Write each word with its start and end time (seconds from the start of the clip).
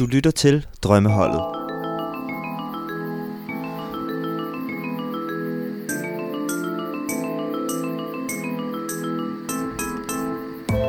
Du 0.00 0.06
lytter 0.06 0.30
til 0.30 0.66
Drømmeholdet. 0.82 1.40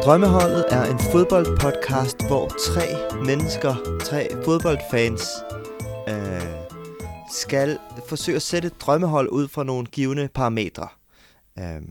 Drømmeholdet 0.05 0.66
er 0.70 0.84
en 0.84 1.00
fodboldpodcast, 1.12 2.28
hvor 2.28 2.47
tre 2.47 3.16
mennesker, 3.26 4.00
tre 4.04 4.28
fodboldfans, 4.46 5.21
øh, 6.09 6.41
skal 7.32 7.78
forsøge 8.07 8.36
at 8.36 8.41
sætte 8.41 8.68
et 8.68 8.82
drømmehold 8.82 9.30
ud 9.30 9.48
fra 9.48 9.64
nogle 9.64 9.86
givende 9.86 10.30
parametre. 10.34 10.88
Øh, 11.59 11.82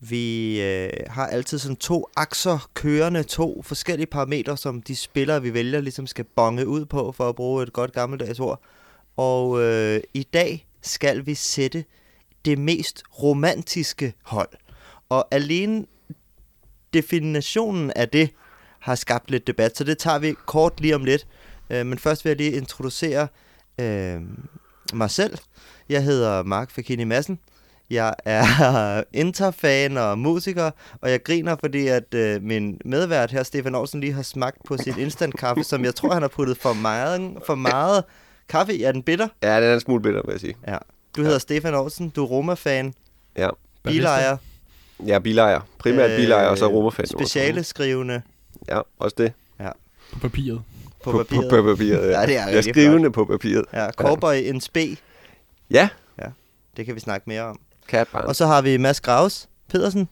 vi 0.00 0.60
øh, 0.62 0.90
har 1.06 1.26
altid 1.26 1.58
sådan 1.58 1.76
to 1.76 2.06
akser 2.16 2.70
kørende, 2.74 3.22
to 3.22 3.62
forskellige 3.62 4.06
parametre, 4.06 4.56
som 4.56 4.82
de 4.82 4.96
spillere, 4.96 5.42
vi 5.42 5.54
vælger, 5.54 5.80
ligesom 5.80 6.06
skal 6.06 6.24
bonge 6.24 6.66
ud 6.66 6.84
på, 6.84 7.12
for 7.12 7.28
at 7.28 7.36
bruge 7.36 7.62
et 7.62 7.72
godt 7.72 7.92
gammeldags 7.92 8.40
ord. 8.40 8.60
Og 9.16 9.62
øh, 9.62 10.00
i 10.14 10.22
dag 10.22 10.66
skal 10.82 11.26
vi 11.26 11.34
sætte 11.34 11.84
det 12.44 12.58
mest 12.58 13.02
romantiske 13.22 14.14
hold. 14.22 14.48
Og 15.08 15.28
alene 15.30 15.86
definitionen 16.94 17.92
af 17.96 18.08
det 18.08 18.30
har 18.78 18.94
skabt 18.94 19.30
lidt 19.30 19.46
debat, 19.46 19.76
så 19.76 19.84
det 19.84 19.98
tager 19.98 20.18
vi 20.18 20.34
kort 20.46 20.80
lige 20.80 20.94
om 20.94 21.04
lidt. 21.04 21.26
Øh, 21.70 21.86
men 21.86 21.98
først 21.98 22.24
vil 22.24 22.30
jeg 22.30 22.36
lige 22.36 22.52
introducere 22.52 23.28
øh, 23.80 24.20
mig 24.92 25.10
selv. 25.10 25.38
Jeg 25.88 26.04
hedder 26.04 26.42
Mark 26.42 26.70
Fakini 26.70 27.04
Madsen. 27.04 27.38
Jeg 27.90 28.14
er 28.24 29.02
Inter-fan 29.22 29.96
og 29.96 30.18
musiker, 30.18 30.70
og 31.00 31.10
jeg 31.10 31.22
griner, 31.22 31.56
fordi 31.60 31.86
at 31.86 32.14
øh, 32.14 32.42
min 32.42 32.80
medvært 32.84 33.30
her, 33.30 33.42
Stefan 33.42 33.74
Olsen, 33.74 34.00
lige 34.00 34.12
har 34.12 34.22
smagt 34.22 34.56
på 34.66 34.76
sit 34.76 34.96
instant 34.96 35.36
kaffe, 35.38 35.64
som 35.64 35.84
jeg 35.84 35.94
tror, 35.94 36.12
han 36.12 36.22
har 36.22 36.28
puttet 36.28 36.58
for 36.58 36.72
meget, 36.72 37.32
for 37.46 37.54
meget 37.54 38.04
kaffe 38.48 38.74
i. 38.74 38.82
Er 38.82 38.92
den 38.92 39.02
bitter? 39.02 39.28
Ja, 39.42 39.56
den 39.60 39.64
er 39.70 39.74
en 39.74 39.80
smule 39.80 40.02
bitter, 40.02 40.22
vil 40.24 40.32
jeg 40.32 40.40
sige. 40.40 40.56
Ja. 40.68 40.76
Du 41.16 41.22
hedder 41.22 41.38
Stefan 41.38 41.74
Olsen, 41.74 42.08
du 42.08 42.22
er 42.24 42.28
Roma-fan, 42.28 42.94
Ja, 43.36 43.48
bilejer, 43.84 44.36
er 45.08 45.18
bilejer. 45.18 45.60
Primært 45.78 46.10
øh, 46.10 46.16
bilejer, 46.16 46.46
og 46.48 46.58
så 46.58 46.66
romerfan. 46.66 47.06
speciale 47.06 47.64
skrivende 47.64 48.22
Ja, 48.68 48.80
også 48.98 49.14
det. 49.18 49.32
på 50.12 50.18
papiret. 50.18 50.62
på, 51.04 51.10
På, 51.12 51.18
papiret. 51.18 51.50
på, 51.50 51.62
på 51.62 51.68
papiret, 51.76 52.10
ja. 52.10 52.20
Ja, 52.20 52.26
det 52.26 52.36
er 52.36 52.46
jeg 52.48 52.56
er 52.56 52.62
skrivende 52.62 53.10
på 53.10 53.24
papiret. 53.24 53.64
Ja, 53.72 53.90
Cowboy 53.90 54.34
en 54.34 54.60
spe, 54.60 54.96
Ja, 55.70 55.88
det 56.76 56.86
kan 56.86 56.94
vi 56.94 57.00
snakke 57.00 57.24
mere 57.30 57.42
om. 57.42 57.60
Katbarn. 57.88 58.24
Og 58.24 58.36
så 58.36 58.46
har 58.46 58.62
vi 58.62 58.76
Mads 58.76 59.00
Graus 59.00 59.48
Pedersen, 59.70 60.08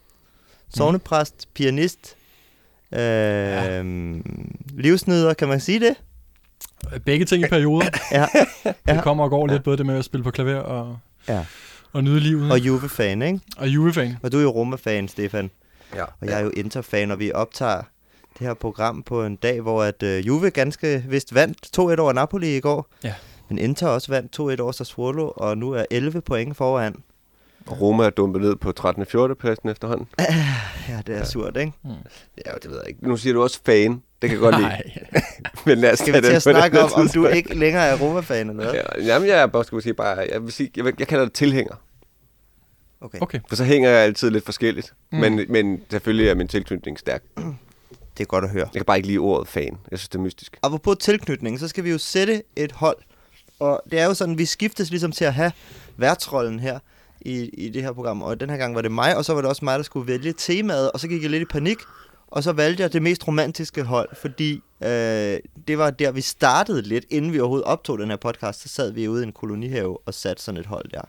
sovnepræst, 0.77 1.49
pianist, 1.55 2.17
øh, 2.93 2.99
ja. 3.01 3.83
livsnyder, 4.77 5.35
kan 5.35 5.49
man 5.49 5.61
sige 5.61 5.81
det? 5.81 5.95
Begge 7.05 7.25
ting 7.25 7.45
i 7.45 7.49
perioder. 7.49 7.87
Ja. 8.13 8.27
Det 8.95 9.03
kommer 9.03 9.25
og 9.25 9.31
går 9.31 9.47
lidt, 9.47 9.63
både 9.65 9.77
det 9.77 9.87
med 9.87 9.99
at 9.99 10.05
spille 10.05 10.25
på 10.25 10.31
klaver 10.31 10.59
og, 10.61 10.99
Ja. 11.29 11.45
og 11.93 12.05
nyde 12.05 12.21
livet. 12.21 12.53
Og 12.53 12.59
Juve-fan, 12.59 13.23
ikke? 13.23 13.41
og 13.57 13.69
Juve-fan. 13.69 14.17
Og 14.23 14.33
du 14.33 14.39
er 14.39 14.43
jo 14.43 14.51
Roma-fan, 14.51 15.09
Stefan. 15.09 15.51
Ja. 15.95 16.05
Og 16.05 16.27
jeg 16.27 16.39
er 16.41 16.45
jo 16.45 16.51
Inter-fan, 16.51 17.11
og 17.11 17.19
vi 17.19 17.33
optager 17.33 17.83
det 18.39 18.47
her 18.47 18.55
program 18.55 19.03
på 19.03 19.25
en 19.25 19.37
dag, 19.37 19.61
hvor 19.61 19.83
at 19.83 20.03
øh, 20.03 20.27
Juve 20.27 20.51
ganske 20.51 21.05
vist 21.09 21.35
vandt 21.35 21.67
2-1 21.79 21.81
over 21.81 22.13
Napoli 22.13 22.57
i 22.57 22.61
går. 22.61 22.87
Ja. 23.05 23.15
Men 23.49 23.59
Inter 23.59 23.87
også 23.89 24.09
vandt 24.13 24.41
2-1 24.59 24.63
over 24.63 24.73
Sassuolo, 24.73 25.33
og 25.37 25.59
nu 25.59 25.73
er 25.73 25.85
11 25.91 26.21
point 26.21 26.57
foran. 26.57 26.95
Og 27.67 27.81
Roma 27.81 28.05
er 28.05 28.11
dumpet 28.11 28.43
ned 28.43 28.57
på 28.57 28.73
13. 28.73 29.01
og 29.01 29.07
14. 29.07 29.37
pladsen 29.37 29.69
efterhånden. 29.69 30.09
Ja, 30.89 31.03
det 31.07 31.15
er 31.15 31.19
ja. 31.19 31.25
surt, 31.25 31.57
ikke? 31.57 31.73
Ja, 32.47 32.53
det 32.63 32.71
ved 32.71 32.77
jeg 32.77 32.89
ikke. 32.89 33.09
Nu 33.09 33.17
siger 33.17 33.35
du 33.35 33.43
også 33.43 33.61
fan. 33.67 34.03
Det 34.23 34.31
kan 34.31 34.31
jeg 34.31 34.39
godt 34.39 34.55
lide. 34.55 34.69
Nej. 34.69 34.83
Men 35.67 35.79
lad 35.79 35.93
os 35.93 35.99
Skal 35.99 36.15
vi 36.15 36.21
til 36.21 36.33
at 36.33 36.43
snakke 36.43 36.81
om, 36.81 36.91
om 36.95 37.09
du 37.09 37.27
ikke 37.27 37.55
længere 37.55 37.85
er 37.85 37.97
Roma-fan 37.99 38.51
eller 38.51 38.65
hvad? 38.65 38.75
Ja, 38.75 39.05
jamen, 39.05 39.29
jeg 39.29 39.39
er 39.39 39.47
bare 39.47 39.65
skulle 39.65 39.83
sige 39.83 39.95
bare, 39.95 40.27
jeg 40.33 40.43
vil 40.43 40.53
sige, 40.53 40.71
jeg, 40.77 41.01
jeg 41.01 41.09
kalder 41.09 41.25
det 41.25 41.33
tilhænger. 41.33 41.75
Okay. 43.01 43.19
Okay. 43.21 43.41
For 43.49 43.57
så 43.57 43.65
hænger 43.65 43.91
jeg 43.91 44.01
altid 44.01 44.31
lidt 44.31 44.45
forskelligt. 44.45 44.93
Mm. 45.13 45.19
Mm. 45.19 45.21
Men, 45.21 45.47
men 45.49 45.83
selvfølgelig 45.91 46.29
er 46.29 46.35
min 46.35 46.49
tilknytning 46.49 46.99
stærk. 46.99 47.23
Det 48.19 48.25
er 48.25 48.25
godt 48.25 48.45
at 48.45 48.51
høre. 48.51 48.69
Jeg 48.73 48.81
kan 48.81 48.85
bare 48.85 48.97
ikke 48.97 49.09
lide 49.09 49.19
ordet 49.19 49.49
fan. 49.49 49.79
Jeg 49.91 49.99
synes, 49.99 50.09
det 50.09 50.19
er 50.19 50.23
mystisk. 50.23 50.59
Apropos 50.63 50.97
tilknytning, 51.01 51.61
så 51.61 51.69
skal 51.69 51.85
vi 51.85 51.91
jo 51.91 51.99
sætte 51.99 52.43
et 52.57 52.73
hold. 52.73 52.97
Og 53.59 53.83
det 53.91 54.01
er 54.01 54.05
jo 54.05 54.15
sådan, 54.15 54.39
vi 54.39 54.45
skiftes 54.45 54.91
ligesom 54.91 55.13
til 55.13 55.25
at 55.25 55.35
have 55.35 55.53
værtsrollen 55.97 56.61
her 56.61 56.79
i, 57.25 57.49
i 57.49 57.69
det 57.69 57.83
her 57.83 57.93
program. 57.93 58.23
Og 58.23 58.41
den 58.41 58.51
her 58.51 58.57
gang 58.57 58.75
var 58.75 58.83
det 58.83 58.93
mig, 58.93 59.17
og 59.17 59.25
så 59.25 59.35
var 59.35 59.41
det 59.41 59.51
også 59.51 59.65
mig, 59.65 59.79
der 59.79 59.83
skulle 59.83 60.07
vælge 60.07 60.35
temaet. 60.39 60.93
Og 60.93 61.01
så 61.01 61.09
gik 61.09 61.23
jeg 61.23 61.31
lidt 61.31 61.43
i 61.43 61.47
panik, 61.47 61.79
og 62.29 62.43
så 62.43 62.53
valgte 62.53 62.83
jeg 62.83 62.93
det 62.93 63.03
mest 63.03 63.29
romantiske 63.29 63.83
hold, 63.83 64.09
fordi 64.17 64.63
øh, 64.83 65.39
det 65.69 65.79
var 65.79 65.91
der, 65.91 66.13
vi 66.13 66.21
startede 66.21 66.83
lidt, 66.83 67.05
inden 67.11 67.33
vi 67.33 67.41
overhovedet 67.41 67.67
optog 67.67 67.99
den 67.99 68.11
her 68.11 68.17
podcast. 68.17 68.61
Så 68.61 68.69
sad 68.69 68.91
vi 68.91 69.09
ude 69.09 69.23
i 69.23 69.27
en 69.27 69.33
kolonihave 69.33 69.99
og 70.07 70.15
satte 70.15 70.43
sådan 70.43 70.61
et 70.61 70.67
hold 70.67 70.91
der. 70.91 71.03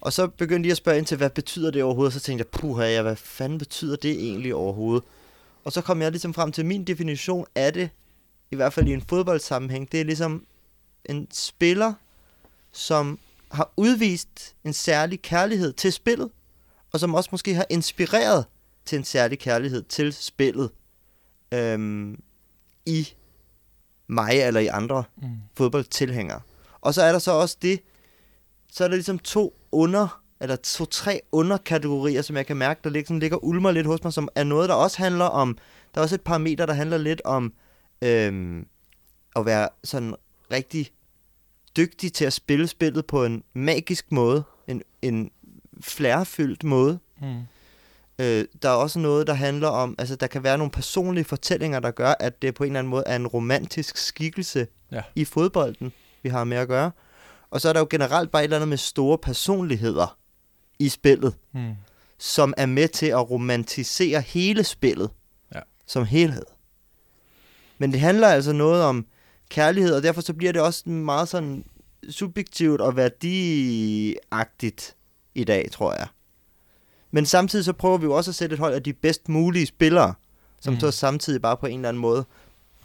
Og 0.00 0.12
så 0.12 0.26
begyndte 0.26 0.66
de 0.66 0.70
at 0.70 0.76
spørge 0.76 0.98
ind 0.98 1.06
til, 1.06 1.16
hvad 1.16 1.30
betyder 1.30 1.70
det 1.70 1.82
overhovedet? 1.82 2.12
Så 2.12 2.20
tænkte 2.20 2.46
jeg, 2.52 2.60
puha, 2.60 2.84
ja, 2.84 3.02
hvad 3.02 3.16
fanden 3.16 3.58
betyder 3.58 3.96
det 3.96 4.10
egentlig 4.10 4.54
overhovedet? 4.54 5.04
Og 5.64 5.72
så 5.72 5.80
kom 5.80 6.02
jeg 6.02 6.10
ligesom 6.10 6.34
frem 6.34 6.52
til 6.52 6.66
min 6.66 6.84
definition 6.84 7.46
af 7.54 7.72
det, 7.72 7.90
i 8.50 8.56
hvert 8.56 8.72
fald 8.72 8.88
i 8.88 8.92
en 8.92 9.02
fodboldsammenhæng, 9.08 9.92
det 9.92 10.00
er 10.00 10.04
ligesom 10.04 10.46
en 11.04 11.28
spiller, 11.32 11.92
som 12.72 13.18
har 13.50 13.72
udvist 13.76 14.56
en 14.64 14.72
særlig 14.72 15.22
kærlighed 15.22 15.72
til 15.72 15.92
spillet, 15.92 16.30
og 16.92 17.00
som 17.00 17.14
også 17.14 17.28
måske 17.32 17.54
har 17.54 17.66
inspireret 17.70 18.44
til 18.84 18.98
en 18.98 19.04
særlig 19.04 19.38
kærlighed 19.38 19.82
til 19.82 20.12
spillet 20.12 20.70
øhm, 21.54 22.22
i 22.86 23.08
mig 24.08 24.30
eller 24.32 24.60
i 24.60 24.66
andre 24.66 25.04
Mm. 25.16 25.28
fodboldtilhængere. 25.54 26.40
Og 26.80 26.94
så 26.94 27.02
er 27.02 27.12
der 27.12 27.18
så 27.18 27.32
også 27.32 27.56
det, 27.62 27.80
så 28.72 28.84
er 28.84 28.88
der 28.88 28.94
ligesom 28.94 29.18
to 29.18 29.54
under, 29.72 30.22
eller 30.40 30.56
to-tre 30.56 31.20
underkategorier, 31.32 32.22
som 32.22 32.36
jeg 32.36 32.46
kan 32.46 32.56
mærke, 32.56 32.80
der 32.84 32.90
liksom 32.90 33.18
ligger 33.18 33.44
ulmer 33.44 33.70
lidt 33.70 33.86
hos 33.86 34.04
mig, 34.04 34.12
som 34.12 34.28
er 34.34 34.44
noget, 34.44 34.68
der 34.68 34.74
også 34.74 34.98
handler 34.98 35.24
om, 35.24 35.58
der 35.94 36.00
er 36.00 36.02
også 36.02 36.14
et 36.14 36.20
parameter, 36.20 36.66
der 36.66 36.72
handler 36.74 36.98
lidt 36.98 37.22
om 37.24 37.52
øhm, 38.02 38.66
at 39.36 39.46
være 39.46 39.68
sådan 39.84 40.14
rigtig 40.52 40.90
dygtig 41.78 42.12
til 42.12 42.24
at 42.24 42.32
spille 42.32 42.68
spillet 42.68 43.06
på 43.06 43.24
en 43.24 43.42
magisk 43.54 44.12
måde, 44.12 44.42
en, 44.66 44.82
en 45.02 45.30
flærfyldt 45.80 46.64
måde. 46.64 46.98
Mm. 47.20 47.36
Øh, 48.18 48.44
der 48.62 48.68
er 48.68 48.74
også 48.74 48.98
noget, 48.98 49.26
der 49.26 49.34
handler 49.34 49.68
om, 49.68 49.94
altså 49.98 50.16
der 50.16 50.26
kan 50.26 50.42
være 50.42 50.58
nogle 50.58 50.70
personlige 50.70 51.24
fortællinger, 51.24 51.80
der 51.80 51.90
gør, 51.90 52.14
at 52.20 52.42
det 52.42 52.54
på 52.54 52.64
en 52.64 52.70
eller 52.70 52.78
anden 52.78 52.90
måde 52.90 53.02
er 53.06 53.16
en 53.16 53.26
romantisk 53.26 53.96
skikkelse 53.96 54.66
Ja. 54.92 55.02
i 55.14 55.24
fodbolden, 55.24 55.92
vi 56.22 56.28
har 56.28 56.44
med 56.44 56.56
at 56.56 56.68
gøre. 56.68 56.90
Og 57.50 57.60
så 57.60 57.68
er 57.68 57.72
der 57.72 57.80
jo 57.80 57.86
generelt 57.90 58.30
bare 58.30 58.42
et 58.42 58.44
eller 58.44 58.56
andet 58.56 58.68
med 58.68 58.76
store 58.76 59.18
personligheder 59.18 60.18
i 60.78 60.88
spillet, 60.88 61.34
Mm. 61.54 61.72
som 62.18 62.54
er 62.56 62.66
med 62.66 62.88
til 62.88 63.06
at 63.06 63.30
romantisere 63.30 64.20
hele 64.20 64.64
spillet 64.64 65.10
Ja. 65.54 65.60
som 65.86 66.04
helhed. 66.04 66.44
Men 67.78 67.92
det 67.92 68.00
handler 68.00 68.28
altså 68.28 68.52
noget 68.52 68.82
om 68.82 69.06
kærlighed, 69.48 69.94
og 69.94 70.02
derfor 70.02 70.20
så 70.20 70.34
bliver 70.34 70.52
det 70.52 70.62
også 70.62 70.88
meget 70.88 71.28
sådan 71.28 71.64
subjektivt 72.10 72.80
og 72.80 72.96
værdiagtigt 72.96 74.96
i 75.34 75.44
dag, 75.44 75.70
tror 75.72 75.92
jeg. 75.92 76.06
Men 77.10 77.26
samtidig 77.26 77.64
så 77.64 77.72
prøver 77.72 77.98
vi 77.98 78.04
jo 78.04 78.12
også 78.12 78.30
at 78.30 78.34
sætte 78.34 78.54
et 78.54 78.60
hold 78.60 78.74
af 78.74 78.82
de 78.82 78.92
bedst 78.92 79.28
mulige 79.28 79.66
spillere, 79.66 80.14
som 80.60 80.74
Mm. 80.74 80.80
så 80.80 80.90
samtidig 80.90 81.42
bare 81.42 81.56
på 81.56 81.66
en 81.66 81.74
eller 81.78 81.88
anden 81.88 82.00
måde, 82.00 82.24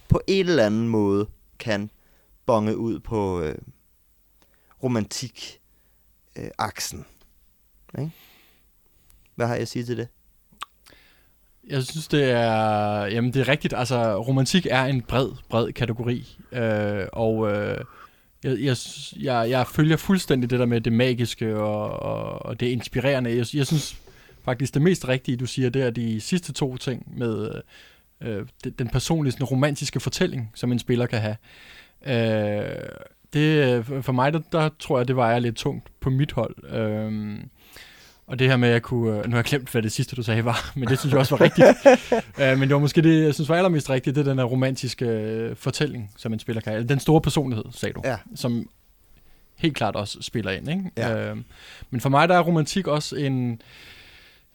på 0.09 0.22
en 0.28 0.50
eller 0.50 0.66
anden 0.66 0.88
måde, 0.88 1.28
kan 1.59 1.90
bonge 2.46 2.78
ud 2.78 3.00
på 3.00 3.41
øh, 3.41 3.56
romantik 4.84 5.59
øh, 6.35 6.47
aksen. 6.57 7.06
Ikke? 8.00 8.12
Hvad 9.35 9.47
har 9.47 9.53
jeg 9.53 9.62
at 9.62 9.68
sige 9.68 9.85
til 9.85 9.97
det? 9.97 10.07
Jeg 11.69 11.84
synes, 11.84 12.07
det 12.07 12.31
er, 12.31 13.06
jamen, 13.06 13.34
det 13.34 13.40
er 13.40 13.47
rigtigt. 13.47 13.74
Altså, 13.78 14.18
romantik 14.18 14.68
er 14.69 14.85
en 14.85 15.01
bred, 15.01 15.29
bred 15.50 15.72
kategori. 15.72 16.38
Øh, 16.51 17.06
og 17.13 17.52
øh, 17.52 17.78
jeg, 18.43 18.58
jeg, 18.59 18.78
jeg, 19.20 19.49
jeg 19.49 19.67
følger 19.67 19.97
fuldstændig 19.97 20.49
det 20.49 20.59
der 20.59 20.66
med 20.66 20.82
det 20.82 20.93
magiske 20.93 21.58
og, 21.58 21.90
og, 21.90 22.46
og 22.46 22.59
det 22.59 22.66
inspirerende. 22.66 23.29
Jeg, 23.29 23.46
jeg 23.53 23.67
synes 23.67 23.97
faktisk, 24.46 24.73
det 24.73 24.82
mest 24.82 25.08
rigtige, 25.08 25.37
du 25.37 25.46
siger, 25.46 25.70
det 25.70 25.82
er 25.82 25.90
de 25.90 26.22
sidste 26.22 26.53
to 26.53 26.78
ting 26.78 27.17
med 27.17 27.61
øh, 28.22 28.46
den 28.79 28.87
personlige, 28.87 29.32
sådan, 29.32 29.46
romantiske 29.46 29.99
fortælling, 29.99 30.52
som 30.55 30.72
en 30.72 30.79
spiller 30.79 31.05
kan 31.05 31.22
have. 31.22 31.35
Øh, 32.05 32.90
det, 33.34 33.78
øh, 33.78 34.03
for 34.03 34.11
mig, 34.11 34.34
der, 34.34 34.40
der 34.52 34.70
tror 34.79 34.99
jeg, 34.99 35.08
det 35.08 35.16
vejer 35.16 35.40
lidt 35.40 35.55
tungt 35.55 35.90
på 35.99 36.09
mit 36.09 36.32
hold. 36.32 36.73
Øh, 36.73 37.40
og 38.28 38.40
det 38.40 38.47
her 38.49 38.58
med, 38.58 38.67
at 38.67 38.73
jeg 38.73 38.81
kunne... 38.81 39.17
øh, 39.17 39.23
Nu 39.25 39.29
har 39.29 39.37
jeg 39.37 39.43
glemt, 39.46 39.70
hvad 39.70 39.81
det 39.81 39.91
sidste, 39.91 40.16
du 40.16 40.23
sagde 40.23 40.46
var, 40.46 40.72
men 40.75 40.87
det 40.87 40.99
synes 40.99 41.11
jeg 41.11 41.20
også 41.20 41.35
var 41.37 41.41
rigtigt. 41.46 41.67
uh, 42.37 42.43
men 42.59 42.61
det 42.61 42.73
var 42.73 42.79
måske 42.79 43.02
det, 43.02 43.23
jeg 43.25 43.34
synes 43.34 43.49
var 43.49 43.55
allermest 43.55 43.90
rigtigt, 43.90 44.16
det 44.16 44.22
er 44.28 44.31
den 44.31 44.37
her 44.37 44.46
romantiske 44.46 45.05
øh, 45.05 45.55
fortælling, 45.55 46.11
som 46.17 46.34
en 46.34 46.40
spiller 46.40 46.61
kan 46.61 46.72
have. 46.73 46.84
Den 46.84 46.99
store 46.99 47.22
personlighed, 47.22 47.66
sagde 47.72 47.93
du, 47.93 48.02
Ja. 48.05 48.17
som 48.35 48.70
helt 49.58 49.75
klart 49.75 49.96
også 49.96 50.17
spiller 50.22 50.52
ind. 50.52 50.70
Ikke? 50.70 50.84
Ja. 50.97 51.31
Uh, 51.31 51.37
men 51.90 52.02
for 52.02 52.09
mig, 52.09 52.29
der 52.29 52.35
er 52.35 52.41
romantik 52.41 52.87
også 52.87 53.16
en... 53.16 53.61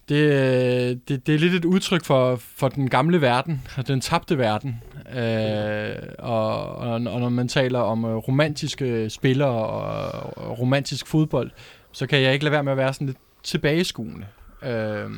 Det, 0.08 1.08
det, 1.08 1.26
det 1.26 1.34
er 1.34 1.38
lidt 1.38 1.54
et 1.54 1.64
udtryk 1.64 2.04
for, 2.04 2.36
for 2.36 2.68
den 2.68 2.90
gamle 2.90 3.20
verden, 3.20 3.62
den 3.86 4.00
tabte 4.00 4.38
verden. 4.38 4.82
Øh, 5.16 5.96
og, 6.18 6.74
og, 6.76 6.90
og 6.92 7.00
når 7.20 7.28
man 7.28 7.48
taler 7.48 7.78
om 7.78 8.04
romantiske 8.04 9.10
spillere 9.10 9.48
og, 9.50 10.36
og 10.36 10.58
romantisk 10.58 11.06
fodbold, 11.06 11.50
så 11.92 12.06
kan 12.06 12.22
jeg 12.22 12.32
ikke 12.32 12.44
lade 12.44 12.52
være 12.52 12.62
med 12.64 12.72
at 12.72 12.78
være 12.78 12.92
sådan 12.94 13.06
lidt 13.06 13.18
tilbageskuende. 13.48 14.26
Øh, 14.62 15.10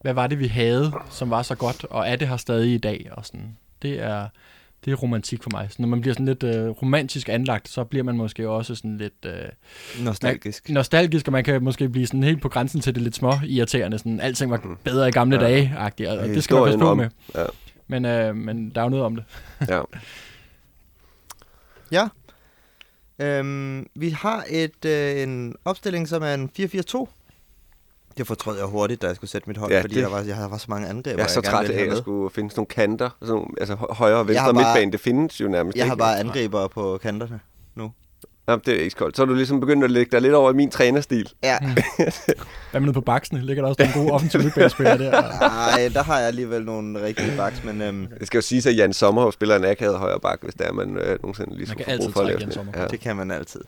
hvad 0.00 0.12
var 0.14 0.26
det, 0.26 0.38
vi 0.38 0.46
havde, 0.46 0.92
som 1.10 1.30
var 1.30 1.42
så 1.42 1.54
godt, 1.54 1.84
og 1.84 2.08
er 2.08 2.16
det 2.16 2.28
her 2.28 2.36
stadig 2.36 2.74
i 2.74 2.78
dag? 2.78 3.08
Og 3.12 3.26
sådan. 3.26 3.56
Det 3.82 4.02
er, 4.02 4.28
det 4.84 4.90
er 4.90 4.94
romantik 4.96 5.42
for 5.42 5.50
mig. 5.52 5.66
Så 5.70 5.76
når 5.78 5.88
man 5.88 6.00
bliver 6.00 6.14
sådan 6.14 6.26
lidt 6.26 6.42
øh, 6.42 6.68
romantisk 6.68 7.28
anlagt, 7.28 7.68
så 7.68 7.84
bliver 7.84 8.02
man 8.04 8.16
måske 8.16 8.48
også 8.48 8.74
sådan 8.74 8.98
lidt... 8.98 9.26
Øh, 9.26 10.04
Nostalgisk. 10.04 10.68
nostalgisk, 10.70 11.26
og 11.28 11.32
man 11.32 11.44
kan 11.44 11.64
måske 11.64 11.88
blive 11.88 12.06
sådan 12.06 12.22
helt 12.22 12.42
på 12.42 12.48
grænsen 12.48 12.80
til 12.80 12.94
det 12.94 13.02
lidt 13.02 13.14
små 13.14 13.32
irriterende. 13.46 13.98
Sådan, 13.98 14.20
alting 14.20 14.50
var 14.50 14.76
bedre 14.84 15.08
i 15.08 15.12
gamle 15.12 15.36
Ja. 15.36 15.42
dage, 15.42 15.74
agtigt, 15.78 16.08
og 16.08 16.28
det 16.28 16.44
skal 16.44 16.54
man 16.54 16.64
passe 16.64 16.78
på 16.78 16.94
med. 16.94 17.08
Ja, 17.34 17.44
Men, 17.86 18.04
øh, 18.04 18.36
men 18.36 18.70
der 18.70 18.80
er 18.80 18.84
jo 18.84 18.90
noget 18.90 19.04
om 19.04 19.16
det. 19.16 19.24
ja. 19.68 19.82
Ja. 21.92 22.08
Øhm, 23.18 23.86
vi 23.94 24.10
har 24.10 24.44
et 24.50 24.84
øh, 24.84 25.22
en 25.22 25.54
opstilling, 25.64 26.08
som 26.08 26.22
er 26.22 26.34
en 26.34 26.50
4-4-2. 26.58 27.06
Det 28.18 28.26
fortrød 28.26 28.56
jeg 28.58 28.66
hurtigt, 28.66 29.02
da 29.02 29.06
jeg 29.06 29.16
skulle 29.16 29.30
sætte 29.30 29.48
mit 29.48 29.56
hold, 29.56 29.72
Ja, 29.72 29.80
fordi 29.80 29.94
det- 29.94 30.02
der 30.04 30.10
var, 30.10 30.20
jeg 30.20 30.36
havde 30.36 30.50
var 30.50 30.56
så 30.58 30.66
mange 30.68 30.88
angreb. 30.88 31.16
Jeg 31.18 31.24
er 31.24 31.28
så 31.28 31.40
træt 31.40 31.70
af 31.70 31.90
at 31.92 31.98
skulle 31.98 32.30
finde 32.30 32.50
sådan 32.50 32.58
nogle 32.60 32.66
kanter. 32.88 33.10
Sådan 33.20 33.34
nogle, 33.34 33.46
altså 33.60 33.74
hø- 33.74 33.86
højre 33.90 34.16
og 34.16 34.28
venstre 34.28 34.44
har 34.44 34.52
bare- 34.52 34.62
midtbane, 34.74 34.92
det 34.92 35.00
findes 35.00 35.40
jo 35.40 35.48
nærmest 35.48 35.76
Jeg 35.76 35.86
har 35.86 35.92
ikke. 35.94 35.98
bare 35.98 36.18
angriber 36.18 36.68
på 36.68 36.98
kanterne. 37.02 37.40
Jamen, 38.48 38.62
det 38.66 38.74
er 38.74 38.80
ikke 38.80 38.96
koldt. 38.96 39.16
Så 39.16 39.22
er 39.22 39.26
du 39.26 39.34
ligesom 39.34 39.60
begyndt 39.60 39.84
at 39.84 39.90
lægge 39.90 40.10
dig 40.12 40.20
lidt 40.22 40.34
over 40.34 40.50
i 40.50 40.54
min 40.54 40.70
trænerstil. 40.70 41.32
Ja. 41.42 41.58
Hvad 42.70 42.80
med 42.80 42.92
på 42.92 43.00
baksene? 43.00 43.40
Ligger 43.42 43.62
der 43.62 43.68
også 43.68 43.82
nogle 43.82 43.94
gode 44.00 44.12
offensive 44.14 44.42
midtbanespillere 44.42 44.98
der? 44.98 45.10
Nej, 45.40 45.90
der 45.94 46.02
har 46.02 46.18
jeg 46.18 46.26
alligevel 46.26 46.64
nogle 46.64 47.02
rigtige 47.02 47.36
backs, 47.36 47.64
men 47.64 47.82
øhm, 47.82 48.06
Det 48.18 48.26
skal 48.26 48.38
jo 48.38 48.42
sige, 48.42 48.70
at 48.70 48.76
Jan 48.76 48.92
Sommerhov 48.92 49.32
spiller 49.32 49.56
en 49.56 49.64
akavet 49.64 49.98
højre 49.98 50.20
bak, 50.20 50.38
hvis 50.42 50.54
der 50.54 50.64
er 50.64 50.72
man 50.72 50.96
øh, 50.96 51.18
nogensinde 51.22 51.56
ligesom 51.56 51.76
Man 51.78 51.84
kan 51.84 51.92
altid 51.92 52.12
for 52.12 52.20
at 52.20 52.26
lave. 52.26 52.52
Sommerhov. 52.52 52.82
Ja. 52.82 52.88
det 52.88 53.00
kan 53.00 53.16
man 53.16 53.30
altid. 53.30 53.60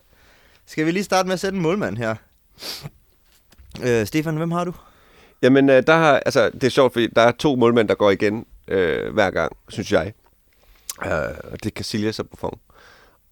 Skal 0.67 0.87
vi 0.87 0.91
lige 0.91 1.05
starte 1.05 1.27
med 1.27 1.33
at 1.35 1.41
sætte 1.41 1.57
en 1.57 1.63
målmand 1.63 1.97
her? 1.99 2.15
Øh, 3.83 4.07
Stefan, 4.07 4.37
hvem 4.37 4.51
har 4.51 4.65
du? 4.65 4.73
Jamen, 5.43 5.71
øh, 5.71 5.83
der 5.87 5.97
har, 5.97 6.13
altså, 6.27 6.51
det 6.51 6.65
er 6.65 6.69
sjovt, 6.69 6.93
fordi 6.93 7.07
der 7.07 7.23
er 7.23 7.31
to 7.31 7.57
målmænd, 7.57 7.89
der 7.89 7.95
går 7.95 8.11
igen 8.11 8.47
øh, 8.69 9.13
hver 9.13 9.31
gang, 9.31 9.57
synes 9.69 9.93
jeg. 9.93 10.13
Øh, 11.07 11.13
og 11.45 11.63
det 11.63 11.67
er 11.67 11.75
Casillas 11.77 12.19
og 12.19 12.29
Buffon. 12.29 12.59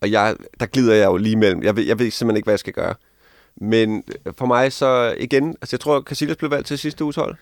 Og 0.01 0.11
jeg, 0.11 0.37
der 0.61 0.67
glider 0.67 0.95
jeg 0.95 1.07
jo 1.07 1.17
lige 1.17 1.37
mellem. 1.37 1.63
Jeg 1.63 1.77
ved, 1.77 1.85
jeg 1.85 1.99
ved 1.99 2.11
simpelthen 2.11 2.37
ikke, 2.37 2.47
hvad 2.47 2.53
jeg 2.53 2.59
skal 2.59 2.73
gøre. 2.73 2.95
Men 3.57 4.05
øh, 4.27 4.33
for 4.39 4.47
mig 4.47 4.73
så 4.73 5.15
igen, 5.19 5.49
altså 5.49 5.77
jeg 5.77 5.81
tror, 5.81 6.01
Casillas 6.01 6.37
blev 6.37 6.51
valgt 6.51 6.67
til 6.67 6.79
sidste 6.79 7.05
uges 7.05 7.17
hold. 7.17 7.37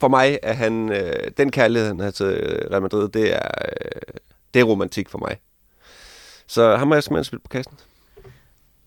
For 0.00 0.08
mig 0.08 0.38
er 0.42 0.52
han, 0.52 0.92
øh, 0.92 1.30
den 1.36 1.50
kærlighed, 1.50 1.88
han 1.88 2.00
har 2.00 2.10
til 2.10 2.26
øh, 2.26 2.70
Real 2.70 2.82
Madrid, 2.82 3.08
det 3.08 3.34
er, 3.34 3.48
øh, 3.64 4.00
det 4.54 4.60
er 4.60 4.64
romantik 4.64 5.08
for 5.08 5.18
mig. 5.18 5.36
Så 6.46 6.76
ham 6.76 6.88
har 6.88 6.96
jeg 6.96 7.02
simpelthen 7.02 7.24
spillet 7.24 7.42
på 7.42 7.48
kassen. 7.48 7.74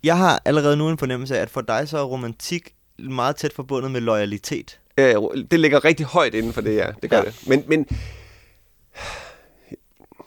Jeg 0.03 0.18
har 0.18 0.42
allerede 0.45 0.77
nu 0.77 0.89
en 0.89 0.98
fornemmelse 0.98 1.38
af, 1.38 1.42
at 1.42 1.50
for 1.50 1.62
dig 1.62 1.89
så 1.89 1.98
er 1.98 2.03
romantik 2.03 2.74
meget 3.00 3.36
tæt 3.36 3.53
forbundet 3.53 3.92
med 3.92 4.01
loyalitet. 4.01 4.80
Øh, 4.98 5.15
det 5.51 5.59
ligger 5.59 5.86
rigtig 5.86 6.06
højt 6.06 6.33
inden 6.33 6.53
for 6.53 6.62
det, 6.62 6.75
ja. 6.75 6.88
Det 7.01 7.09
gør 7.09 7.18
Ja. 7.18 7.24
ja. 7.24 7.30
det. 7.30 7.48
Men, 7.48 7.63
men... 7.68 7.86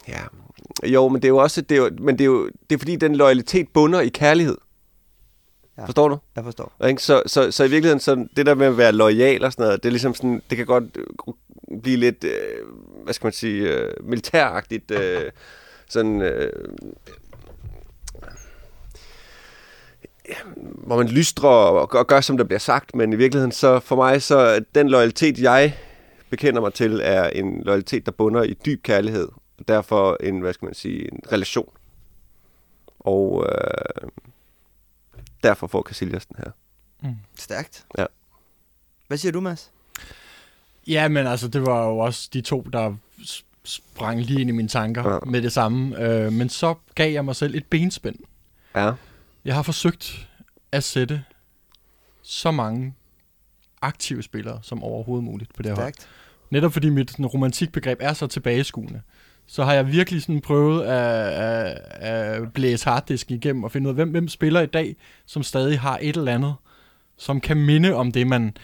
Ja. 0.09 0.21
Jo, 0.87 1.09
men 1.09 1.23
det 1.23 1.29
er 1.29 1.31
jo 1.31 1.37
også... 1.37 1.61
Det 1.61 1.75
er 1.75 1.83
jo, 1.83 1.91
men 1.99 2.19
det 2.19 2.25
er 2.25 2.29
jo 2.29 2.47
det 2.71 2.75
er 2.77 2.79
fordi, 2.79 2.97
den 2.97 3.17
loyalitet 3.17 3.69
bunder 3.69 4.01
i 4.01 4.09
kærlighed. 4.09 4.57
Ja. 5.77 5.83
Ja. 5.83 5.87
Forstår 5.87 6.09
du? 6.09 6.19
Jeg 6.37 6.45
forstår. 6.45 6.87
Ikke? 6.89 7.03
Så, 7.03 7.23
så, 7.27 7.51
så 7.51 7.65
i 7.65 7.71
virkeligheden, 7.71 8.01
så 8.01 8.27
det 8.37 8.47
der 8.47 8.55
med 8.55 8.67
at 8.67 8.77
være 8.79 8.93
lojal 8.93 9.45
og 9.45 9.53
sådan 9.53 9.65
noget, 9.65 9.83
det 9.83 9.89
er 9.89 9.91
ligesom 9.91 10.15
sådan, 10.15 10.43
det 10.51 10.57
kan 10.57 10.67
godt 10.67 10.85
øh, 10.97 11.81
blive 11.83 11.97
lidt, 11.97 12.25
øh, 12.25 12.33
hvad 13.05 13.15
skal 13.15 13.27
man 13.27 13.33
sige, 13.33 13.71
øh, 13.71 13.93
militæragtigt, 14.09 14.91
øh, 14.91 15.31
sådan, 15.89 16.23
øh, 16.23 16.53
hvor 20.57 20.97
man 20.97 21.09
lystrer 21.09 21.49
og 21.49 21.91
gør, 21.91 22.03
gør, 22.03 22.21
som 22.21 22.37
der 22.37 22.45
bliver 22.45 22.59
sagt, 22.59 22.95
men 22.95 23.13
i 23.13 23.17
virkeligheden, 23.17 23.53
så 23.53 23.81
for 23.81 23.97
mig, 23.97 24.23
så 24.23 24.37
er 24.39 24.61
den 24.75 24.89
loyalitet, 24.89 25.39
jeg 25.39 25.77
bekender 26.31 26.61
mig 26.61 26.75
til, 26.75 27.01
er 27.05 27.29
en 27.29 27.63
loyalitet, 27.63 28.07
der 28.07 28.13
bunder 28.13 28.43
i 28.43 28.55
dyb 28.67 28.83
kærlighed. 28.83 29.29
Og 29.59 29.69
derfor 29.69 30.17
en, 30.21 30.41
hvad 30.41 30.53
skal 30.53 30.67
man 30.67 30.75
sige, 30.75 31.13
en 31.13 31.21
relation. 31.33 31.69
Og 33.01 33.47
øh, 33.49 34.09
derfor 35.43 35.67
får 35.67 35.83
Casillas 35.83 36.27
den 36.27 36.37
her. 36.39 36.51
Stærkt. 37.39 37.85
Ja. 37.99 38.07
Hvad 39.09 39.19
siger 39.19 39.33
du, 39.33 39.41
Mads? 39.41 39.71
Ja, 40.87 41.09
men 41.09 41.27
altså, 41.27 41.49
det 41.49 41.67
var 41.67 41.87
jo 41.87 41.99
også 41.99 42.31
de 42.33 42.41
to, 42.41 42.61
der 42.73 42.95
sprang 43.65 44.21
lige 44.21 44.41
ind 44.41 44.51
i 44.51 44.53
mine 44.53 44.69
tanker 44.69 45.13
ja. 45.13 45.19
med 45.27 45.43
det 45.43 45.53
samme. 45.53 46.01
Øh, 46.01 46.33
men 46.33 46.49
så 46.49 46.75
gav 46.95 47.13
jeg 47.13 47.25
mig 47.25 47.37
selv 47.37 47.55
et 47.55 47.67
benspænd. 47.67 48.17
Ja. 48.75 48.93
Jeg 49.45 49.55
har 49.55 49.63
forsøgt 49.63 50.29
at 50.75 50.85
sætte 50.85 51.25
så 52.23 52.51
mange 52.51 52.95
aktive 53.83 54.23
spillere 54.23 54.59
som 54.63 54.83
overhovedet 54.83 55.25
muligt 55.25 55.55
på 55.55 55.63
det 55.63 55.71
her 55.71 55.83
hold. 55.83 55.95
Netop 56.51 56.73
fordi 56.73 56.89
mit 56.89 57.11
sådan, 57.11 57.27
romantikbegreb 57.27 57.99
er 58.01 58.13
så 58.13 58.27
tilbageskuende, 58.27 59.01
så 59.47 59.65
har 59.65 59.73
jeg 59.73 59.93
virkelig 59.93 60.23
sådan 60.23 60.41
prøvet 60.41 60.83
at, 60.83 61.29
at, 61.33 61.79
at 62.01 62.53
blæse 62.53 62.89
harddisken 62.89 63.35
igennem 63.35 63.65
og 63.65 63.73
finde 63.73 63.87
ud 63.87 63.91
af, 63.91 63.95
hvem, 63.95 64.11
hvem 64.11 64.29
spiller 64.29 64.61
i 64.61 64.67
dag, 64.67 64.97
som 65.27 65.43
stadig 65.43 65.81
har 65.81 65.99
et 66.03 66.17
eller 66.17 66.35
andet, 66.35 66.55
som 67.17 67.41
kan 67.41 67.57
minde 67.57 67.95
om 67.95 68.13
det, 68.13 68.27
man, 68.27 68.57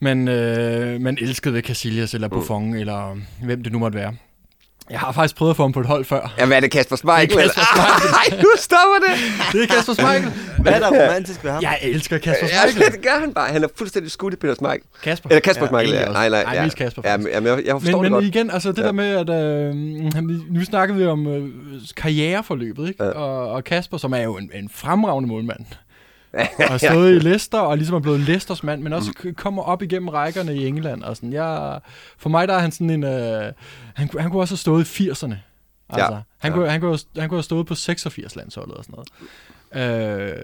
man, 0.00 0.28
øh, 0.28 1.00
man 1.00 1.18
elskede 1.20 1.54
ved 1.54 1.62
Casillas 1.62 2.14
eller 2.14 2.28
Buffon, 2.28 2.66
mm. 2.66 2.74
eller 2.74 3.18
hvem 3.44 3.62
det 3.62 3.72
nu 3.72 3.78
måtte 3.78 3.98
være. 3.98 4.16
Jeg 4.92 5.00
har 5.00 5.12
faktisk 5.12 5.36
prøvet 5.36 5.50
at 5.50 5.56
få 5.56 5.62
ham 5.62 5.72
på 5.72 5.80
et 5.80 5.86
hold 5.86 6.04
før. 6.04 6.34
Ja, 6.38 6.46
hvad 6.46 6.56
er 6.56 6.60
det, 6.60 6.70
Kasper 6.70 6.96
Schmeichel? 6.96 7.28
Det 7.38 7.44
er 7.44 7.48
Kasper 7.48 7.62
Schmeichel. 7.64 8.10
Nej, 8.32 8.42
nu 8.42 8.48
stopper 8.56 8.98
det! 9.06 9.14
Det 9.52 9.62
er 9.62 9.74
Kasper 9.76 9.92
Schmeichel. 9.94 10.32
Hvad 10.58 10.72
er 10.72 10.78
der 10.78 10.88
romantisk 10.88 11.44
ved 11.44 11.50
ham? 11.50 11.62
Jeg 11.62 11.78
elsker 11.82 12.18
Kasper 12.18 12.46
Ja, 12.46 12.70
Schmeichel. 12.70 12.92
det 12.92 13.02
gør 13.02 13.20
han 13.20 13.32
bare. 13.34 13.48
Han 13.52 13.64
er 13.64 13.68
fuldstændig 13.76 14.12
skudt 14.12 14.34
i 14.34 14.36
Peter 14.36 14.54
Schmeichel. 14.54 14.82
Kasper. 15.02 15.28
Eller 15.30 15.40
Kasper 15.40 15.66
Ja, 15.72 15.76
egentlig 15.76 15.98
ja. 16.06 16.12
Nej, 16.12 16.28
nej. 16.28 16.42
Ej, 16.42 16.54
ja. 16.54 16.64
mest 16.64 16.76
Kasper, 16.76 17.02
Ja, 17.04 17.16
men, 17.16 17.26
jeg, 17.32 17.44
jeg 17.44 17.80
forstår 17.80 18.02
Men, 18.02 18.02
men 18.02 18.04
det 18.04 18.10
godt. 18.12 18.24
igen, 18.24 18.50
altså 18.50 18.68
det 18.72 18.78
Ja. 18.78 18.82
der 18.86 18.92
med, 18.92 19.30
at 19.30 19.30
øh, 19.30 19.74
nu 20.54 20.64
snakker 20.64 20.94
vi 20.94 21.06
om 21.06 21.26
øh, 21.26 21.48
karriereforløbet, 21.96 22.88
ikke? 22.88 23.04
Ja. 23.04 23.10
Og, 23.10 23.50
og 23.52 23.64
Kasper, 23.64 23.96
som 23.96 24.12
er 24.12 24.20
jo 24.22 24.36
en, 24.36 24.50
en 24.54 24.70
fremragende 24.74 25.28
målmand, 25.28 25.60
og 26.34 26.64
har 26.70 26.78
stået 26.78 27.14
i 27.14 27.18
Leicester, 27.18 27.58
og 27.58 27.76
ligesom 27.76 27.96
er 27.96 28.00
blevet 28.00 28.20
Leicesters 28.20 28.62
mand, 28.62 28.82
men 28.82 28.92
også 28.92 29.12
mm. 29.24 29.34
kommer 29.34 29.62
op 29.62 29.82
igennem 29.82 30.08
rækkerne 30.08 30.56
i 30.56 30.66
England. 30.66 31.02
Og 31.02 31.16
sådan. 31.16 31.32
Jeg, 31.32 31.80
for 32.18 32.28
mig 32.30 32.48
der 32.48 32.54
er 32.54 32.58
han 32.58 32.72
sådan 32.72 32.90
en... 32.90 33.04
Øh, 33.04 33.52
han, 33.94 34.08
kunne- 34.08 34.22
han 34.22 34.30
kunne 34.30 34.42
også 34.42 34.52
have 34.52 34.58
stået 34.58 35.00
i 35.00 35.08
80'erne. 35.10 35.34
Altså, 35.88 36.12
Ja, 36.12 36.18
han, 36.38 36.52
ja. 36.52 36.56
Kunne, 36.58 36.70
han, 36.70 36.80
kunne, 36.80 36.98
han 37.18 37.28
kunne 37.28 37.36
have 37.38 37.42
stået 37.42 37.66
på 37.66 37.74
86-landsholdet 37.74 38.74
og 38.74 38.84
sådan 38.84 38.94
noget. 38.94 39.08
Øh, 39.74 40.36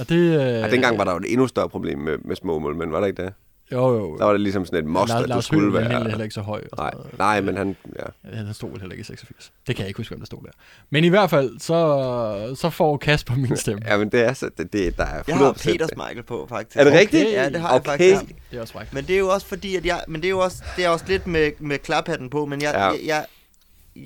og 0.00 0.08
det... 0.08 0.16
Øh, 0.16 0.30
Ja, 0.40 0.70
dengang 0.70 0.98
var 0.98 1.04
der 1.04 1.12
jo 1.12 1.18
et 1.18 1.32
endnu 1.32 1.46
større 1.46 1.68
problem 1.68 1.98
med, 1.98 2.18
med 2.24 2.36
små 2.36 2.58
mål, 2.58 2.76
men 2.76 2.92
var 2.92 3.00
der 3.00 3.06
ikke 3.06 3.22
det? 3.24 3.32
Jo, 3.72 3.94
jo. 3.98 4.16
Der 4.18 4.24
var 4.24 4.32
det 4.32 4.40
ligesom 4.40 4.64
sådan 4.66 4.78
et 4.78 4.84
must, 4.84 5.08
Lars, 5.08 5.22
at 5.22 5.24
du 5.24 5.28
Lars 5.28 5.44
skulle 5.44 5.72
være... 5.72 5.82
heller, 5.82 6.08
heller 6.08 6.22
ikke 6.24 6.34
så 6.34 6.40
høj. 6.40 6.64
Nej, 6.76 6.90
noget. 6.94 7.18
nej, 7.18 7.40
men 7.40 7.56
han... 7.56 7.76
Ja. 7.98 8.30
Ja, 8.30 8.36
han 8.44 8.54
stod 8.54 8.70
vel 8.70 8.80
heller 8.80 8.92
ikke 8.92 9.00
i 9.00 9.04
86. 9.04 9.52
Det 9.66 9.76
kan 9.76 9.82
jeg 9.82 9.88
ikke 9.88 9.98
huske, 9.98 10.10
hvem 10.10 10.20
der 10.20 10.26
stod 10.26 10.38
der. 10.42 10.50
Men 10.90 11.04
i 11.04 11.08
hvert 11.08 11.30
fald, 11.30 11.58
så, 11.60 12.54
så 12.56 12.70
får 12.70 12.96
Kasper 12.96 13.34
min 13.34 13.56
stemme. 13.56 13.82
ja, 13.86 13.96
men 13.96 14.08
det 14.08 14.20
er 14.24 14.32
så... 14.32 14.50
Det, 14.58 14.72
det, 14.72 14.96
der 14.96 15.04
er 15.04 15.22
100% 15.22 15.24
Jeg 15.28 15.36
har 15.36 15.52
det. 15.52 15.62
Peter 15.62 15.86
Schmeichel 15.86 16.22
på, 16.22 16.46
faktisk. 16.48 16.76
Er 16.76 16.84
det 16.84 16.92
rigtigt? 16.92 17.30
Ja, 17.32 17.48
det 17.48 17.60
har 17.60 17.68
jeg 17.68 17.76
Okay. 17.80 17.90
faktisk. 18.12 18.34
Det 18.50 18.56
er 18.56 18.60
også 18.60 18.72
frækt. 18.72 18.94
Men 18.94 19.04
det 19.06 19.14
er 19.14 19.18
jo 19.18 19.28
også 19.28 19.46
fordi, 19.46 19.76
at 19.76 19.86
jeg... 19.86 20.00
Men 20.08 20.20
det 20.20 20.26
er 20.28 20.30
jo 20.30 20.38
også, 20.38 20.62
det 20.76 20.84
er 20.84 20.88
også 20.88 21.04
lidt 21.08 21.26
med, 21.26 21.50
med 21.58 21.78
klaphatten 21.78 22.30
på, 22.30 22.46
men 22.46 22.62
jeg, 22.62 22.70
Ja. 22.74 22.84
ja. 22.84 22.90
jeg, 22.90 22.98
jeg, 23.06 23.24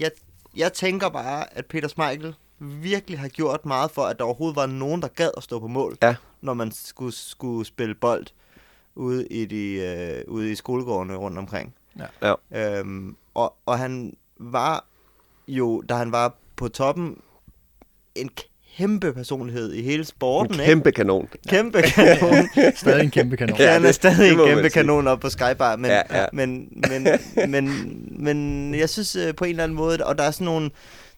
jeg, 0.01 0.11
jeg 0.57 0.73
tænker 0.73 1.09
bare, 1.09 1.45
at 1.59 1.67
Peter 1.67 1.89
Schmeichel 1.89 2.35
virkelig 2.61 3.19
har 3.19 3.29
gjort 3.29 3.67
meget 3.67 3.91
for, 3.91 4.03
at 4.03 4.19
der 4.19 4.25
overhovedet 4.25 4.57
var 4.57 4.67
nogen, 4.67 5.03
der 5.03 5.09
gad 5.09 5.31
at 5.37 5.43
stå 5.43 5.59
på 5.61 5.67
mål, 5.67 5.97
Ja. 6.03 6.15
når 6.41 6.55
man 6.55 6.73
skulle, 6.73 7.15
skulle 7.17 7.67
spille 7.67 7.95
bold 7.95 8.27
ude 8.95 9.27
i, 9.27 9.45
de, 9.45 9.75
øh, 9.75 10.25
ude 10.29 10.53
i 10.53 10.55
skolegårdene 10.55 11.15
rundt 11.17 11.39
omkring. 11.39 11.75
Ja. 12.23 12.79
Øhm, 12.79 13.17
og, 13.35 13.55
og 13.67 13.79
han 13.79 14.17
var 14.39 14.85
jo, 15.49 15.83
da 15.89 15.95
han 15.95 16.13
var 16.13 16.35
på 16.57 16.69
toppen, 16.69 17.17
en 18.15 18.31
kæmpe 18.77 19.13
personlighed 19.13 19.73
i 19.73 19.83
hele 19.83 20.05
sporten. 20.05 20.55
En 20.55 20.61
ikke? 20.61 20.71
kæmpe 20.71 20.93
kanon. 20.93 21.29
kæmpe 21.49 21.83
kanon. 21.83 22.49
Stadig 22.77 23.05
en 23.05 23.11
kæmpe 23.11 23.37
kanon. 23.37 23.57
Ja, 23.59 23.65
Ja, 23.65 23.73
han 23.73 23.85
er 23.85 23.93
stadig 23.93 24.19
det 24.19 24.41
en 24.41 24.47
kæmpe 24.47 24.71
kanon 24.71 25.07
op 25.07 25.21
på 25.21 25.31
Skybar, 25.31 25.77
men, 25.77 25.91
Ja, 25.91 26.03
ja. 26.21 26.27
men, 26.33 26.69
men, 26.91 27.09
men, 27.49 27.69
men 28.25 28.75
jeg 28.75 28.89
synes 28.89 29.17
øh, 29.17 29.35
på 29.35 29.45
en 29.45 29.51
eller 29.51 29.65
anden 29.65 29.77
måde, 29.77 29.99
og 30.07 30.19
der 30.19 30.25
er 30.25 30.31
sådan 30.31 30.45
nogle, 30.45 30.71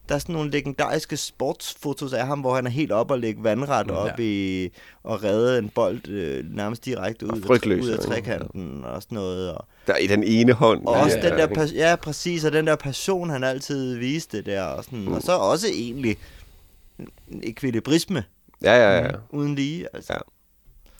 der 0.08 0.14
er 0.14 0.18
sådan 0.18 0.32
nogle 0.34 0.50
legendariske 0.50 1.16
sportsfotos 1.16 2.12
af 2.12 2.26
ham, 2.26 2.40
hvor 2.40 2.54
han 2.54 2.66
er 2.66 2.70
helt 2.70 2.92
op 2.92 3.10
og 3.10 3.18
lægge 3.18 3.44
vandret 3.44 3.86
Ja. 3.88 3.94
op 3.94 4.20
i 4.20 4.68
og 5.04 5.24
redde 5.24 5.58
en 5.58 5.68
bold 5.68 6.08
øh, 6.08 6.44
nærmest 6.56 6.84
direkte 6.84 7.24
Og 7.24 7.36
ud, 7.36 7.40
af, 7.40 7.46
frygtløs, 7.46 7.84
ud 7.84 7.90
af 7.90 7.96
ja. 7.96 8.02
trekanten 8.02 8.84
og 8.84 9.02
sådan 9.02 9.16
noget. 9.16 9.52
Og, 9.52 9.64
Der 9.86 9.92
er 9.92 9.98
i 9.98 10.06
den 10.06 10.24
ene 10.24 10.52
hånd. 10.52 10.86
og 10.86 10.96
Ja, 10.96 11.02
også 11.04 11.18
ja, 11.18 11.28
den 11.30 11.38
ja. 11.38 11.46
der, 11.46 11.66
ja 11.74 11.96
præcis, 11.96 12.44
og 12.44 12.52
den 12.52 12.66
der 12.66 12.76
passion, 12.76 13.30
han 13.30 13.44
altid 13.44 13.96
viste 13.96 14.42
der, 14.42 14.62
og, 14.62 14.84
sådan, 14.84 14.98
Mm. 15.04 15.12
og 15.12 15.22
så 15.22 15.32
også 15.32 15.66
egentlig 15.72 16.16
en 17.28 17.40
ekvilibrisme 17.42 18.24
Ja, 18.62 18.74
ja, 18.76 19.04
ja. 19.04 19.10
uden 19.30 19.54
lige. 19.54 19.86
Altså. 19.94 20.12
Ja. 20.12 20.18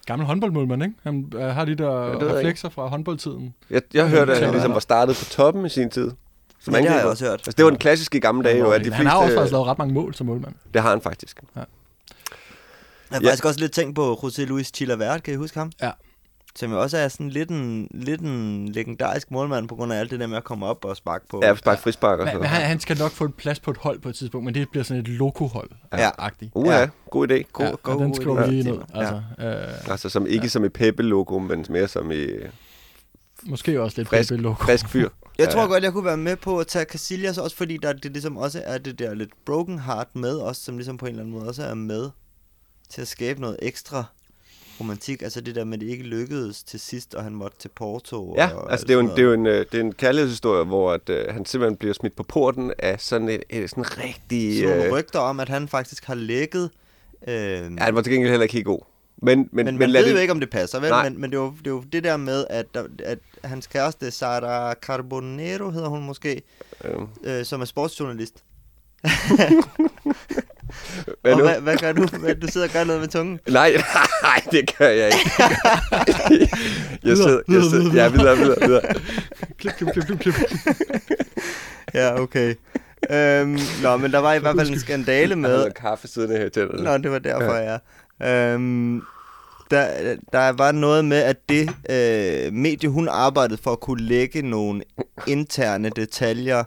Gammel 0.07 0.27
håndboldmålmand, 0.27 0.83
ikke? 0.83 0.95
Han 1.03 1.33
øh, 1.35 1.41
har 1.41 1.65
de 1.65 1.75
der 1.75 1.91
Ja, 1.91 2.25
ja, 2.27 2.35
reflekser 2.39 2.69
fra 2.69 2.87
håndboldtiden. 2.87 3.55
Jeg, 3.71 3.83
jeg 3.95 4.09
hørte, 4.09 4.33
at 4.33 4.39
han 4.39 4.47
Ja. 4.49 4.53
ligesom 4.53 4.73
var 4.73 4.81
startet 4.81 5.17
på 5.17 5.25
toppen 5.25 5.67
i 5.67 5.69
sin 5.69 5.91
tid. 5.91 6.11
Som 6.65 6.75
Ja, 6.75 6.81
det 6.81 6.89
har 6.89 6.97
jeg 6.99 7.07
også 7.07 7.25
hørt. 7.25 7.33
Altså, 7.33 7.53
det 7.57 7.65
var 7.65 7.71
den 7.71 7.79
klassiske 7.79 8.17
i 8.19 8.21
gamle 8.21 8.45
dage, 8.49 8.59
jo, 8.59 8.71
at 8.71 8.81
de 8.81 8.85
han 8.85 8.97
fleste... 8.97 9.09
har 9.11 9.19
også 9.19 9.35
faktisk 9.35 9.53
lavet 9.53 9.67
ret 9.67 9.79
mange 9.79 9.95
mål 9.95 10.15
som 10.15 10.27
målmand. 10.27 10.55
Det 10.75 10.83
har 10.83 10.91
han 10.91 11.01
faktisk. 11.01 11.41
Jeg 11.55 11.65
har 13.11 13.21
Ja. 13.23 13.27
faktisk 13.29 13.45
også 13.45 13.61
lidt 13.61 13.73
tænkt 13.73 13.95
på 13.97 14.13
José 14.23 14.43
Luis 14.45 14.71
Chilavert, 14.75 15.23
kan 15.23 15.35
I 15.35 15.37
huske 15.37 15.59
ham? 15.59 15.73
Ja. 15.83 15.91
Som 16.57 16.71
jo 16.73 16.81
også 16.83 16.99
er 16.99 17.09
sådan 17.09 17.29
lidt 17.31 17.51
en, 17.51 17.89
lidt 17.95 18.21
en 18.21 18.69
legendarisk 18.69 19.31
målmand, 19.31 19.69
på 19.69 19.75
grund 19.75 19.93
af 19.93 19.99
alt 19.99 20.11
det 20.11 20.21
der 20.21 20.27
med 20.27 20.37
at 20.37 20.45
komme 20.45 20.67
op 20.67 20.85
og 20.85 20.97
sparke 20.97 21.25
på. 21.31 21.41
Ja, 21.45 21.55
spark 21.57 21.79
frispark 21.79 22.19
og 22.19 22.25
Men, 22.25 22.27
sådan 22.27 22.41
men 22.41 22.49
han, 22.49 22.63
han 22.63 22.81
skal 22.81 22.99
nok 22.99 23.11
få 23.11 23.25
et 23.25 23.35
plads 23.35 23.61
på 23.61 23.71
et 23.71 23.77
hold 23.77 24.01
på 24.01 24.09
et 24.09 24.15
tidspunkt, 24.15 24.45
men 24.45 24.55
det 24.55 24.69
bliver 24.71 24.85
sådan 24.85 25.01
et 25.03 25.09
lokohold 25.09 25.71
Ja. 25.93 26.11
agtigt 26.19 26.53
Uha, 26.55 26.79
Ja. 26.81 26.89
god 27.11 27.29
idé. 27.31 27.43
God- 27.53 27.67
ja, 27.67 27.71
god- 27.83 27.95
og 27.95 28.01
den 28.01 28.15
skriver 28.15 28.43
idé. 28.43 28.47
vi 28.47 28.51
lige 28.51 28.65
Ja. 28.65 28.71
ned. 28.71 28.81
Altså, 28.95 29.23
øh, 29.39 29.91
Altså 29.91 30.09
som, 30.09 30.27
ikke 30.27 30.43
Ja. 30.43 30.49
som 30.49 30.65
i 30.65 30.69
Peppe-logo, 30.69 31.39
men 31.39 31.67
mere 31.69 31.89
som 31.89 32.11
i 32.11 32.27
måske 33.43 33.81
også 33.83 33.95
lidt 34.01 34.09
Frisk- 34.09 34.33
frisk, 34.65 34.89
fyr. 34.89 35.09
Jeg 35.39 35.47
Ja. 35.47 35.53
tror 35.53 35.67
godt, 35.67 35.85
jeg 35.85 35.93
kunne 35.93 36.05
være 36.05 36.17
med 36.17 36.37
på 36.37 36.59
at 36.59 36.67
tage 36.67 36.85
Casillas, 36.85 37.39
også 37.39 37.57
fordi 37.57 37.77
der 37.77 37.93
det 37.93 38.13
ligesom 38.13 38.37
også 38.37 38.63
er 38.65 38.79
det 38.79 38.99
der 38.99 39.15
lidt 39.15 39.31
broken 39.47 39.79
heart 39.79 40.09
med 40.17 40.41
os, 40.41 40.57
som 40.57 40.77
ligesom 40.77 40.97
på 40.97 41.07
en 41.07 41.11
eller 41.11 41.23
anden 41.23 41.35
måde 41.35 41.49
også 41.49 41.63
er 41.63 41.75
med 41.75 42.11
til 42.89 43.01
at 43.01 43.09
skabe 43.09 43.41
noget 43.41 43.57
ekstra 43.63 44.05
romantik. 44.81 45.23
Altså 45.23 45.41
det 45.41 45.55
der 45.55 45.65
med, 45.65 45.75
at 45.75 45.81
det 45.81 45.87
ikke 45.87 46.05
lykkedes 46.05 46.63
til 46.63 46.81
sidst, 46.81 47.15
og 47.15 47.25
han 47.25 47.33
måtte 47.35 47.59
til 47.59 47.69
Porto. 47.77 48.35
Ja, 48.37 48.49
og 48.55 48.73
altså 48.73 48.85
alt 48.85 48.89
det 48.89 48.91
er 48.91 48.95
jo 48.95 49.01
en, 49.01 49.09
det 49.09 49.19
er 49.19 49.23
jo 49.23 49.33
en, 49.33 49.47
øh, 49.47 49.67
det 49.73 49.81
er 49.81 49.85
en 49.85 49.93
kærlighedshistorie, 49.95 50.65
hvor 50.65 50.93
at, 50.93 51.09
øh, 51.09 51.35
han 51.35 51.45
simpelthen 51.47 51.77
bliver 51.77 51.95
smidt 51.95 52.17
på 52.17 52.23
porten 52.23 52.73
af 52.79 53.01
sådan 53.01 53.29
et, 53.29 53.43
et 53.51 53.71
sådan 53.71 53.99
rigtig... 53.99 54.59
Så 54.59 54.75
Øh, 54.75 54.93
rygter 54.93 55.19
om, 55.19 55.41
at 55.41 55.49
han 55.49 55.69
faktisk 55.69 56.05
har 56.05 56.15
lækket. 56.15 56.71
Øh, 57.29 57.35
ja, 57.35 57.69
han 57.79 57.95
var 57.95 58.03
til 58.03 58.13
gengæld 58.13 58.31
heller 58.31 58.43
ikke 58.43 58.53
helt 58.55 58.67
god. 58.67 58.81
Men, 59.23 59.49
men, 59.53 59.67
men, 59.67 59.79
man 59.79 59.93
ved 59.93 60.05
det, 60.05 60.13
jo 60.13 60.17
ikke, 60.17 60.33
om 60.33 60.41
det 60.41 60.51
passer, 60.51 60.81
vel? 60.81 60.91
Nej. 60.91 61.09
Men, 61.09 61.21
men 61.21 61.31
det, 61.31 61.37
er 61.37 61.43
jo, 61.43 61.55
det 61.65 61.71
jo 61.71 61.85
det 61.93 62.05
der 62.05 62.17
med, 62.17 62.45
at, 62.51 62.67
at 63.05 63.19
hans 63.45 63.67
kæreste, 63.67 64.11
Sara 64.11 64.75
Carbonero, 64.75 65.71
hedder 65.71 65.89
hun 65.89 66.03
måske, 66.03 66.43
Øh, 66.85 67.01
øh, 67.25 67.45
som 67.45 67.61
er 67.61 67.65
sportsjournalist. 67.65 68.45
hvad 71.21 71.33
og 71.33 71.41
hvad, 71.41 71.61
hvad 71.61 71.77
gør 71.77 71.93
du? 71.93 72.07
Hvad, 72.07 72.35
du 72.35 72.47
sidder 72.49 72.67
og 72.67 72.73
gør 72.73 72.85
noget 72.85 73.01
med 73.01 73.09
tungen. 73.09 73.41
Nej, 73.49 73.73
nej, 74.23 74.43
det 74.51 74.77
gør 74.79 74.89
jeg 74.89 75.07
ikke. 75.07 75.31
jeg 77.09 77.17
sidder, 77.17 77.41
jeg 77.49 77.63
sidder, 77.63 77.95
ja, 77.95 78.09
videre, 78.09 78.37
videre, 78.37 78.61
videre. 78.61 78.83
klip, 79.59 79.73
klip, 79.73 79.89
klip, 79.93 80.05
klip, 80.07 80.19
klip. 80.19 80.35
Ja, 81.95 82.21
okay. 82.21 82.55
Øhm, 83.11 83.59
nå, 83.83 83.97
men 83.97 84.13
der 84.13 84.19
var 84.19 84.33
i 84.35 84.39
hvert 84.39 84.57
fald 84.57 84.71
en 84.71 84.79
skandale 84.79 85.31
Jeg 85.31 85.39
med... 85.39 85.51
havde 85.59 85.71
kaffe 85.77 86.09
her 86.29 86.47
i 86.47 86.51
tænderne. 86.51 86.83
Nå, 86.85 86.99
det 86.99 87.11
var 87.11 87.19
derfor, 87.19 87.55
ja. 87.55 87.79
Øhm, 88.55 89.03
der, 89.71 90.17
der 90.33 90.49
var 90.53 90.73
noget 90.73 91.05
med, 91.05 91.17
at 91.17 91.37
det 91.49 91.71
øh, 91.91 92.53
medie, 92.53 92.89
hun 92.89 93.09
arbejdede 93.09 93.63
for, 93.63 93.75
kunne 93.75 94.03
lægge 94.03 94.43
nogle 94.43 94.83
interne 95.27 95.89
detaljer 95.89 96.65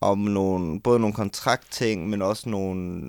om 0.00 0.18
nogle, 0.18 0.80
både 0.80 1.00
nogle 1.00 1.14
kontraktting, 1.14 2.08
men 2.10 2.22
også 2.22 2.48
nogle, 2.48 3.00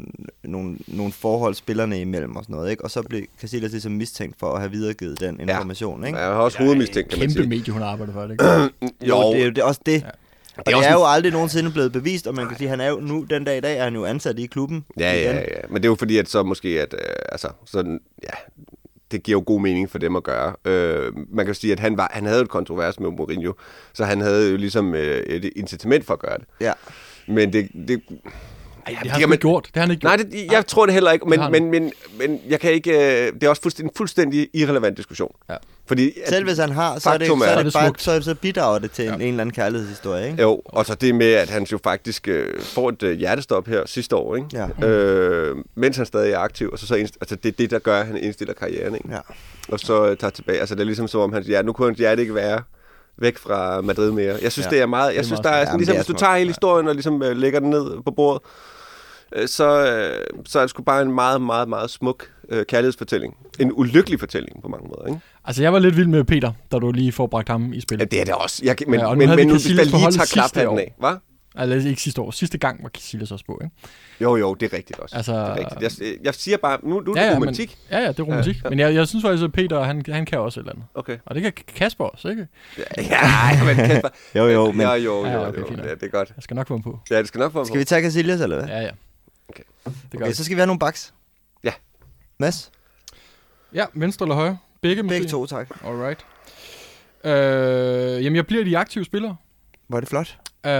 nogle, 0.43 0.77
nogle 0.87 1.11
forhold 1.11 1.53
spillerne 1.53 2.01
imellem 2.01 2.35
og 2.35 2.43
sådan 2.43 2.55
noget, 2.55 2.71
ikke? 2.71 2.83
Og 2.83 2.91
så 2.91 3.01
blev 3.01 3.23
Casillas 3.41 3.71
ligesom 3.71 3.91
mistænkt 3.91 4.39
for 4.39 4.53
at 4.53 4.59
have 4.59 4.71
videregivet 4.71 5.19
den 5.19 5.39
information, 5.39 6.05
ikke? 6.05 6.19
Jeg 6.19 6.27
har 6.27 6.33
også 6.33 6.57
hovedmistænkt, 6.57 7.09
kan 7.09 7.19
man 7.19 7.27
Kæmpe 7.27 7.39
sige. 7.41 7.49
medie, 7.49 7.73
hun 7.73 7.81
arbejder 7.81 8.13
for, 8.13 8.21
det 8.21 8.31
ikke? 8.31 8.43
Jo, 9.09 9.33
det 9.33 9.41
er 9.41 9.45
jo 9.45 9.49
det, 9.49 9.57
er 9.57 9.63
også 9.63 9.81
det. 9.85 10.01
Ja. 10.01 10.09
Og 10.57 10.65
Det 10.65 10.73
er 10.73 10.77
det 10.77 10.85
er 10.85 10.91
en- 10.93 10.99
jo 10.99 11.05
aldrig 11.05 11.31
nogensinde 11.31 11.71
blevet 11.71 11.91
bevist, 11.91 12.27
og 12.27 12.35
man 12.35 12.47
kan 12.47 12.57
sige, 12.57 12.69
han 12.69 12.81
er 12.81 12.89
jo 12.89 12.99
nu, 12.99 13.25
den 13.29 13.43
dag 13.43 13.57
i 13.57 13.61
dag, 13.61 13.77
er 13.77 13.83
han 13.83 13.93
jo 13.95 14.05
ansat 14.05 14.39
i 14.39 14.45
klubben. 14.45 14.85
Ja, 14.99 15.13
igen. 15.13 15.23
ja, 15.35 15.39
ja. 15.39 15.45
Men 15.69 15.75
det 15.75 15.85
er 15.85 15.89
jo 15.89 15.95
fordi, 15.95 16.17
at 16.17 16.29
så 16.29 16.43
måske, 16.43 16.81
at 16.81 16.93
øh, 16.93 16.99
altså, 17.31 17.47
sådan, 17.65 17.99
ja, 18.23 18.29
det 19.11 19.23
giver 19.23 19.37
jo 19.37 19.43
god 19.45 19.61
mening 19.61 19.89
for 19.91 19.97
dem 19.97 20.15
at 20.15 20.23
gøre. 20.23 20.55
Øh, 20.65 21.13
man 21.29 21.45
kan 21.45 21.47
jo 21.47 21.53
sige, 21.53 21.73
at 21.73 21.79
han, 21.79 21.97
var, 21.97 22.09
han 22.13 22.25
havde 22.25 22.41
et 22.41 22.49
kontrovers 22.49 22.99
med 22.99 23.09
Mourinho, 23.11 23.53
så 23.93 24.05
han 24.05 24.21
havde 24.21 24.51
jo 24.51 24.57
ligesom 24.57 24.95
øh, 24.95 25.19
et 25.25 25.51
incitament 25.55 26.05
for 26.05 26.13
at 26.13 26.19
gøre 26.19 26.37
det. 26.37 26.45
Ja. 26.61 26.73
Men 27.27 27.53
det... 27.53 27.69
det 27.87 28.01
Ej, 28.95 28.99
det 29.03 29.11
har 29.11 29.19
han 29.19 29.31
ikke 29.31 29.41
gjort. 29.41 29.63
Det 29.65 29.71
har 29.75 29.81
han 29.81 29.91
ikke 29.91 30.03
Nej, 30.05 30.17
gjort. 30.17 30.31
det, 30.31 30.51
jeg 30.51 30.67
tror 30.67 30.85
det 30.85 30.93
heller 30.93 31.11
ikke, 31.11 31.25
men, 31.29 31.39
men, 31.51 31.71
men, 31.71 31.91
men 32.19 32.39
jeg 32.49 32.59
kan 32.59 32.71
ikke... 32.71 32.91
Øh, 33.27 33.33
det 33.33 33.43
er 33.43 33.49
også 33.49 33.61
fuldstændig, 33.61 33.89
en 33.91 33.95
fuldstændig 33.97 34.49
irrelevant 34.53 34.97
diskussion. 34.97 35.35
Ja. 35.49 35.55
Fordi, 35.87 36.11
at, 36.23 36.29
Selv 36.29 36.45
hvis 36.45 36.57
han 36.57 36.69
har, 36.71 36.99
så, 36.99 37.09
er 37.09 37.17
det, 37.17 37.27
så, 37.27 37.33
er- 37.33 37.53
Så 37.57 37.63
det 37.63 37.73
bare, 37.73 37.93
så, 37.97 38.21
så 38.21 38.35
bidrager 38.35 38.79
det 38.79 38.91
til 38.91 39.03
ja. 39.05 39.09
Ja. 39.09 39.15
en, 39.15 39.21
en 39.21 39.27
eller 39.27 39.41
anden 39.41 39.53
kærlighedshistorie, 39.53 40.29
ikke? 40.31 40.41
Jo, 40.41 40.61
og 40.65 40.85
så 40.85 40.95
det 40.95 41.15
med, 41.15 41.33
at 41.33 41.49
han 41.49 41.63
jo 41.63 41.79
faktisk 41.83 42.27
øh, 42.27 42.61
får 42.61 42.89
et 42.89 43.03
øh, 43.03 43.17
hjertestop 43.17 43.67
her 43.67 43.83
sidste 43.85 44.15
år, 44.15 44.35
ikke? 44.35 44.47
Ja. 44.81 44.87
Øh, 44.87 45.55
mens 45.75 45.97
han 45.97 46.05
stadig 46.05 46.31
er 46.33 46.39
aktiv, 46.39 46.69
og 46.73 46.79
så, 46.79 46.87
så 46.87 46.95
indst- 46.95 47.17
altså, 47.21 47.35
det 47.35 47.45
er 47.49 47.55
det, 47.57 47.71
der 47.71 47.79
gør, 47.79 47.99
at 47.99 48.05
han 48.07 48.17
indstiller 48.17 48.53
karrieren, 48.53 48.95
ikke? 48.95 49.09
Ja. 49.11 49.19
og 49.69 49.79
så 49.79 50.05
øh, 50.09 50.17
tager 50.17 50.31
tilbage. 50.31 50.59
Altså 50.59 50.75
det 50.75 50.81
er 50.81 50.85
ligesom 50.85 51.07
som 51.07 51.21
om 51.21 51.33
hans 51.33 51.47
hjerte, 51.47 51.65
nu 51.65 51.73
kunne 51.73 51.87
hans 51.87 51.99
hjerte 51.99 52.21
ikke 52.21 52.35
være 52.35 52.61
væk 53.17 53.37
fra 53.37 53.81
Madrid 53.81 54.11
mere. 54.11 54.35
Jeg 54.41 54.51
synes, 54.51 54.65
Ja, 54.65 54.71
ja, 54.71 54.75
det 54.75 54.81
er 54.81 54.85
meget, 54.85 55.15
jeg 55.15 55.25
synes, 55.25 55.39
der 55.39 55.49
er 55.49 55.65
sådan, 55.65 55.79
ligesom, 55.79 55.95
hvis 55.95 56.05
du 56.07 56.13
tager 56.13 56.35
hele 56.37 56.49
historien 56.49 56.87
og 56.87 56.93
ligesom 56.93 57.23
øh, 57.23 57.37
lægger 57.37 57.59
den 57.59 57.69
ned 57.69 58.03
på 58.05 58.11
bordet, 58.11 58.41
så, 59.47 59.91
øh, 59.91 60.25
så 60.45 60.59
er 60.59 60.63
det 60.63 60.69
sgu 60.69 60.83
bare 60.83 61.01
en 61.01 61.11
meget, 61.11 61.41
meget, 61.41 61.69
meget 61.69 61.89
smuk 61.89 62.29
øh, 62.49 62.65
kærlighedsfortælling. 62.65 63.37
En 63.59 63.71
ulykkelig 63.73 64.19
fortælling 64.19 64.61
på 64.61 64.67
mange 64.67 64.87
måder, 64.87 65.07
ikke? 65.07 65.19
Altså, 65.45 65.61
jeg 65.61 65.73
var 65.73 65.79
lidt 65.79 65.97
vild 65.97 66.07
med 66.07 66.23
Peter, 66.23 66.51
da 66.71 66.77
du 66.79 66.91
lige 66.91 67.11
får 67.11 67.27
bragt 67.27 67.49
ham 67.49 67.73
i 67.73 67.75
Ja, 67.75 67.81
spillet. 67.81 68.11
det 68.11 68.21
er 68.21 68.25
det 68.25 68.33
også. 68.33 68.61
Jeg, 68.65 68.75
men, 68.87 68.99
Ja, 68.99 69.05
og 69.05 69.15
nu 69.15 69.19
men, 69.19 69.27
havde 69.27 69.37
men 69.37 69.47
vi 69.47 69.53
nu, 69.53 69.53
på 69.53 69.97
lige 69.97 70.11
sidste 70.11 70.33
klaphatten 70.33 70.79
af, 70.79 70.93
hvad? 70.99 71.15
Altså, 71.59 71.89
ikke 71.89 72.01
sidste 72.01 72.21
år. 72.21 72.31
Sidste 72.31 72.57
gang 72.57 72.83
var 72.83 72.89
Casillas 72.89 73.31
også 73.31 73.45
på, 73.45 73.59
ikke? 73.63 73.75
Jo, 74.21 74.35
jo, 74.35 74.53
det 74.53 74.73
er 74.73 74.77
rigtigt 74.77 74.99
også. 74.99 75.15
Altså- 75.15 75.31
det 75.33 75.39
er 75.41 75.55
rigtigt. 75.55 76.01
Jeg, 76.01 76.07
jeg 76.23 76.33
siger 76.33 76.57
bare, 76.57 76.77
nu, 76.83 76.99
nu 76.99 77.11
er 77.13 77.19
Ja, 77.21 77.25
det 77.25 77.31
ja, 77.31 77.35
romantik. 77.35 77.77
Men, 77.89 77.97
ja, 77.99 78.03
ja, 78.05 78.11
det 78.11 78.19
er 78.19 78.23
romantik. 78.23 78.55
Ja, 78.55 78.59
Ja, 78.59 78.61
ja. 78.65 78.69
Men 78.69 78.79
jeg, 78.79 78.93
jeg 78.93 79.07
synes 79.07 79.23
faktisk, 79.25 79.43
at 79.43 79.51
Peter, 79.51 79.83
han, 79.83 80.03
han 80.09 80.25
kan 80.25 80.39
også 80.39 80.59
et 80.59 80.61
eller 80.63 80.71
andet. 80.73 80.85
Okay. 80.93 81.17
Og 81.25 81.35
det 81.35 81.43
kan 81.43 81.51
Kasper 81.75 82.05
også, 82.05 82.27
ikke? 82.29 82.47
Ja, 82.97 83.63
men 83.65 83.75
Kasper. 83.75 84.09
Jo, 84.39 84.47
jo, 84.47 84.71
men 84.71 84.81
Ja, 84.81 84.93
jo, 84.93 85.25
Ja, 85.25 85.33
jo, 85.33 85.47
okay, 85.47 85.59
jo, 85.61 85.65
ja, 85.83 85.91
det 85.95 86.03
er 86.03 86.07
godt. 86.07 86.29
Jeg 86.35 86.43
skal 86.43 86.55
nok 86.55 86.67
få 86.67 86.73
ham 86.73 86.81
på. 86.83 86.99
Ja, 87.11 87.19
det 87.19 87.27
skal 87.27 87.39
nok 87.39 87.51
få 87.51 87.59
ham 87.59 87.65
skal 87.65 87.79
vi 87.79 87.83
tage 87.85 88.01
Casillas, 88.01 88.41
eller 88.41 88.55
hvad? 88.59 88.67
Ja, 88.67 88.81
ja. 88.81 88.89
Det 90.11 90.21
Okay, 90.21 90.31
så 90.31 90.43
skal 90.43 90.55
vi 90.55 90.59
have 90.59 90.67
nogle 90.67 90.79
baks. 90.79 91.13
Ja. 91.63 91.73
Mads? 92.37 92.71
Ja, 93.73 93.85
venstre 93.93 94.25
eller 94.25 94.35
højre? 94.35 94.57
Begge 94.81 95.03
måske? 95.03 95.13
Begge 95.13 95.27
to, 95.27 95.45
tak. 95.45 95.69
Alright. 95.83 96.25
Øh, 97.23 98.23
jamen, 98.23 98.35
jeg 98.35 98.47
bliver 98.47 98.63
de 98.63 98.77
aktive 98.77 99.05
spillere. 99.05 99.35
Var 99.89 99.99
det 99.99 100.09
flot? 100.09 100.39
Øh, 100.65 100.71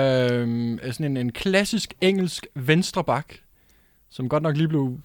er 0.82 0.92
sådan 0.92 1.06
en, 1.06 1.18
en 1.18 1.32
klassisk 1.32 1.94
engelsk 2.02 2.48
venstre 2.56 3.04
bak, 3.04 3.34
som 4.10 4.30
godt 4.30 4.44
nok 4.44 4.58
lige 4.58 4.68
blev... 4.68 5.00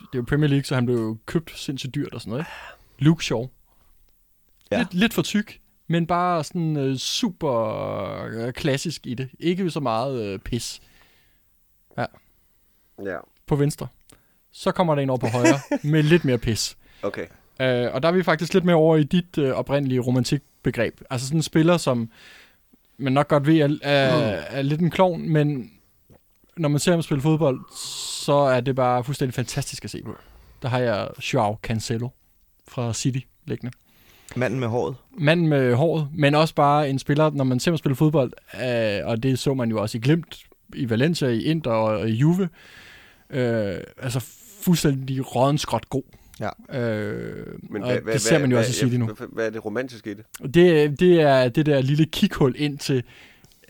Det 0.00 0.18
er 0.18 0.18
jo 0.18 0.24
Premier 0.28 0.48
League, 0.48 0.64
så 0.64 0.74
han 0.74 0.86
blev 0.86 1.18
købt 1.26 1.58
sindssygt 1.58 1.94
dyrt 1.94 2.14
og 2.14 2.20
sådan 2.20 2.30
noget, 2.30 2.40
ikke? 2.40 3.04
Luke 3.04 3.24
Shaw. 3.24 3.40
Ja. 3.40 4.76
Ja. 4.76 4.78
Lidt, 4.78 4.94
lidt 4.94 5.14
for 5.14 5.22
tyk, 5.22 5.60
men 5.86 6.06
bare 6.06 6.44
sådan 6.44 6.76
øh, 6.76 6.96
super 6.96 7.54
øh, 8.24 8.52
klassisk 8.52 9.06
i 9.06 9.14
det. 9.14 9.30
Ikke 9.38 9.70
så 9.70 9.80
meget 9.80 10.22
øh, 10.22 10.38
pis 10.38 10.80
Ja, 12.98 13.16
på 13.52 13.56
venstre. 13.56 13.86
Så 14.52 14.72
kommer 14.72 14.94
der 14.94 15.02
en 15.02 15.10
over 15.10 15.18
på 15.18 15.26
højre 15.26 15.60
med 15.92 16.02
lidt 16.02 16.24
mere 16.24 16.38
pis. 16.38 16.76
okay. 17.02 17.26
Øh, 17.60 17.94
og 17.94 18.02
der 18.02 18.08
er 18.08 18.12
vi 18.12 18.22
faktisk 18.22 18.54
lidt 18.54 18.64
mere 18.64 18.76
over 18.76 18.96
i 18.96 19.02
dit 19.02 19.38
øh, 19.38 19.50
oprindelige 19.50 20.00
romantikbegreb. 20.00 21.00
Altså 21.10 21.26
sådan 21.26 21.38
en 21.38 21.42
spiller, 21.42 21.76
som 21.76 22.10
man 22.98 23.12
nok 23.12 23.28
godt 23.28 23.46
ved 23.46 23.58
er, 23.58 23.78
er, 23.82 24.08
er 24.50 24.62
lidt 24.62 24.80
en 24.80 24.90
klovn, 24.90 25.28
men 25.28 25.70
når 26.56 26.68
man 26.68 26.78
ser 26.78 26.92
ham 26.92 27.02
spille 27.02 27.22
fodbold, 27.22 27.60
så 28.24 28.32
er 28.32 28.60
det 28.60 28.76
bare 28.76 29.04
fuldstændig 29.04 29.34
fantastisk 29.34 29.84
at 29.84 29.90
se 29.90 30.02
på. 30.02 30.16
Der 30.62 30.68
har 30.68 30.78
jeg 30.78 31.08
Joao 31.34 31.56
Cancelo 31.62 32.08
fra 32.68 32.94
City 32.94 33.20
liggende. 33.46 33.72
Manden 34.36 34.60
med 34.60 34.68
håret. 34.68 34.96
Manden 35.18 35.48
med 35.48 35.74
håret, 35.74 36.08
men 36.14 36.34
også 36.34 36.54
bare 36.54 36.90
en 36.90 36.98
spiller, 36.98 37.30
når 37.30 37.44
man 37.44 37.60
ser 37.60 37.70
ham 37.70 37.78
spille 37.78 37.96
fodbold, 37.96 38.32
øh, 38.62 39.06
og 39.06 39.22
det 39.22 39.38
så 39.38 39.54
man 39.54 39.70
jo 39.70 39.82
også 39.82 39.98
i 39.98 40.00
Glimt, 40.00 40.38
i 40.74 40.90
Valencia, 40.90 41.28
i 41.28 41.42
Inter 41.42 41.70
og 41.70 42.08
i 42.08 42.12
Juve, 42.12 42.48
øh, 43.32 43.74
altså 43.98 44.20
fuldstændig 44.62 45.34
rådenskrot 45.36 45.88
god. 45.88 46.02
Ja. 46.40 46.80
Øh, 46.80 47.46
Men 47.70 47.82
og 47.82 47.92
det 48.12 48.20
ser 48.20 48.38
man 48.38 48.50
jo 48.52 48.58
også 48.58 48.70
i 48.70 48.72
City 48.72 48.96
nu. 48.96 49.06
Hvad, 49.06 49.26
hvad 49.32 49.46
er 49.46 49.50
det 49.50 49.64
romantiske 49.64 50.10
i 50.10 50.14
det? 50.14 50.54
Det, 50.54 51.00
det 51.00 51.20
er 51.20 51.48
det 51.48 51.66
der 51.66 51.80
lille 51.80 52.06
kikhul 52.06 52.54
ind 52.58 52.78
til 52.78 53.02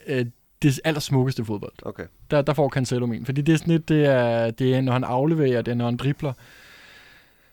øh, 0.06 0.26
det 0.62 0.80
allersmukkeste 0.84 1.44
fodbold. 1.44 1.72
Okay. 1.82 2.04
Der, 2.30 2.42
der 2.42 2.54
får 2.54 2.68
Cancelo 2.68 3.06
min. 3.06 3.24
Fordi 3.26 3.40
det 3.42 3.52
er 3.52 3.56
sådan 3.56 3.72
lidt, 3.72 3.88
det 3.88 4.06
er, 4.06 4.50
det 4.50 4.74
er, 4.74 4.80
når 4.80 4.92
han 4.92 5.04
afleverer, 5.04 5.62
det 5.62 5.70
er, 5.70 5.74
når 5.74 5.84
han 5.84 5.96
dribler. 5.96 6.32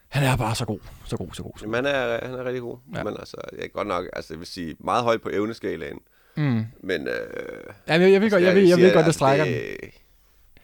Han 0.08 0.24
er 0.24 0.38
bare 0.38 0.56
så 0.56 0.66
god, 0.66 0.80
så 1.06 1.18
god, 1.18 1.28
så 1.34 1.44
god. 1.44 1.52
Så 1.58 1.66
god. 1.66 1.74
Jamen, 1.74 1.86
han 1.86 1.96
er, 1.96 2.26
han 2.28 2.36
er 2.36 2.44
rigtig 2.46 2.62
god. 2.62 2.78
Ja. 2.96 3.04
Men 3.04 3.14
altså, 3.20 3.38
jeg 3.58 3.64
er 3.64 3.68
godt 3.68 3.88
nok, 3.88 4.06
altså, 4.14 4.34
jeg 4.34 4.40
vil 4.40 4.48
sige, 4.48 4.76
meget 4.80 5.04
højt 5.04 5.22
på 5.22 5.30
evneskalaen. 5.34 6.00
Mm. 6.38 6.66
Men, 6.84 7.08
øh, 7.08 7.14
Ja, 7.88 7.94
jeg, 7.94 8.12
jeg 8.12 8.22
ved 8.22 8.32
godt, 8.32 8.44
jeg, 8.44 8.56
ved, 8.56 8.62
jeg 8.68 8.78
ved 8.78 8.94
godt, 8.94 9.06
det 9.06 9.14
strækker 9.14 9.46
den. 9.46 9.54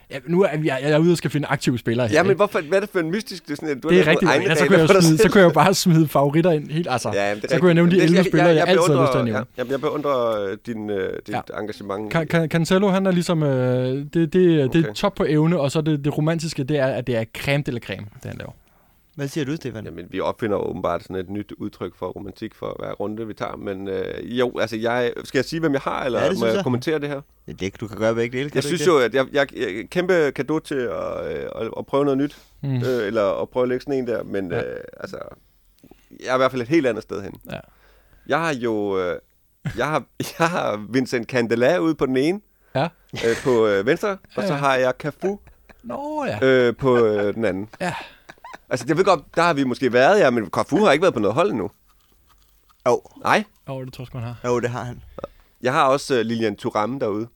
Det, 0.09 0.15
Ja, 0.15 0.19
nu 0.27 0.41
er 0.43 0.47
jeg, 0.50 0.63
jeg 0.65 0.91
er 0.91 0.97
ude 0.97 1.12
og 1.12 1.17
skal 1.17 1.31
finde 1.31 1.47
aktive 1.47 1.77
spillere 1.79 2.07
her. 2.07 2.15
Ja, 2.15 2.24
men 2.24 2.35
hvorfor, 2.35 2.59
hvad 2.62 2.77
er 2.77 2.79
det 2.81 2.89
for 2.89 3.00
en 3.00 3.12
mystisk, 3.12 3.45
det 3.45 3.51
er 3.51 3.55
sådan, 3.55 3.69
at 3.77 3.83
du 3.83 3.89
det 3.89 4.00
er 4.00 4.07
rigtigt. 4.07 4.31
Ja, 4.31 4.55
så, 4.55 4.65
kunne 4.67 4.77
jeg 4.79 4.89
jo 4.89 5.01
smide, 5.01 5.17
så 5.17 5.29
kunne 5.29 5.41
jeg 5.41 5.47
jo 5.50 5.53
bare 5.53 5.74
smide 5.74 6.07
favoritter 6.07 6.51
ind. 6.51 6.69
Helt, 6.71 6.88
altså, 6.89 7.12
Ja, 7.13 7.27
jamen, 7.29 7.41
det 7.41 7.51
er 7.51 7.55
så 7.55 7.59
kunne 7.59 7.67
jeg 7.67 7.75
nævne 7.75 7.91
de 7.91 7.95
rigtigt. 7.95 8.09
11 8.09 8.17
Jeg- 8.17 8.25
spillere, 8.25 8.50
jeg, 8.50 8.67
altid 8.67 8.93
har 8.93 9.01
lyst 9.03 9.12
til 9.12 9.19
at 9.19 9.25
nævne. 9.25 9.45
Jeg 9.74 9.81
beundrer 9.81 10.43
øh, 10.51 10.57
din, 10.65 10.89
øh, 10.89 11.13
dit 11.27 11.35
Ja. 11.35 11.59
engagement. 11.59 12.15
Can- 12.15 12.35
Can- 12.35 12.47
Cancelo, 12.47 12.88
han 12.89 13.05
er 13.05 13.12
ligesom, 13.12 13.43
øh, 13.43 13.50
det, 13.97 14.13
det, 14.13 14.33
det 14.33 14.65
Okay. 14.65 14.83
er 14.89 14.93
top 14.93 15.15
på 15.15 15.25
evne, 15.27 15.59
og 15.59 15.71
så 15.71 15.81
det, 15.81 16.05
det 16.05 16.17
romantiske, 16.17 16.63
det 16.63 16.77
er, 16.79 16.85
at 16.88 17.07
det 17.07 17.17
er 17.17 17.24
creme 17.38 17.63
eller 17.67 17.79
creme, 17.81 18.05
det 18.24 18.25
han 18.31 18.38
laver. 18.38 18.51
Hvad 19.15 19.27
siger 19.27 19.45
du, 19.45 19.55
Stefan? 19.55 19.86
Jamen, 19.86 20.07
vi 20.10 20.19
opfinder 20.19 20.57
åbenbart 20.57 21.03
sådan 21.03 21.15
et 21.15 21.29
nyt 21.29 21.51
udtryk 21.57 21.95
for 21.95 22.07
romantik 22.07 22.55
for 22.55 22.75
hver 22.79 22.91
runde, 22.93 23.27
vi 23.27 23.34
tager. 23.34 23.55
Men 23.55 23.88
øh, 23.88 24.39
jo, 24.39 24.60
altså, 24.60 24.77
jeg, 24.77 25.13
skal 25.24 25.38
jeg 25.38 25.45
sige, 25.45 25.60
hvem 25.60 25.74
jeg 25.74 25.81
har, 25.81 26.05
eller 26.05 26.22
Ja, 26.24 26.29
det 26.29 26.39
må 26.39 26.45
jeg, 26.45 26.55
jeg. 26.55 26.63
kommentere 26.63 27.00
det 27.00 27.10
her? 27.10 27.22
Ja, 27.48 27.51
det, 27.51 27.81
du 27.81 27.88
kan 27.88 27.98
gøre 27.98 28.15
begge 28.15 28.38
dele, 28.38 28.50
kan 28.50 28.55
Jeg 28.55 28.63
du 28.63 28.67
synes 28.67 28.81
ikke 28.81 28.91
jo, 28.93 29.00
at 29.00 29.13
jeg, 29.15 29.25
jeg, 29.34 29.48
jeg 29.57 29.89
kæmpe 29.89 30.31
kado 30.36 30.60
til 30.60 30.75
at, 30.75 31.38
øh, 31.38 31.50
at, 31.77 31.86
prøve 31.86 32.03
noget 32.05 32.17
nyt, 32.17 32.38
Mm. 32.63 32.75
øh, 32.75 33.07
eller 33.07 33.41
at 33.41 33.50
prøve 33.50 33.63
at 33.63 33.69
lægge 33.69 33.81
sådan 33.84 33.93
en 34.00 34.07
der, 34.07 34.24
men 34.24 34.51
Ja. 34.51 34.57
ja. 34.57 34.63
øh, 34.74 34.79
altså, 35.00 35.17
jeg 36.24 36.29
er 36.29 36.36
i 36.36 36.38
hvert 36.38 36.51
fald 36.51 36.62
et 36.62 36.67
helt 36.67 36.88
andet 36.88 37.03
sted 37.03 37.22
hen. 37.22 37.34
Ja. 37.51 37.60
Jeg 38.27 38.39
har 38.39 38.53
jo, 38.53 39.00
øh, 39.00 39.19
jeg 39.77 39.88
har, 39.88 40.03
jeg 40.39 40.48
har 40.50 40.86
Vincent 40.89 41.29
Candela 41.29 41.77
ude 41.77 41.95
på 41.95 42.05
den 42.05 42.17
ene, 42.17 42.41
Ja. 42.75 42.88
øh, 43.13 43.36
på 43.43 43.67
øh, 43.67 43.86
venstre, 43.86 44.10
og 44.36 44.43
så 44.43 44.53
Ja. 44.53 44.60
har 44.60 44.75
jeg 44.75 44.93
Cafu 45.00 45.39
Nå 45.84 46.25
ja. 46.27 46.45
øh, 46.48 46.75
på 46.75 46.98
øh, 47.05 47.34
den 47.34 47.45
anden. 47.45 47.69
Ja. 47.81 47.93
Altså, 48.69 48.86
jeg 48.89 48.98
ved 48.98 49.05
godt, 49.05 49.22
der 49.36 49.41
har 49.41 49.53
vi 49.53 49.63
måske 49.63 49.93
været, 49.93 50.19
ja, 50.19 50.29
men 50.29 50.50
Cafu 50.50 50.86
har 50.86 50.91
ikke 50.91 51.01
været 51.01 51.13
på 51.13 51.19
noget 51.19 51.34
hold 51.36 51.50
endnu. 51.51 51.72
Jo, 52.88 53.01
Nej, 53.24 53.43
Åh, 53.67 53.75
oh, 53.75 53.86
det 53.86 53.93
tror 53.93 54.01
jeg 54.01 54.07
sgu, 54.07 54.17
han 54.17 54.27
har. 54.27 54.50
jo, 54.50 54.60
det 54.60 54.69
har 54.69 54.84
han. 54.84 55.01
jeg 55.62 55.74
har 55.74 55.84
også 55.88 56.15
øh, 56.15 56.22
Lilian 56.25 56.57
Thuram 56.57 57.00
derude. 57.00 57.27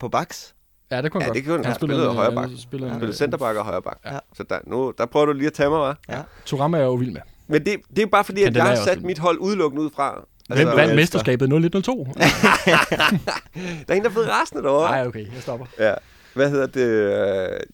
På 0.00 0.08
baks? 0.08 0.54
Ja, 0.90 1.02
det 1.02 1.12
kunne 1.12 1.22
Ja, 1.22 1.26
han 1.26 1.34
det 1.34 1.44
godt. 1.44 1.48
kunne 1.54 1.56
han. 1.56 1.64
Han 1.64 1.74
spillede 1.74 2.14
højre 2.14 2.32
bak. 2.34 2.48
Han 2.48 2.58
spillede, 2.58 2.90
Han 2.90 2.98
med- 3.00 3.06
spiller 3.08 3.16
centerback 3.16 3.58
og 3.58 3.64
højreback. 3.64 3.98
Ja. 4.04 4.18
Så 4.36 4.42
der, 4.50 4.58
nu, 4.66 4.92
der 4.98 5.06
prøver 5.06 5.26
du 5.26 5.32
lige 5.32 5.46
at 5.46 5.52
tage 5.52 5.70
mig, 5.70 5.90
hva'? 5.90 5.94
Ja. 6.08 6.22
Turam 6.44 6.74
er 6.74 6.78
jeg 6.78 6.84
jo 6.84 6.94
vild 6.94 7.10
med. 7.12 7.20
Men 7.46 7.64
det, 7.66 7.76
det 7.96 8.02
er 8.02 8.06
bare 8.06 8.24
fordi, 8.24 8.42
at 8.42 8.56
jeg 8.56 8.64
har 8.64 8.74
sat 8.76 9.02
mit 9.02 9.18
hold 9.18 9.38
udelukkende 9.38 9.84
ud 9.84 9.90
fra. 9.90 10.24
Hvem 10.48 10.58
Altså, 10.58 10.74
vandt 10.74 10.94
mesterskabet 10.96 11.48
0102? 11.52 12.08
Der 12.14 12.22
er 13.88 13.92
en, 13.94 14.02
der 14.02 14.08
er 14.08 14.12
blevet 14.12 14.28
rasende 14.28 14.62
derovre. 14.62 14.90
Nej, 14.90 15.06
okay, 15.06 15.20
jeg 15.34 15.42
stopper. 15.42 15.66
Ja. 15.78 15.94
Hvad 16.34 16.50
hedder 16.50 16.66
det? 16.66 17.64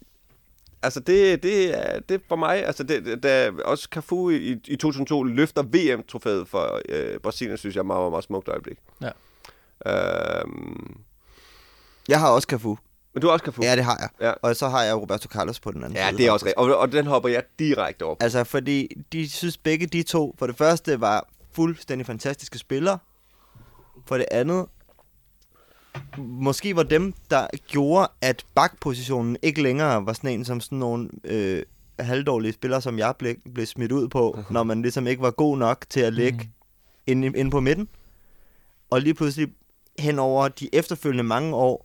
Altså, 0.82 1.00
det, 1.00 1.42
det, 1.42 1.78
er, 1.78 2.00
det 2.00 2.20
for 2.28 2.36
mig, 2.36 2.66
altså, 2.66 2.82
det, 2.82 3.22
da 3.22 3.50
også 3.64 3.88
Cafu 3.90 4.30
i, 4.30 4.56
i 4.66 4.76
2002 4.76 5.22
løfter 5.22 5.62
VM-trofæet 5.62 6.48
for 6.48 6.80
øh, 6.88 7.18
Brasilien, 7.20 7.56
synes 7.58 7.74
jeg 7.74 7.80
er 7.80 7.84
meget, 7.84 8.00
meget, 8.00 8.12
meget 8.12 8.24
smukt 8.24 8.48
øjeblik. 8.48 8.76
Ja. 9.02 9.10
Øhm, 9.86 11.00
Jeg 12.08 12.20
har 12.20 12.28
også 12.30 12.46
Cafu. 12.50 12.78
men 13.14 13.20
du 13.20 13.26
har 13.26 13.32
også 13.32 13.44
Cafu? 13.44 13.62
Ja, 13.62 13.76
det 13.76 13.84
har 13.84 13.96
jeg. 14.00 14.08
Ja. 14.26 14.32
Og 14.42 14.56
så 14.56 14.68
har 14.68 14.82
jeg 14.82 14.96
Roberto 14.96 15.28
Carlos 15.28 15.60
på 15.60 15.72
den 15.72 15.82
anden 15.84 15.96
ja 15.96 16.08
side. 16.08 16.18
det 16.18 16.26
er 16.26 16.30
også 16.32 16.46
rigtigt. 16.46 16.58
Og, 16.58 16.76
og 16.78 16.92
den 16.92 17.06
hopper 17.06 17.28
jeg 17.28 17.42
direkte 17.58 18.02
over 18.02 18.14
på. 18.14 18.18
Altså, 18.24 18.44
fordi 18.44 18.88
de 19.12 19.30
synes 19.30 19.58
begge 19.58 19.86
de 19.86 20.02
to, 20.02 20.34
for 20.38 20.46
det 20.46 20.56
første 20.56 21.00
var 21.00 21.28
fuldstændig 21.52 22.06
fantastiske 22.06 22.58
spillere. 22.58 22.98
For 24.06 24.16
det 24.16 24.26
andet, 24.30 24.66
måske 26.18 26.76
var 26.76 26.82
dem, 26.82 27.14
der 27.30 27.46
gjorde, 27.68 28.08
at 28.20 28.46
bakpositionen 28.54 29.36
ikke 29.42 29.62
længere 29.62 30.06
var 30.06 30.12
sådan 30.12 30.30
en 30.30 30.44
som 30.44 30.60
sådan 30.60 30.78
nogle 30.78 31.08
øh, 31.24 31.62
halvdårlige 31.98 32.52
spillere, 32.52 32.80
som 32.82 32.98
jeg 32.98 33.14
blev, 33.18 33.34
blev 33.54 33.66
smidt 33.66 33.92
ud 33.92 34.08
på, 34.08 34.38
når 34.50 34.62
man 34.62 34.82
ligesom 34.82 35.06
ikke 35.06 35.22
var 35.22 35.30
god 35.30 35.58
nok 35.58 35.84
til 35.90 36.00
at 36.00 36.12
ligge 36.12 36.38
Mm. 36.38 36.50
inde, 37.06 37.38
inde 37.38 37.50
på 37.50 37.60
midten. 37.60 37.88
Og 38.90 39.00
lige 39.00 39.14
pludselig 39.14 39.48
hen 39.98 40.18
over 40.18 40.48
de 40.48 40.68
efterfølgende 40.74 41.24
mange 41.24 41.54
år, 41.56 41.84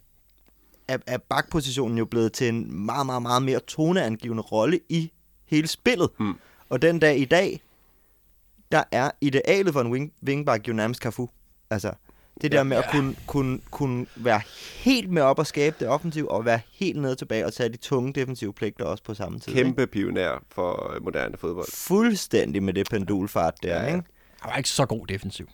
er, 0.88 0.98
er 1.08 1.18
bakpositionen 1.18 1.98
jo 1.98 2.06
blevet 2.06 2.34
til 2.34 2.50
en 2.50 2.86
meget, 2.86 3.06
meget, 3.06 3.22
meget 3.22 3.44
mere 3.44 3.60
toneangivende 3.60 4.44
rolle 4.44 4.80
i 4.90 5.12
hele 5.46 5.68
spillet. 5.68 6.10
Mm. 6.20 6.34
Og 6.70 6.82
den 6.82 7.00
dag 7.00 7.20
i 7.20 7.26
dag, 7.26 7.62
der 8.72 8.84
er 8.92 9.12
idealet 9.22 9.74
for 9.74 9.82
en 9.82 9.92
wing, 9.92 10.14
wingback 10.28 10.68
jo 10.68 10.74
nærmest 10.74 11.02
Cafu. 11.02 11.30
Altså, 11.70 11.92
det 12.42 12.52
der 12.52 12.58
Ja. 12.58 12.64
med 12.64 12.78
at 12.78 12.86
kunne, 12.92 13.16
kunne, 13.28 13.60
kunne 13.72 14.06
være 14.16 14.42
helt 14.84 15.10
med 15.10 15.22
op 15.22 15.40
og 15.40 15.48
skabe 15.48 15.76
det 15.80 15.88
offensiv, 15.88 16.28
og 16.30 16.46
være 16.46 16.60
helt 16.74 17.02
nede 17.02 17.16
tilbage 17.16 17.46
og 17.46 17.54
tage 17.54 17.70
de 17.70 17.78
tunge 17.78 18.14
defensive 18.14 18.54
pligter 18.54 18.86
også 18.86 19.04
på 19.04 19.14
samme 19.14 19.40
tid. 19.40 19.52
ikke? 19.54 19.64
Kæmpe 19.64 19.88
pioner 19.88 20.44
for 20.52 20.94
øh, 20.96 21.04
moderne 21.04 21.38
fodbold. 21.38 21.68
Fuldstændig 21.74 22.64
med 22.64 22.74
det 22.74 22.90
pendulfart 22.90 23.54
der, 23.64 23.70
ja, 23.76 23.82
ja. 23.82 23.88
ikke? 23.88 24.08
Han 24.42 24.50
var 24.52 24.58
ikke 24.58 24.70
så 24.70 24.86
god 24.86 25.08
defensiv. 25.08 25.50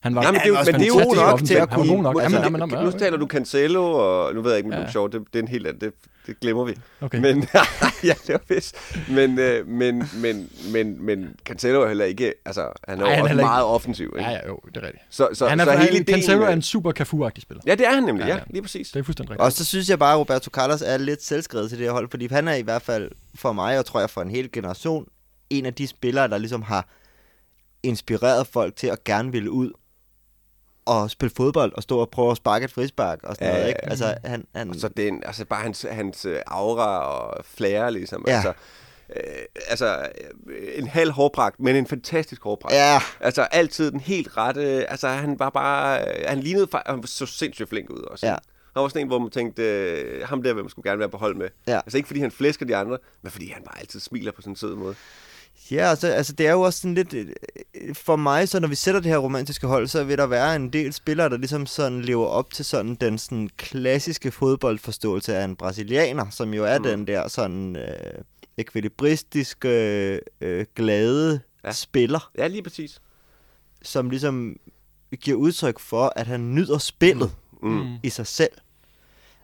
Han 0.00 0.14
var, 0.14 0.22
Nej, 0.22 0.30
men 0.32 0.40
det 0.40 0.44
er 0.44 0.48
jo- 0.48 0.54
han 0.54 0.66
var 0.66 0.72
men 0.72 0.80
det 0.80 0.86
er 0.88 0.94
jo 0.94 1.14
nok 1.30 1.44
til 1.44 1.54
at 1.54 1.70
kunne- 1.70 2.02
nok. 2.02 2.22
altså, 2.22 2.36
Jamen, 2.36 2.44
jamen, 2.44 2.60
jamen, 2.60 2.74
nu 2.78 2.84
jamen, 2.86 2.98
taler 2.98 3.16
du 3.18 3.26
Cancelo, 3.26 3.84
og 3.92 4.34
nu 4.34 4.42
ved 4.42 4.50
jeg 4.50 4.58
ikke, 4.58 4.66
om 4.66 4.70
det 4.72 4.78
Ja. 4.80 4.84
er 4.86 4.90
sjovt, 4.90 5.12
det, 5.12 5.20
det 5.32 5.38
er 5.38 5.42
en 5.42 5.48
helt 5.48 5.66
anden, 5.66 5.80
det, 5.80 5.92
det 6.26 6.40
glemmer 6.40 6.64
vi. 6.64 6.74
Okay. 7.00 7.18
Men, 7.18 7.48
ja, 8.04 8.14
det 8.26 8.32
var 8.32 8.40
vist. 8.54 8.76
Men, 9.10 9.38
øh, 9.38 9.66
men, 9.68 10.04
men, 10.14 10.48
men, 10.72 11.04
men 11.04 11.36
Cancelo 11.44 11.82
er 11.82 11.88
heller 11.88 12.04
ikke, 12.04 12.34
altså, 12.44 12.60
han 12.88 13.00
er 13.00 13.04
Ej, 13.04 13.10
han 13.10 13.18
er 13.18 13.22
også 13.22 13.28
heller 13.28 13.42
ikke- 13.42 13.48
meget 13.48 13.64
offensiv, 13.64 14.14
ikke? 14.18 14.30
Ja, 14.30 14.36
ja, 14.36 14.48
jo, 14.48 14.60
det 14.74 14.76
er 14.76 14.82
rigtigt. 14.86 15.04
Så, 15.10 15.28
så, 15.32 15.48
han 15.48 15.60
er, 15.60 15.64
så 15.64 15.76
hele 15.76 15.90
ideen... 15.98 16.04
Cancelo 16.06 16.42
er 16.42 16.48
en 16.48 16.62
super 16.62 16.92
Cafu-agtig 17.00 17.42
spiller. 17.42 17.62
Ja, 17.66 17.74
det 17.74 17.86
er 17.86 17.94
han 17.94 18.02
nemlig, 18.02 18.22
Ja, 18.24 18.28
ja, 18.28 18.34
ja. 18.36 18.42
lige 18.50 18.62
præcis. 18.62 18.90
Det 18.90 19.00
er 19.00 19.04
fuldstændig 19.04 19.30
rigtigt. 19.30 19.44
Og 19.44 19.52
så 19.52 19.64
synes 19.64 19.90
jeg 19.90 19.98
bare, 19.98 20.12
at 20.12 20.18
Roberto 20.18 20.50
Carlos 20.50 20.82
er 20.82 20.98
lidt 20.98 21.22
selvskrevet 21.22 21.68
til 21.68 21.78
det 21.78 21.86
her 21.86 21.92
hold, 21.92 22.10
fordi 22.10 22.28
han 22.30 22.48
er 22.48 22.54
i 22.54 22.62
hvert 22.62 22.82
fald 22.82 23.10
for 23.34 23.52
mig, 23.52 23.78
og 23.78 23.86
tror 23.86 24.00
jeg 24.00 24.10
for 24.10 24.22
en 24.22 24.30
hel 24.30 24.52
generation, 24.52 25.06
en 25.50 25.66
af 25.66 25.74
de 25.74 25.86
spillere, 25.86 26.28
der 26.28 26.38
ligesom 26.38 26.62
har 26.62 26.88
inspireret 27.82 28.46
folk 28.46 28.76
til 28.76 28.86
at 28.86 29.04
gerne 29.04 29.32
ville 29.32 29.50
ud 29.50 29.70
og 30.98 31.10
spille 31.10 31.32
fodbold 31.36 31.72
og 31.76 31.82
stå 31.82 31.98
og 31.98 32.10
prøve 32.10 32.30
at 32.30 32.36
sparke 32.36 32.64
et 32.64 32.70
frispark 32.72 33.18
og 33.22 33.34
sådan 33.34 33.48
Ja, 33.48 33.54
noget, 33.54 33.68
ikke? 33.68 33.84
Altså, 33.84 34.14
han, 34.24 34.46
han, 34.54 34.68
Og 34.70 34.74
så 34.76 34.88
det 34.88 35.04
er 35.04 35.08
en, 35.08 35.22
altså 35.26 35.44
bare 35.44 35.62
hans, 35.62 35.86
hans 35.90 36.24
øh, 36.26 36.38
aura 36.46 36.98
og 36.98 37.44
flair, 37.44 37.90
ligesom. 37.90 38.24
Ja. 38.26 38.32
Altså, 38.34 38.52
øh, 39.16 39.22
altså, 39.68 40.08
øh, 40.50 40.68
en 40.74 40.86
halv 40.86 41.10
hårpragt, 41.10 41.60
men 41.60 41.76
en 41.76 41.86
fantastisk 41.86 42.42
hårpragt. 42.42 42.74
ja, 42.74 43.00
Altså 43.20 43.42
altid 43.42 43.90
den 43.90 44.00
helt 44.00 44.36
rette, 44.36 44.90
altså 44.90 45.08
han 45.08 45.38
var 45.38 45.50
bare, 45.50 46.00
øh, 46.00 46.24
han 46.28 46.40
lignede, 46.40 46.68
han 46.86 47.06
så 47.06 47.26
sindssygt 47.26 47.68
flink 47.68 47.90
ud 47.90 48.00
også. 48.02 48.26
Ja. 48.26 48.36
Han 48.74 48.82
var 48.82 48.88
sådan 48.88 49.02
en, 49.02 49.08
hvor 49.08 49.18
man 49.18 49.30
tænkte, 49.30 49.62
øh, 49.62 50.28
ham 50.28 50.42
der 50.42 50.52
vil 50.54 50.62
man 50.64 50.70
skulle 50.70 50.90
gerne 50.90 50.98
være 50.98 51.08
på 51.08 51.16
hold 51.16 51.34
med. 51.36 51.48
Ja. 51.66 51.76
Altså 51.76 51.96
ikke 51.96 52.06
fordi 52.06 52.20
han 52.20 52.30
flæsker 52.30 52.66
de 52.66 52.76
andre, 52.76 52.98
men 53.22 53.30
fordi 53.32 53.50
han 53.50 53.62
bare 53.62 53.78
altid 53.80 54.00
smiler 54.00 54.32
på 54.32 54.40
sådan 54.42 54.52
en 54.52 54.56
sød 54.56 54.74
måde. 54.74 54.94
Ja, 55.70 55.90
altså, 55.90 56.06
altså 56.06 56.32
det 56.32 56.46
er 56.46 56.52
jo 56.52 56.60
også 56.60 56.80
sådan 56.80 56.94
lidt, 56.94 57.14
øh, 57.14 57.26
for 57.94 58.16
mig, 58.16 58.48
så 58.48 58.60
når 58.60 58.68
vi 58.68 58.74
sætter 58.74 59.00
det 59.00 59.10
her 59.10 59.18
romantiske 59.18 59.66
hold, 59.66 59.86
så 59.88 60.04
vil 60.04 60.18
der 60.18 60.26
være 60.26 60.56
en 60.56 60.72
del 60.72 60.92
spillere, 60.92 61.28
der 61.28 61.36
ligesom 61.36 61.66
sådan 61.66 62.02
lever 62.02 62.26
op 62.26 62.52
til 62.52 62.64
sådan 62.64 62.94
den 62.94 63.18
sådan 63.18 63.50
klassiske 63.56 64.30
fodboldforståelse 64.30 65.36
af 65.36 65.44
en 65.44 65.56
brasilianer, 65.56 66.30
som 66.30 66.54
jo 66.54 66.64
er 66.64 66.78
Mm. 66.78 66.84
den 66.84 67.06
der 67.06 67.28
sådan 67.28 67.76
øh, 67.76 68.24
ekvilibristiske, 68.56 69.68
øh, 70.40 70.66
glade 70.76 71.40
Ja. 71.64 71.68
ja. 71.68 71.72
spiller, 71.72 72.30
Ja, 72.38 72.46
lige 72.46 72.62
præcis. 72.62 73.00
som 73.82 74.10
ligesom 74.10 74.56
giver 75.20 75.36
udtryk 75.36 75.78
for, 75.78 76.12
at 76.16 76.26
han 76.26 76.54
nyder 76.54 76.78
spillet 76.78 77.30
Mm. 77.62 77.68
Mm. 77.70 77.94
i 78.02 78.10
sig 78.10 78.26
selv. 78.26 78.52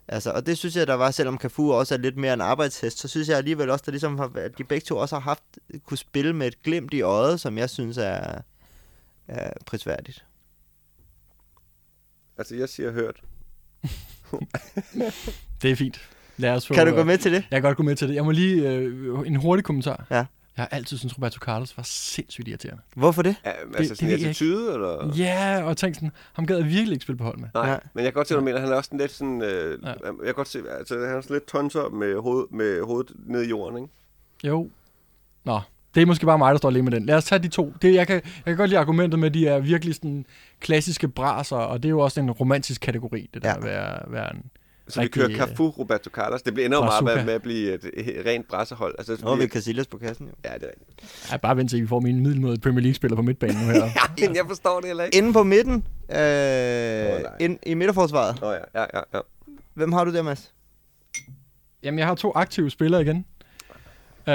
Altså, 0.09 0.31
og 0.31 0.47
det 0.47 0.59
synes 0.59 0.77
jeg, 0.77 0.87
der 0.87 0.95
var, 0.95 1.11
selvom 1.11 1.39
Cafu 1.39 1.73
også 1.73 1.95
er 1.95 1.99
lidt 1.99 2.17
mere 2.17 2.35
en 2.35 2.41
arbejdshest, 2.41 2.99
så 2.99 3.09
synes 3.09 3.29
jeg 3.29 3.37
alligevel 3.37 3.71
også, 3.71 3.83
der 3.87 3.93
ligesom 3.93 4.19
har, 4.19 4.27
været- 4.29 4.59
de 4.59 4.65
begge 4.65 4.85
to 4.85 4.97
også 4.97 5.15
har 5.17 5.21
haft, 5.21 5.43
kunne 5.85 5.99
spille 5.99 6.33
med 6.33 6.47
et 6.47 6.63
glimt 6.63 6.95
i 6.95 7.01
øjet, 7.01 7.41
som 7.41 7.59
jeg 7.59 7.71
synes 7.71 7.97
er, 7.99 8.41
er 9.29 9.51
prisværdigt. 9.67 10.25
Altså 12.39 12.55
jeg 12.57 12.69
siger 12.69 12.93
hørt. 12.93 13.21
Det 15.63 15.71
er 15.71 15.77
fint. 15.77 16.01
Lad 16.37 16.51
os 16.51 16.67
få, 16.67 16.75
Kan 16.75 16.87
du 16.87 16.95
gå 16.95 17.05
med 17.05 17.19
til 17.19 17.33
det? 17.33 17.39
Jeg 17.51 17.57
kan 17.57 17.63
godt 17.63 17.77
gå 17.77 17.83
med 17.83 17.97
til 17.97 18.09
det. 18.09 18.15
Jeg 18.15 18.25
må 18.25 18.31
lige 18.31 18.69
øh, 18.71 19.27
en 19.27 19.37
hurtig 19.37 19.65
kommentar. 19.65 20.07
Ja. 20.11 20.25
Jeg 20.57 20.63
har 20.63 20.69
altid 20.77 20.99
syntes, 20.99 21.17
Roberto 21.19 21.39
Carlos 21.39 21.77
var 21.77 21.83
sindssygt 21.83 22.49
irriterende. 22.49 22.83
Hvorfor 22.95 23.23
det? 23.23 23.37
Ja, 23.45 23.51
altså 23.51 23.79
det 23.79 23.89
sådan 23.99 24.09
ved 24.09 24.19
en 24.19 24.25
attitude, 24.27 24.73
eller? 24.75 25.15
Ja, 25.17 25.63
og 25.63 25.77
tænk 25.77 25.95
sådan, 25.95 26.11
ham 26.33 26.47
gad 26.47 26.57
jeg 26.57 26.65
virkelig 26.67 26.93
ikke 26.93 27.03
spille 27.03 27.19
på 27.19 27.25
hold 27.25 27.39
med. 27.39 27.49
Nej, 27.55 27.69
Ja. 27.71 27.77
men 27.95 28.05
jeg 28.05 28.13
kan 28.13 28.19
godt 28.19 28.29
se, 28.29 28.35
hvad 28.35 28.41
du 28.41 28.45
mener. 28.45 28.61
Han 28.61 28.69
er 28.73 28.75
også 28.77 28.89
sådan 28.89 29.01
lidt 29.01 29.13
sådan... 29.13 29.43
Øh, 29.43 29.79
ja. 29.83 29.89
Jeg 29.89 29.97
kan 30.25 30.35
godt 30.35 30.49
se, 30.49 30.59
altså 30.79 30.95
han 31.07 31.17
er 31.17 31.21
sådan 31.21 31.35
lidt 31.35 31.47
tonser 31.47 31.89
med, 31.89 32.17
hoved, 32.23 32.47
med 32.51 32.83
hovedet 32.83 33.13
ned 33.27 33.43
i 33.43 33.49
jorden, 33.49 33.77
ikke? 33.83 33.95
Jo. 34.45 34.71
Nå, 35.45 35.61
det 35.95 36.03
er 36.03 36.07
måske 36.07 36.27
bare 36.27 36.39
mig, 36.39 36.51
der 36.53 36.59
står 36.59 36.69
alene 36.69 36.85
med 36.91 36.93
den. 36.93 37.07
Lad 37.07 37.15
os 37.17 37.25
tage 37.25 37.39
de 37.39 37.49
to. 37.49 37.73
Det, 37.83 37.95
jeg, 37.95 38.07
kan, 38.07 38.15
jeg 38.15 38.23
kan 38.47 38.57
godt 38.57 38.71
lide 38.71 38.81
argumentet 38.81 39.19
med, 39.21 39.29
at 39.29 39.35
de 39.35 39.47
er 39.49 39.59
virkelig 39.59 39.95
sådan 39.95 40.27
klassiske 40.61 41.09
braser, 41.09 41.57
og 41.57 41.83
det 41.83 41.89
er 41.89 41.91
jo 41.91 42.01
også 42.01 42.21
en 42.21 42.31
romantisk 42.31 42.81
kategori, 42.81 43.31
det 43.35 43.43
der 43.43 43.49
Ja. 43.49 43.57
at 43.57 43.65
være, 43.65 44.13
være 44.13 44.35
en... 44.35 44.43
Så 44.89 45.01
vi 45.01 45.05
Rigtig, 45.05 45.23
kører 45.23 45.47
Cafu, 45.47 45.69
Roberto 45.69 46.11
Carlos. 46.11 46.43
Det 46.43 46.55
bliver 46.55 46.69
jo 46.69 46.81
meget 46.85 47.05
med, 47.05 47.25
med 47.25 47.35
at 47.35 47.43
blive 47.43 47.75
et, 47.75 47.91
et 47.95 48.27
rent 48.27 48.49
brassehold. 48.49 48.95
Altså, 48.99 49.27
har 49.27 49.37
vi 49.37 49.47
Casillas 49.47 49.87
på 49.87 49.99
kassen 49.99 50.27
jo. 50.27 50.33
Ja, 50.45 50.55
det 50.55 50.63
er 50.63 50.67
rigtigt. 50.67 51.33
Ja, 51.33 51.37
bare 51.37 51.57
vent 51.57 51.71
til, 51.71 51.77
at 51.77 51.83
vi 51.83 51.87
får 51.87 52.01
min 52.01 52.21
middelmåde 52.21 52.61
Premier 52.61 52.83
League-spiller 52.83 53.17
på 53.17 53.23
midtbanen 53.23 53.57
nu 53.57 53.73
her. 53.73 53.85
Ja, 54.19 54.29
jeg 54.35 54.45
forstår 54.49 54.81
det 54.81 54.87
heller 54.87 55.05
ikke. 55.05 55.19
Inde 55.19 55.33
på 55.33 55.43
midten, 55.43 55.85
øh, 56.11 57.21
ind, 57.41 57.59
i 57.67 57.75
midterforsvaret. 57.75 58.41
Nå 58.41 58.51
ja, 58.51 58.59
ja, 58.75 58.85
ja, 58.95 59.01
ja. 59.15 59.21
Hvem 59.75 59.93
har 59.93 60.05
du 60.05 60.13
der, 60.13 60.23
Mads? 60.23 60.53
Jamen, 61.83 61.99
jeg 61.99 62.07
har 62.07 62.15
to 62.15 62.33
aktive 62.35 62.71
spillere 62.71 63.03
igen. 63.03 63.25
Uh, 64.27 64.33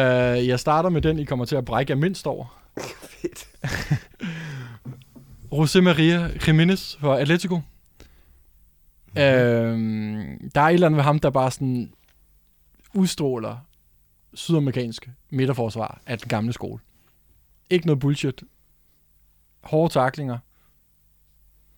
jeg 0.48 0.60
starter 0.60 0.90
med 0.90 1.02
den, 1.02 1.20
I 1.20 1.24
kommer 1.24 1.46
til 1.46 1.56
at 1.56 1.66
brække 1.66 1.94
af 1.94 1.98
mindst 1.98 2.28
over. 2.28 2.62
Fedt. 3.22 3.48
José 5.54 5.82
Maria 5.82 6.28
Jiménez 6.28 7.00
for 7.00 7.14
Atletico. 7.14 7.60
Mm-hmm. 9.16 10.50
der 10.56 10.62
er 10.62 10.66
et 10.66 10.74
eller 10.74 10.88
andet 10.88 10.98
ved 10.98 11.04
ham, 11.04 11.20
der 11.20 11.30
bare 11.30 11.52
sådan 11.52 11.94
udstråler 12.94 13.58
sydamerikansk 14.34 15.10
midterforsvar 15.30 16.02
af 16.06 16.18
den 16.20 16.28
gamle 16.30 16.54
skole. 16.54 16.80
Ikke 17.70 17.86
noget 17.86 18.00
bullshit. 18.00 18.44
Hårde 19.64 19.94
taklinger. 19.94 20.38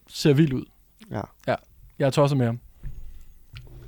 Ser 0.07 0.33
vild 0.33 0.53
ud. 0.53 0.65
Ja. 1.11 1.21
Ja, 1.47 1.55
jeg 1.99 2.05
er 2.05 2.09
tosset 2.09 2.37
med 2.37 2.45
ham. 2.45 2.59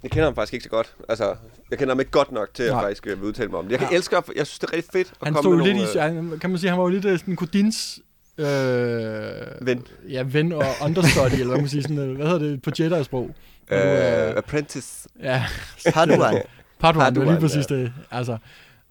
Jeg 0.03 0.11
kender 0.11 0.25
ham 0.25 0.35
faktisk 0.35 0.53
ikke 0.53 0.63
så 0.63 0.69
godt. 0.69 0.95
Altså, 1.09 1.35
jeg 1.71 1.79
kender 1.79 1.93
ham 1.93 1.99
ikke 1.99 2.11
godt 2.11 2.31
nok 2.31 2.53
til 2.53 2.63
at 2.63 2.71
Nej. 2.71 2.81
faktisk 2.83 3.07
øh, 3.07 3.21
udtale 3.23 3.49
mig 3.49 3.59
om 3.59 3.65
det. 3.65 3.71
Jeg 3.71 3.79
kan 3.79 3.87
Ja. 3.91 3.95
elske, 3.97 4.15
jeg 4.15 4.47
synes, 4.47 4.59
det 4.59 4.69
er 4.69 4.73
rigtig 4.73 4.91
fedt 4.91 5.07
at 5.11 5.17
Han 5.23 5.33
komme 5.33 5.43
stod 5.43 5.55
med 5.55 5.65
lidt 5.65 5.75
nogle, 5.75 5.93
i, 5.93 6.31
han, 6.31 6.39
kan 6.39 6.49
man 6.49 6.59
sige, 6.59 6.69
han 6.69 6.79
var 6.79 6.85
jo 6.85 6.89
lidt 6.89 7.05
øh, 7.05 7.19
sådan 7.19 7.35
Godins 7.35 7.99
øh, 8.37 9.67
Ven. 9.67 9.83
Ja, 10.09 10.23
ven 10.27 10.51
og 10.51 10.63
understudy, 10.83 11.31
eller 11.33 11.47
hvad 11.47 11.57
man 11.57 11.67
siger, 11.69 11.81
sådan, 11.81 11.97
øh, 11.97 12.15
hvad 12.15 12.25
hedder 12.25 12.39
det 12.39 12.61
på 12.61 12.71
Jedi-sprog? 12.79 13.29
øh, 13.71 13.79
øh, 13.79 14.37
Apprentice. 14.37 15.09
Ja, 15.23 15.43
Padawan. 15.93 16.41
Padawan, 16.79 17.15
det 17.15 17.25
var 17.25 17.31
lige 17.31 17.41
præcis 17.41 17.65
det. 17.65 17.93
Altså, 18.11 18.37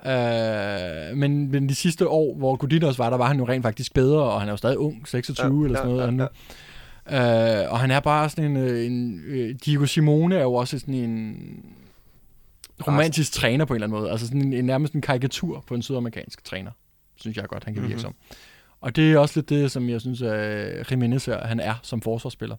øh, 0.06 1.16
men, 1.16 1.50
men 1.50 1.68
de 1.68 1.74
sidste 1.74 2.08
år, 2.08 2.34
hvor 2.36 2.56
Godin 2.56 2.82
også 2.84 3.02
var, 3.02 3.10
der 3.10 3.16
var 3.16 3.26
han 3.26 3.38
jo 3.38 3.48
rent 3.48 3.62
faktisk 3.62 3.94
bedre, 3.94 4.22
og 4.22 4.40
han 4.40 4.48
er 4.48 4.52
jo 4.52 4.56
stadig 4.56 4.78
ung, 4.78 5.08
26 5.08 5.60
Ja, 5.60 5.64
eller 5.64 5.78
sådan 5.78 5.90
ja, 5.90 5.96
noget. 5.96 6.00
ja, 6.00 6.06
han 6.06 6.14
nu. 7.60 7.64
Øh, 7.64 7.72
og 7.72 7.80
han 7.80 7.90
er 7.90 8.00
bare 8.00 8.28
sådan 8.28 8.44
en, 8.44 8.56
øh, 8.56 8.86
en 8.86 9.20
øh, 9.26 9.54
Diego 9.64 9.86
Simone 9.86 10.36
er 10.36 10.42
jo 10.42 10.54
også 10.54 10.78
sådan 10.78 10.94
en 10.94 11.36
romantisk 12.86 13.32
træner 13.32 13.64
på 13.64 13.72
en 13.74 13.76
eller 13.76 13.86
anden 13.86 14.00
måde. 14.00 14.10
Altså 14.10 14.26
sådan 14.26 14.42
en, 14.42 14.52
en 14.52 14.64
nærmest 14.64 14.92
en 14.92 15.00
karikatur 15.00 15.64
på 15.66 15.74
en 15.74 15.82
sydamerikansk 15.82 16.44
træner, 16.44 16.70
synes 17.16 17.36
jeg 17.36 17.44
godt, 17.44 17.64
han 17.64 17.74
kan 17.74 17.82
virke 17.82 17.94
Mhm. 17.94 18.00
som. 18.02 18.14
Og 18.84 18.96
det 18.96 19.12
er 19.12 19.18
også 19.18 19.40
lidt 19.40 19.48
det, 19.48 19.70
som 19.70 19.88
jeg 19.88 20.00
synes, 20.00 20.22
at 20.22 20.90
Jimenez 20.90 21.28
er, 21.28 21.46
han 21.46 21.60
er 21.60 21.74
som 21.82 22.00
forsvarsspiller. 22.00 22.56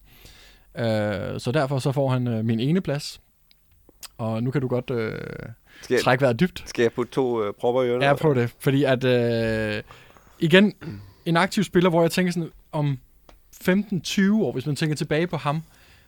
Øh, 0.77 1.39
så 1.39 1.51
derfor 1.53 1.79
så 1.79 1.91
får 1.91 2.09
han 2.09 2.27
øh, 2.27 2.45
min 2.45 2.59
ene 2.59 2.81
plads. 2.81 3.21
Og 4.17 4.43
nu 4.43 4.51
kan 4.51 4.61
du 4.61 4.67
godt 4.67 4.89
øh, 4.89 5.19
Skal 5.81 5.93
jeg, 5.93 6.03
trække 6.03 6.21
vejret 6.21 6.39
dybt. 6.39 6.63
skal 6.65 6.83
jeg 6.83 6.91
putte 6.91 7.11
to 7.11 7.43
øh, 7.43 7.53
propper 7.53 7.83
i 7.83 7.87
ørerne? 7.87 8.05
Ja, 8.05 8.13
prøv 8.13 8.35
det. 8.35 8.55
Fordi 8.59 8.83
at, 8.83 9.03
øh, 9.03 9.83
igen, 10.39 10.73
en 11.25 11.37
aktiv 11.37 11.63
spiller, 11.63 11.89
hvor 11.89 12.01
jeg 12.01 12.11
tænker 12.11 12.31
sådan, 12.31 12.49
om 12.71 12.97
15-20 13.63 14.33
år, 14.33 14.51
hvis 14.51 14.65
man 14.65 14.75
tænker 14.75 14.95
tilbage 14.95 15.27
på 15.27 15.37
ham, 15.37 15.61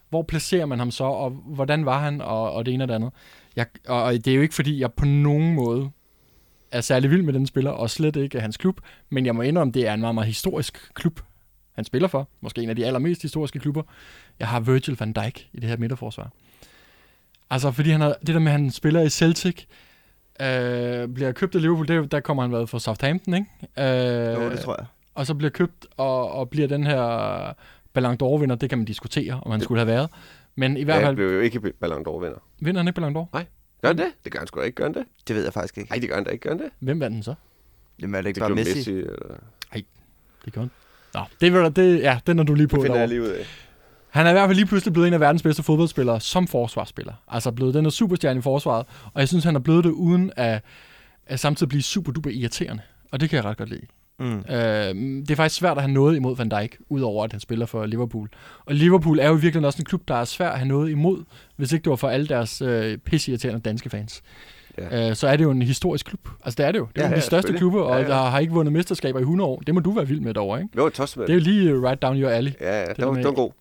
hvor 0.10 0.22
placerer 0.22 0.66
man 0.66 0.80
ham 0.80 0.92
så, 0.92 1.04
og 1.04 1.30
hvordan 1.30 1.86
var 1.86 2.00
han, 2.00 2.22
og, 2.22 2.52
og 2.52 2.66
det 2.66 2.74
ene 2.74 2.84
og 2.84 2.88
det 2.88 2.96
andet. 2.96 3.12
Jeg, 3.56 3.66
og, 3.88 4.04
og 4.04 4.14
det 4.14 4.28
er 4.28 4.36
jo 4.36 4.42
ikke, 4.42 4.56
fordi 4.56 4.80
jeg 4.80 4.94
på 4.94 5.06
nogen 5.06 5.54
måde 5.54 5.90
er 6.72 6.82
særlig 6.82 7.10
vild 7.12 7.22
med 7.22 7.34
den 7.34 7.48
spiller, 7.48 7.72
og 7.72 7.90
slet 7.90 8.16
ikke 8.16 8.40
hans 8.40 8.58
klub, 8.58 8.80
men 9.10 9.26
jeg 9.26 9.36
må 9.36 9.42
indrømme, 9.42 9.74
det 9.74 9.88
er 9.88 9.94
en 9.94 10.00
meget, 10.00 10.16
meget 10.16 10.28
historisk 10.28 10.94
klub, 10.94 11.20
han 11.76 11.86
spiller 11.86 12.08
for. 12.08 12.28
Måske 12.42 12.62
en 12.64 12.70
af 12.70 12.76
de 12.76 12.86
allermest 12.86 13.22
historiske 13.22 13.60
klubber. 13.60 13.84
Jeg 14.40 14.48
har 14.48 14.60
Virgil 14.60 14.96
van 15.00 15.14
Dijk 15.14 15.50
i 15.54 15.60
det 15.60 15.70
her 15.70 15.78
midterforsvar. 15.78 16.32
Altså, 17.50 17.72
fordi 17.72 17.90
han 17.90 18.02
har, 18.02 18.16
det 18.20 18.28
der 18.36 18.40
med, 18.40 18.52
at 18.52 18.60
han 18.60 18.72
spiller 18.72 19.02
i 19.02 19.10
Celtic, 19.10 19.66
øh, 20.42 21.08
bliver 21.08 21.32
købt 21.32 21.56
af 21.56 21.62
Liverpool, 21.62 21.88
det, 21.88 22.12
der 22.12 22.20
kommer 22.20 22.44
han 22.44 22.52
været 22.52 22.70
fra 22.70 22.80
Southampton, 22.80 23.34
ikke? 23.34 23.48
Øh, 23.80 24.44
Jo, 24.44 24.50
det 24.50 24.60
tror 24.60 24.76
jeg. 24.80 24.86
og 25.16 25.26
så 25.26 25.34
bliver 25.34 25.50
købt 25.52 25.86
og, 25.98 26.32
og 26.32 26.50
bliver 26.50 26.68
den 26.68 26.84
her 26.88 27.54
Ballon 27.94 28.18
d'Or-vinder, 28.24 28.56
det 28.56 28.70
kan 28.70 28.78
man 28.78 28.86
diskutere, 28.86 29.40
om 29.46 29.52
han 29.52 29.62
skulle 29.62 29.80
have 29.80 29.88
været. 29.88 30.10
Men 30.56 30.78
i 30.78 30.84
hvert 30.84 31.02
Ja, 31.02 31.08
fald, 31.08 31.16
blev 31.16 31.28
jo 31.34 31.40
ikke 31.40 31.60
Ballon 31.80 32.02
d'Or 32.08 32.20
vinder. 32.60 32.80
han 32.80 32.88
ikke 32.88 33.02
Ballon 33.02 33.16
d'Or? 33.18 33.38
Gør 33.82 33.88
han 33.88 33.98
det? 33.98 34.08
Det 34.24 34.32
gør 34.32 34.40
han 34.40 34.48
sgu 34.48 34.60
da 34.60 34.66
ikke, 34.66 34.76
gør 34.76 34.84
han 34.84 34.94
det? 34.94 35.06
Det 35.28 35.36
ved 35.36 35.44
jeg 35.44 35.54
faktisk 35.54 35.78
ikke. 35.78 35.90
Nej, 35.90 36.00
det 36.00 36.10
gør 36.10 36.16
han 36.16 36.24
da 36.24 36.30
ikke, 36.30 36.42
gør 36.42 36.50
han 36.50 36.60
det? 36.60 36.70
Hvem 36.80 37.00
vandt 37.00 37.16
den 37.16 37.24
så? 37.24 37.34
Jamen 38.02 38.16
er 38.16 38.22
det 38.22 38.28
ikke 38.28 38.40
Det 38.40 38.48
bare 38.48 38.56
Messi? 38.56 38.76
Messi 38.76 38.92
eller... 38.92 39.36
Det 40.46 40.54
gjorde 40.54 40.70
han. 41.14 41.22
Nå, 41.22 41.22
det, 41.42 41.54
vil, 41.54 41.76
det, 41.76 42.02
ja, 42.02 42.20
den 42.28 42.40
er 42.40 42.44
du 42.44 42.54
lige 42.54 42.68
på. 42.68 42.76
Det 42.76 42.84
finder 42.84 43.00
jeg 43.00 43.08
lige 43.08 43.22
ud 43.22 43.28
af. 43.28 43.46
Han 44.10 44.26
er 44.26 44.30
i 44.30 44.34
hvert 44.34 44.48
fald 44.48 44.56
lige 44.56 44.66
pludselig 44.66 44.94
blevet 44.94 45.08
en 45.08 45.14
af 45.14 45.20
verdens 45.20 45.44
bedste 45.44 45.64
fodboldspillere 45.64 46.20
som 46.20 46.48
forsvarsspiller. 46.48 47.14
Altså 47.28 47.52
blevet 47.52 47.74
den 47.74 47.84
der 47.86 47.92
superstjerne 47.92 48.40
i 48.40 48.42
forsvaret. 48.42 48.86
Og 49.14 49.20
jeg 49.20 49.28
synes, 49.28 49.44
han 49.44 49.56
er 49.56 49.60
blevet 49.60 49.84
det 49.84 49.90
uden 49.90 50.32
at, 50.36 50.64
at 51.26 51.40
samtidig 51.40 51.70
blive 51.70 51.82
super 51.82 52.12
duper 52.12 52.30
irriterende. 52.30 52.84
Og 53.12 53.20
det 53.20 53.30
kan 53.30 53.38
jeg 53.38 53.46
ret 53.46 53.58
godt 53.58 53.70
lide. 53.70 53.82
Mm. 54.20 54.26
Øh, 54.40 54.96
det 55.22 55.32
er 55.32 55.36
faktisk 55.36 55.60
svært 55.60 55.78
at 55.78 55.84
have 55.84 55.94
noget 55.94 56.16
imod 56.16 56.36
Van 56.38 56.50
Dijk, 56.50 56.78
udover 56.90 57.24
at 57.24 57.32
han 57.32 57.40
spiller 57.40 57.66
for 57.66 57.86
Liverpool. 57.86 58.30
Og 58.66 58.76
Liverpool 58.76 59.20
er 59.20 59.28
jo 59.28 59.34
virkelig 59.34 59.66
også 59.66 59.80
en 59.82 59.86
klub, 59.86 60.02
der 60.08 60.16
er 60.16 60.26
svært 60.26 60.52
at 60.52 60.58
have 60.60 60.68
noget 60.68 60.90
imod, 60.92 61.24
hvis 61.56 61.72
ikke 61.72 61.84
det 61.84 61.90
var 61.90 61.96
for 61.96 62.10
alle 62.10 62.28
deres 62.28 62.62
øh, 62.62 62.98
pisseirriterende 62.98 63.62
danske 63.62 63.90
fans. 63.90 64.22
Ja. 64.78 65.10
Øh, 65.10 65.16
så 65.16 65.28
er 65.28 65.36
det 65.38 65.44
jo 65.44 65.52
en 65.52 65.62
historisk 65.62 66.06
klub. 66.06 66.30
Altså 66.46 66.58
det 66.58 66.66
er 66.68 66.72
det 66.72 66.80
jo. 66.80 66.88
Det 66.96 67.02
er 67.02 67.06
Ja, 67.06 67.08
ja, 67.08 67.12
ja, 67.12 67.16
de 67.16 67.22
største 67.22 67.48
selvfølgelig. 67.48 67.60
klubber, 67.60 67.82
og 67.82 67.90
Ja, 67.90 67.96
ja, 67.96 68.02
ja. 68.02 68.08
der 68.24 68.30
har 68.30 68.40
ikke 68.40 68.54
vundet 68.54 68.74
mesterskaber 68.74 69.20
i 69.20 69.22
100 69.22 69.50
år. 69.50 69.60
Det 69.68 69.74
må 69.76 69.80
du 69.80 69.92
være 69.92 70.08
vild 70.08 70.20
med 70.20 70.34
derovre, 70.34 70.62
ikke? 70.62 70.78
Jo, 70.78 70.90
tosset 70.90 71.18
med 71.18 71.28
Det 71.28 71.34
er 71.34 71.38
jo 71.38 71.44
lige 71.44 71.70
øh, 71.72 71.84
right 71.84 72.02
down 72.02 72.18
your 72.22 72.30
alley. 72.30 72.52
Ja, 72.62 72.80
ja, 72.80 72.86
der 72.86 72.94
det 72.94 73.06
var, 73.06 73.14
det 73.14 73.26
var 73.26 73.32
god. 73.32 73.52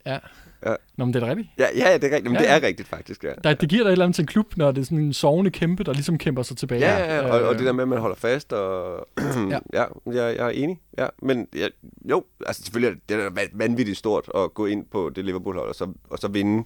Nå, 0.97 1.05
men 1.05 1.15
det 1.15 1.23
er 1.23 1.27
da 1.27 1.31
rigtigt. 1.31 1.49
Ja, 1.59 1.67
ja, 1.77 1.95
det 1.99 2.05
er 2.05 2.17
rigtigt. 2.17 2.25
Men 2.25 2.33
Ja, 2.33 2.39
det 2.39 2.45
ja. 2.47 2.57
er 2.59 2.63
rigtigt, 2.63 2.89
faktisk, 2.89 3.25
ja. 3.25 3.33
Der, 3.45 3.55
det 3.55 3.69
giver 3.69 3.83
dig 3.83 3.89
et 3.89 3.93
eller 3.93 4.05
andet 4.05 4.15
til 4.15 4.23
en 4.23 4.27
klub, 4.27 4.57
når 4.57 4.73
det 4.73 4.81
er 4.81 4.85
sådan 4.85 4.99
en 4.99 5.13
sovende 5.13 5.51
kæmpe, 5.51 5.85
der 5.85 5.93
ligesom 5.93 6.19
kæmper 6.19 6.43
sig 6.43 6.57
tilbage. 6.57 6.81
Ja, 6.81 6.99
ja, 6.99 7.15
ja. 7.17 7.23
Og, 7.33 7.41
og 7.43 7.53
Øh, 7.53 7.59
det 7.59 7.67
der 7.67 7.73
med, 7.73 7.83
at 7.83 7.89
man 7.89 7.99
holder 7.99 8.17
fast, 8.17 8.53
og 8.53 9.07
ja, 9.51 9.59
Ja. 9.73 9.85
ja 10.07 10.25
jeg, 10.25 10.37
jeg 10.37 10.47
er 10.47 10.51
enig. 10.51 10.81
Ja. 10.99 11.07
Men 11.23 11.47
ja, 11.57 11.69
jo, 12.11 12.25
altså 12.47 12.63
selvfølgelig 12.63 12.89
er 12.91 12.95
det, 12.95 13.09
det 13.09 13.17
er 13.17 13.31
da 13.31 13.47
vanvittigt 13.55 13.99
stort 13.99 14.31
at 14.35 14.55
gå 14.55 14.67
ind 14.67 14.85
på 14.93 15.11
det 15.17 15.25
Liverpool-hold, 15.25 15.69
og 15.69 15.75
så, 15.75 15.93
og 16.11 16.19
så 16.19 16.29
vinde. 16.29 16.65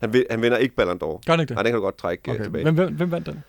Han, 0.00 0.24
han 0.30 0.42
vinder 0.42 0.58
ikke 0.58 0.74
Ballon 0.74 0.96
d'Or. 0.96 1.20
Gør 1.26 1.32
han 1.32 1.40
ikke 1.40 1.54
Nej, 1.54 1.62
det? 1.62 1.64
den 1.64 1.72
kan 1.72 1.74
du 1.74 1.80
godt 1.80 1.98
trække 1.98 2.22
okay. 2.26 2.34
Okay. 2.34 2.44
tilbage. 2.44 2.62
Hvem, 2.64 2.74
hvem, 2.74 2.94
hvem 2.94 3.10
vandt 3.10 3.26
den? 3.26 3.42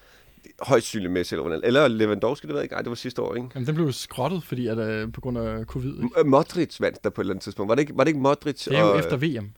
Højst 0.61 0.87
synligt 0.87 1.11
Messi 1.13 1.35
eller 1.35 1.45
Ronaldo. 1.45 1.67
Eller 1.67 1.87
Lewandowski, 1.87 2.47
det 2.47 2.53
ved 2.53 2.59
jeg 2.59 2.63
ikke. 2.63 2.73
Nej, 2.73 2.81
det 2.81 2.89
var 2.89 2.95
sidste 2.95 3.21
år, 3.21 3.35
ikke? 3.35 3.47
Jamen, 3.55 3.67
den 3.67 3.75
blev 3.75 3.85
jo 3.85 3.91
skrottet, 3.91 4.43
fordi 4.43 4.67
at, 4.67 4.77
øh, 4.77 5.11
på 5.13 5.21
grund 5.21 5.37
af 5.37 5.65
covid. 5.65 5.93
Ikke? 5.95 6.07
M- 6.19 6.23
Modric 6.23 6.77
vandt 6.81 7.03
der 7.03 7.09
på 7.09 7.21
et 7.21 7.23
eller 7.23 7.33
andet 7.33 7.43
tidspunkt. 7.43 7.69
Var 7.69 7.75
det 7.75 7.79
ikke, 7.81 7.93
var 7.97 8.03
det 8.03 8.09
ikke 8.09 8.19
Modric? 8.19 8.63
Det 8.63 8.77
er 8.77 8.81
jo 8.81 8.91
og, 8.91 8.99
efter 8.99 9.17
VM. 9.17 9.51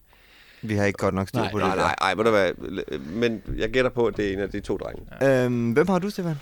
Vi 0.63 0.75
har 0.75 0.85
ikke 0.85 0.97
godt 0.97 1.15
nok 1.15 1.29
styr 1.29 1.39
Nej, 1.39 1.51
på 1.51 1.59
det 1.59 1.67
Nej, 1.67 1.75
der. 1.75 1.81
nej, 1.81 1.95
nej, 2.01 2.13
ved 2.15 2.23
du 2.23 2.29
hvad? 2.29 2.51
Men 2.99 3.43
jeg 3.57 3.69
gætter 3.69 3.91
på, 3.91 4.05
at 4.07 4.17
det 4.17 4.29
er 4.29 4.33
en 4.33 4.39
af 4.39 4.49
de 4.49 4.59
to 4.59 4.77
drenge. 4.77 5.03
Øhm, 5.45 5.71
hvem 5.71 5.87
har 5.87 5.99
du, 5.99 6.09
Stefan? 6.09 6.35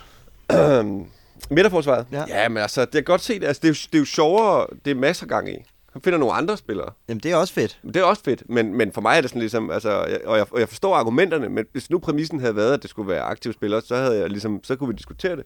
Midterforsvaret? 1.50 2.06
Ja. 2.12 2.24
ja, 2.28 2.48
men 2.48 2.58
altså, 2.58 2.84
det 2.84 2.94
er 2.94 3.02
godt 3.02 3.20
set. 3.20 3.44
Altså, 3.44 3.60
det, 3.60 3.68
er 3.68 3.72
jo, 3.72 3.74
det 3.92 3.94
er 3.94 3.98
jo 3.98 4.04
sjovere, 4.04 4.66
det 4.84 4.90
er 4.90 4.94
masser 4.94 5.26
gang 5.26 5.48
i. 5.48 5.56
Han 5.92 6.02
finder 6.02 6.18
nogle 6.18 6.34
andre 6.34 6.56
spillere. 6.56 6.92
Jamen, 7.08 7.20
det 7.20 7.32
er 7.32 7.36
også 7.36 7.54
fedt. 7.54 7.80
Det 7.82 7.96
er 7.96 8.02
også 8.04 8.22
fedt, 8.24 8.42
men, 8.48 8.74
men 8.74 8.92
for 8.92 9.00
mig 9.00 9.16
er 9.16 9.20
det 9.20 9.30
sådan 9.30 9.40
ligesom, 9.40 9.70
altså, 9.70 9.90
jeg, 10.04 10.20
og, 10.24 10.36
jeg, 10.38 10.46
og 10.50 10.60
jeg 10.60 10.68
forstår 10.68 10.94
argumenterne, 10.94 11.48
men 11.48 11.64
hvis 11.72 11.90
nu 11.90 11.98
præmissen 11.98 12.40
havde 12.40 12.56
været, 12.56 12.74
at 12.74 12.82
det 12.82 12.90
skulle 12.90 13.08
være 13.08 13.22
aktive 13.22 13.52
spillere, 13.52 13.80
så 13.82 13.96
havde 13.96 14.18
jeg 14.18 14.30
ligesom, 14.30 14.64
så 14.64 14.76
kunne 14.76 14.88
vi 14.88 14.94
diskutere 14.96 15.36
det. 15.36 15.44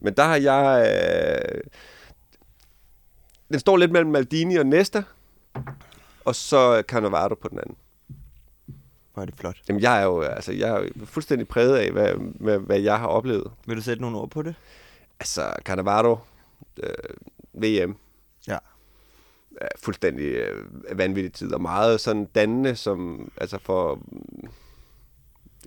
Men 0.00 0.14
der 0.14 0.24
har 0.24 0.36
jeg, 0.36 0.88
øh, 1.54 1.60
den 3.48 3.60
står 3.60 3.76
lidt 3.76 3.92
mellem 3.92 4.10
Maldini 4.10 4.56
og 4.56 4.66
Nesta, 4.66 5.02
og 6.24 6.34
så 6.34 6.82
Cannavaro 6.88 7.34
på 7.34 7.48
den 7.48 7.58
anden. 7.58 7.76
Hvor 9.20 9.24
er 9.24 9.30
det 9.30 9.34
flot. 9.40 9.56
Jamen, 9.68 9.82
jeg 9.82 10.00
er 10.00 10.04
jo, 10.04 10.20
altså, 10.20 10.52
jeg 10.52 10.68
er 10.68 10.80
jo 10.80 11.06
fuldstændig 11.06 11.48
præget 11.48 11.76
af, 11.76 11.92
hvad, 11.92 12.14
hvad, 12.14 12.58
hvad 12.58 12.80
jeg 12.80 12.98
har 12.98 13.06
oplevet. 13.06 13.50
Vil 13.66 13.76
du 13.76 13.82
sætte 13.82 14.02
nogle 14.02 14.18
ord 14.18 14.30
på 14.30 14.42
det? 14.42 14.54
Altså, 15.20 15.52
Cannavaro, 15.64 16.18
øh, 16.82 16.92
VM, 17.62 17.96
Ja. 18.48 18.58
er 19.60 19.68
fuldstændig 19.78 20.24
øh, 20.24 20.64
vanvittig 20.98 21.32
tid, 21.32 21.54
og 21.54 21.62
meget 21.62 22.00
sådan 22.00 22.24
dannende, 22.24 22.76
som, 22.76 23.30
altså 23.36 23.58
for, 23.62 23.98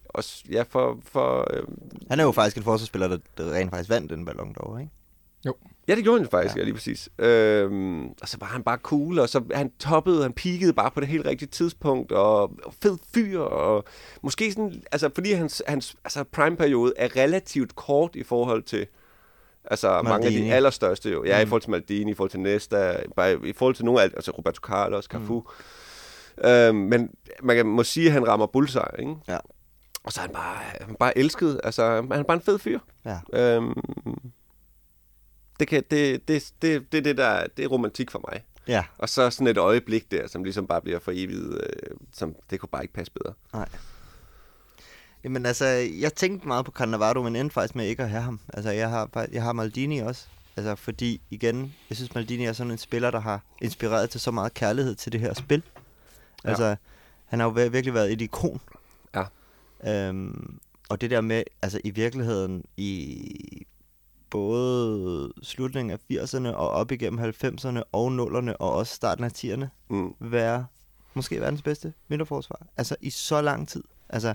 også, 0.05 0.43
ja, 0.51 0.63
for, 0.69 0.99
for 1.03 1.47
øh, 1.53 1.63
Han 2.09 2.19
er 2.19 2.23
jo 2.23 2.31
faktisk 2.31 2.57
en 2.57 2.63
forsvarsspiller, 2.63 3.07
der, 3.07 3.17
der 3.37 3.53
rent 3.53 3.69
faktisk 3.69 3.89
vandt 3.89 4.09
den 4.11 4.25
ballon 4.25 4.53
derovre, 4.53 4.81
ikke? 4.81 4.93
Ja, 5.87 5.95
det 5.95 6.03
gjorde 6.03 6.19
han 6.19 6.29
faktisk, 6.29 6.55
Ja. 6.55 6.59
ja, 6.59 6.63
lige 6.65 6.73
præcis. 6.73 7.09
Øhm, 7.19 8.05
og 8.07 8.27
så 8.29 8.37
var 8.39 8.47
han 8.47 8.63
bare 8.63 8.77
cool, 8.77 9.19
og 9.19 9.29
så 9.29 9.43
han 9.53 9.71
toppede, 9.79 10.21
han 10.23 10.33
peakede 10.33 10.73
bare 10.73 10.91
på 10.91 10.99
det 10.99 11.07
helt 11.07 11.25
rigtige 11.25 11.49
tidspunkt, 11.49 12.11
og, 12.11 12.41
og 12.41 12.73
fed 12.83 12.97
fyr, 13.13 13.39
og 13.39 13.83
måske 14.21 14.51
sådan, 14.51 14.83
altså 14.91 15.09
fordi 15.15 15.31
hans, 15.31 15.63
hans 15.67 15.95
altså 16.03 16.23
prime-periode 16.23 16.93
er 16.97 17.15
relativt 17.15 17.75
kort 17.75 18.15
i 18.15 18.23
forhold 18.23 18.63
til, 18.63 18.87
altså 19.65 19.87
Maldini. 19.89 20.09
mange 20.09 20.25
af 20.27 20.31
de 20.31 20.53
allerstørste 20.53 21.09
jo. 21.11 21.23
Ja, 21.23 21.37
mm. 21.37 21.41
i 21.41 21.43
Mm. 21.43 21.49
forhold 21.49 21.61
til 21.61 21.71
Maldini, 21.71 22.11
i 22.11 22.13
forhold 22.13 22.31
til 22.31 22.39
Nesta, 22.39 22.95
bare 23.15 23.39
i 23.47 23.53
forhold 23.53 23.75
til 23.75 23.85
nogle 23.85 24.01
af, 24.01 24.05
altså 24.05 24.31
Roberto 24.31 24.59
Carlos, 24.59 25.05
Cafu. 25.05 25.39
Mm. 26.37 26.47
Øhm, 26.49 26.75
men 26.75 27.09
man 27.43 27.65
må 27.65 27.83
sige, 27.83 28.07
at 28.07 28.13
han 28.13 28.27
rammer 28.27 28.45
bullseye, 28.45 28.99
ikke? 28.99 29.15
Ja. 29.27 29.37
Og 30.03 30.11
så 30.13 30.19
er 30.21 30.25
han 30.25 30.33
bare, 30.33 30.57
han 30.81 30.95
bare 30.99 31.17
elsket, 31.17 31.59
altså 31.63 31.83
han 32.11 32.11
er 32.11 32.23
bare 32.23 32.37
en 32.37 32.41
fed 32.43 32.59
fyr. 32.59 32.79
Ja. 33.05 33.17
Øhm, 33.33 33.73
det, 35.63 35.69
kan, 35.69 35.83
det, 35.91 36.27
det, 36.27 36.53
det, 36.61 36.91
det, 36.91 37.05
det, 37.05 37.17
der, 37.17 37.47
det 37.57 37.65
er 37.65 37.67
romantik 37.67 38.11
for 38.11 38.31
mig. 38.31 38.43
Ja. 38.67 38.83
Og 38.97 39.09
så 39.09 39.29
sådan 39.29 39.47
et 39.47 39.57
øjeblik 39.57 40.11
der, 40.11 40.27
som 40.27 40.43
ligesom 40.43 40.67
bare 40.67 40.81
bliver 40.81 40.99
for 40.99 41.11
evigt, 41.15 41.39
øh, 41.39 41.97
som 42.13 42.35
det 42.49 42.59
kunne 42.59 42.69
bare 42.69 42.83
ikke 42.83 42.93
passe 42.93 43.11
bedre. 43.13 43.33
Jamen 45.23 45.45
altså, 45.45 45.65
jeg 45.99 46.13
tænkte 46.13 46.47
meget 46.47 46.65
på 46.65 46.71
Cannavaro, 46.71 47.23
men 47.23 47.35
endte 47.35 47.53
faktisk 47.53 47.75
med 47.75 47.85
ikke 47.87 48.03
at 48.03 48.09
have 48.09 48.21
ham. 48.21 48.39
Altså, 48.53 48.71
jeg 48.71 48.89
har, 48.89 49.27
jeg 49.31 49.43
har 49.43 49.53
Maldini 49.53 49.99
også. 49.99 50.27
Altså, 50.57 50.75
fordi 50.75 51.21
igen, 51.29 51.73
jeg 51.89 51.95
synes 51.95 52.15
Maldini 52.15 52.45
er 52.45 52.53
sådan 52.53 52.71
en 52.71 52.77
spiller, 52.77 53.11
der 53.11 53.19
har 53.19 53.41
inspireret 53.61 54.09
til 54.09 54.21
så 54.21 54.31
meget 54.31 54.53
kærlighed 54.53 54.95
til 54.95 55.11
det 55.11 55.19
her 55.19 55.33
spil. 55.33 55.63
Ja. 56.43 56.49
Altså, 56.49 56.75
han 57.25 57.39
har 57.39 57.47
jo 57.47 57.51
vir- 57.51 57.69
virkelig 57.69 57.93
været 57.93 58.11
et 58.11 58.21
ikon. 58.21 58.61
Ja. 59.15 59.23
Øhm, 59.87 60.59
og 60.89 61.01
det 61.01 61.11
der 61.11 61.21
med, 61.21 61.43
altså 61.61 61.79
i 61.83 61.89
virkeligheden, 61.89 62.63
i 62.77 63.65
både 64.33 65.33
slutningen 65.43 65.91
af 65.91 65.97
80'erne 66.13 66.47
og 66.47 66.69
op 66.69 66.91
igennem 66.91 67.19
90'erne 67.19 67.81
og 67.91 68.07
0'erne 68.07 68.53
og 68.59 68.73
også 68.73 68.95
starten 68.95 69.23
af 69.23 69.29
10'erne, 69.37 69.65
Mm. 69.89 70.13
være 70.19 70.65
måske 71.13 71.41
verdens 71.41 71.61
bedste 71.61 71.93
midterforsvar. 72.07 72.59
Altså 72.77 72.95
i 73.01 73.09
så 73.09 73.41
lang 73.41 73.67
tid. 73.67 73.83
Altså 74.09 74.33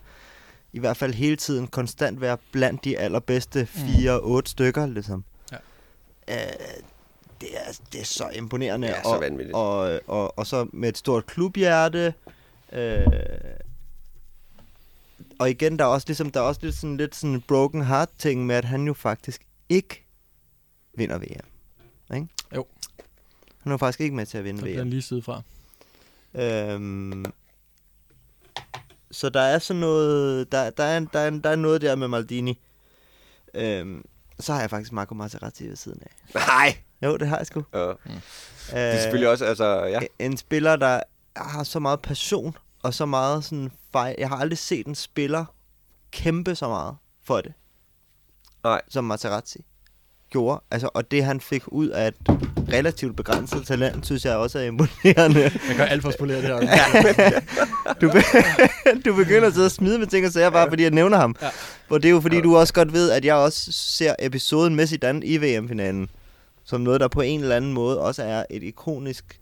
i 0.73 0.79
hvert 0.79 0.97
fald 0.97 1.15
hele 1.15 1.37
tiden 1.37 1.67
konstant 1.67 2.21
være 2.21 2.37
blandt 2.53 2.85
de 2.85 2.99
allerbedste 2.99 3.69
4-8 3.75 4.41
stykker, 4.45 4.87
ligesom. 4.87 5.25
Ja. 5.53 5.57
Øh, 6.29 6.53
det, 7.41 7.49
er, 7.53 7.79
det 7.93 8.01
er 8.01 8.05
så 8.05 8.29
imponerende. 8.29 8.89
Ja, 8.89 9.03
så 9.03 9.09
og, 9.09 9.21
vanvittigt. 9.21 9.57
Og, 9.57 10.01
og, 10.07 10.39
og 10.39 10.47
så 10.47 10.67
med 10.73 10.89
et 10.89 10.99
stort 10.99 11.27
klubhjerte. 11.27 12.15
Øh, 12.73 13.07
og 15.39 15.51
igen, 15.51 15.79
der 15.79 15.85
er 15.85 15.89
også 15.89 16.05
ligesom, 16.09 16.31
der 16.31 16.41
er 16.41 16.45
også 16.45 16.61
lidt 16.63 16.75
sådan, 16.75 16.97
lidt 16.97 17.15
sådan 17.15 17.35
en 17.35 17.41
broken 17.41 17.85
heart 17.85 18.09
ting 18.19 18.47
med, 18.47 18.57
at 18.57 18.65
han 18.65 18.87
jo 18.87 18.95
faktisk 18.95 19.43
ikke 19.69 20.07
vinder 20.95 21.19
VM. 21.19 21.47
Ikke? 22.15 22.29
Jo. 22.55 22.67
Han 23.63 23.73
er 23.73 23.75
jo 23.75 23.77
faktisk 23.77 24.01
ikke 24.01 24.17
med 24.17 24.27
til 24.27 24.39
at 24.39 24.45
vinde 24.45 24.59
Så 24.61 24.65
bliver 24.65 24.77
VM. 24.79 24.81
den 24.85 24.91
lige 24.91 25.03
side 25.03 25.23
fra. 25.23 25.43
Øhm, 26.35 27.25
så 29.11 29.29
der 29.29 29.41
er 29.41 29.59
sådan 29.59 29.81
noget, 29.81 30.53
der, 30.53 30.71
der, 30.71 30.85
er, 30.85 31.01
der, 31.01 31.19
er, 31.21 31.31
der 31.31 31.51
er 31.51 31.57
noget 31.57 31.81
der 31.81 31.95
med 31.97 32.09
Maldini. 32.09 32.61
Øhm, 33.55 34.05
så 34.41 34.53
har 34.53 34.61
jeg 34.61 34.71
faktisk 34.71 34.93
Marco 34.93 35.15
Materazzi 35.15 35.69
ved 35.69 35.77
siden 35.77 36.03
af. 36.03 36.11
Nej! 36.35 36.77
Jo, 37.03 37.17
det 37.17 37.29
har 37.29 37.37
jeg 37.37 37.47
sgu. 37.47 37.65
Ja. 37.75 37.89
Øh, 37.91 37.95
Det 37.97 38.15
er 38.73 39.01
selvfølgelig 39.01 39.29
også, 39.31 39.45
altså, 39.45 39.85
ja. 39.85 40.01
en 40.19 40.37
spiller, 40.37 40.77
der 40.77 41.01
har 41.37 41.65
så 41.65 41.79
meget 41.79 42.03
passion, 42.03 42.57
og 42.83 42.95
så 42.95 43.07
meget 43.07 43.45
sådan 43.45 43.71
fej. 43.93 44.15
Jeg 44.19 44.29
har 44.29 44.37
aldrig 44.37 44.59
set 44.59 44.87
en 44.87 44.95
spiller 44.95 45.45
kæmpe 46.11 46.55
så 46.55 46.69
meget 46.69 46.97
for 47.25 47.41
det, 47.41 47.53
Nej. 48.69 48.81
som 48.89 49.05
Materazzi 49.05 49.59
gjorde. 50.31 50.63
Altså, 50.71 50.91
og 50.95 51.11
det, 51.11 51.25
han 51.25 51.41
fik 51.41 51.63
ud 51.67 51.89
af 51.89 52.09
et 52.09 52.15
relativt 52.73 53.17
begrænset 53.17 53.67
talent, 53.67 54.07
synes 54.07 54.25
jeg 54.25 54.37
også 54.37 54.59
er 54.59 54.63
imponerende. 54.63 55.41
Jeg 55.69 55.77
gør 55.77 55.85
alt 55.85 56.03
for 56.03 56.09
at 56.09 56.15
spolere 56.15 56.37
det 56.43 56.69
her. 56.69 57.41
Du, 58.01 58.11
be- 58.13 58.23
du 59.11 59.15
begynder 59.17 59.47
at 59.49 59.55
sidde 59.55 59.67
og 59.67 59.71
smide 59.71 59.99
med 59.99 60.07
ting 60.07 60.27
og 60.27 60.33
sager, 60.33 60.51
bare 60.51 60.69
fordi 60.69 60.83
jeg 60.83 60.91
nævner 60.91 61.17
ham. 61.17 61.35
Ja. 61.43 61.49
Og 61.91 62.03
det 62.03 62.09
er 62.09 62.13
jo 62.13 62.21
fordi, 62.21 62.41
du 62.41 62.57
også 62.57 62.75
godt 62.75 62.93
ved, 62.93 63.11
at 63.11 63.25
jeg 63.25 63.35
også 63.35 63.73
ser 63.73 64.15
episoden 64.19 64.75
med 64.75 64.87
Zidane 64.87 65.27
i 65.27 65.37
VM-finalen, 65.37 66.11
som 66.65 66.81
noget, 66.81 67.01
der 67.01 67.09
på 67.09 67.21
en 67.21 67.41
eller 67.41 67.57
anden 67.57 67.73
måde 67.73 68.01
også 68.01 68.23
er 68.23 68.45
et 68.51 68.63
ikonisk, 68.63 69.41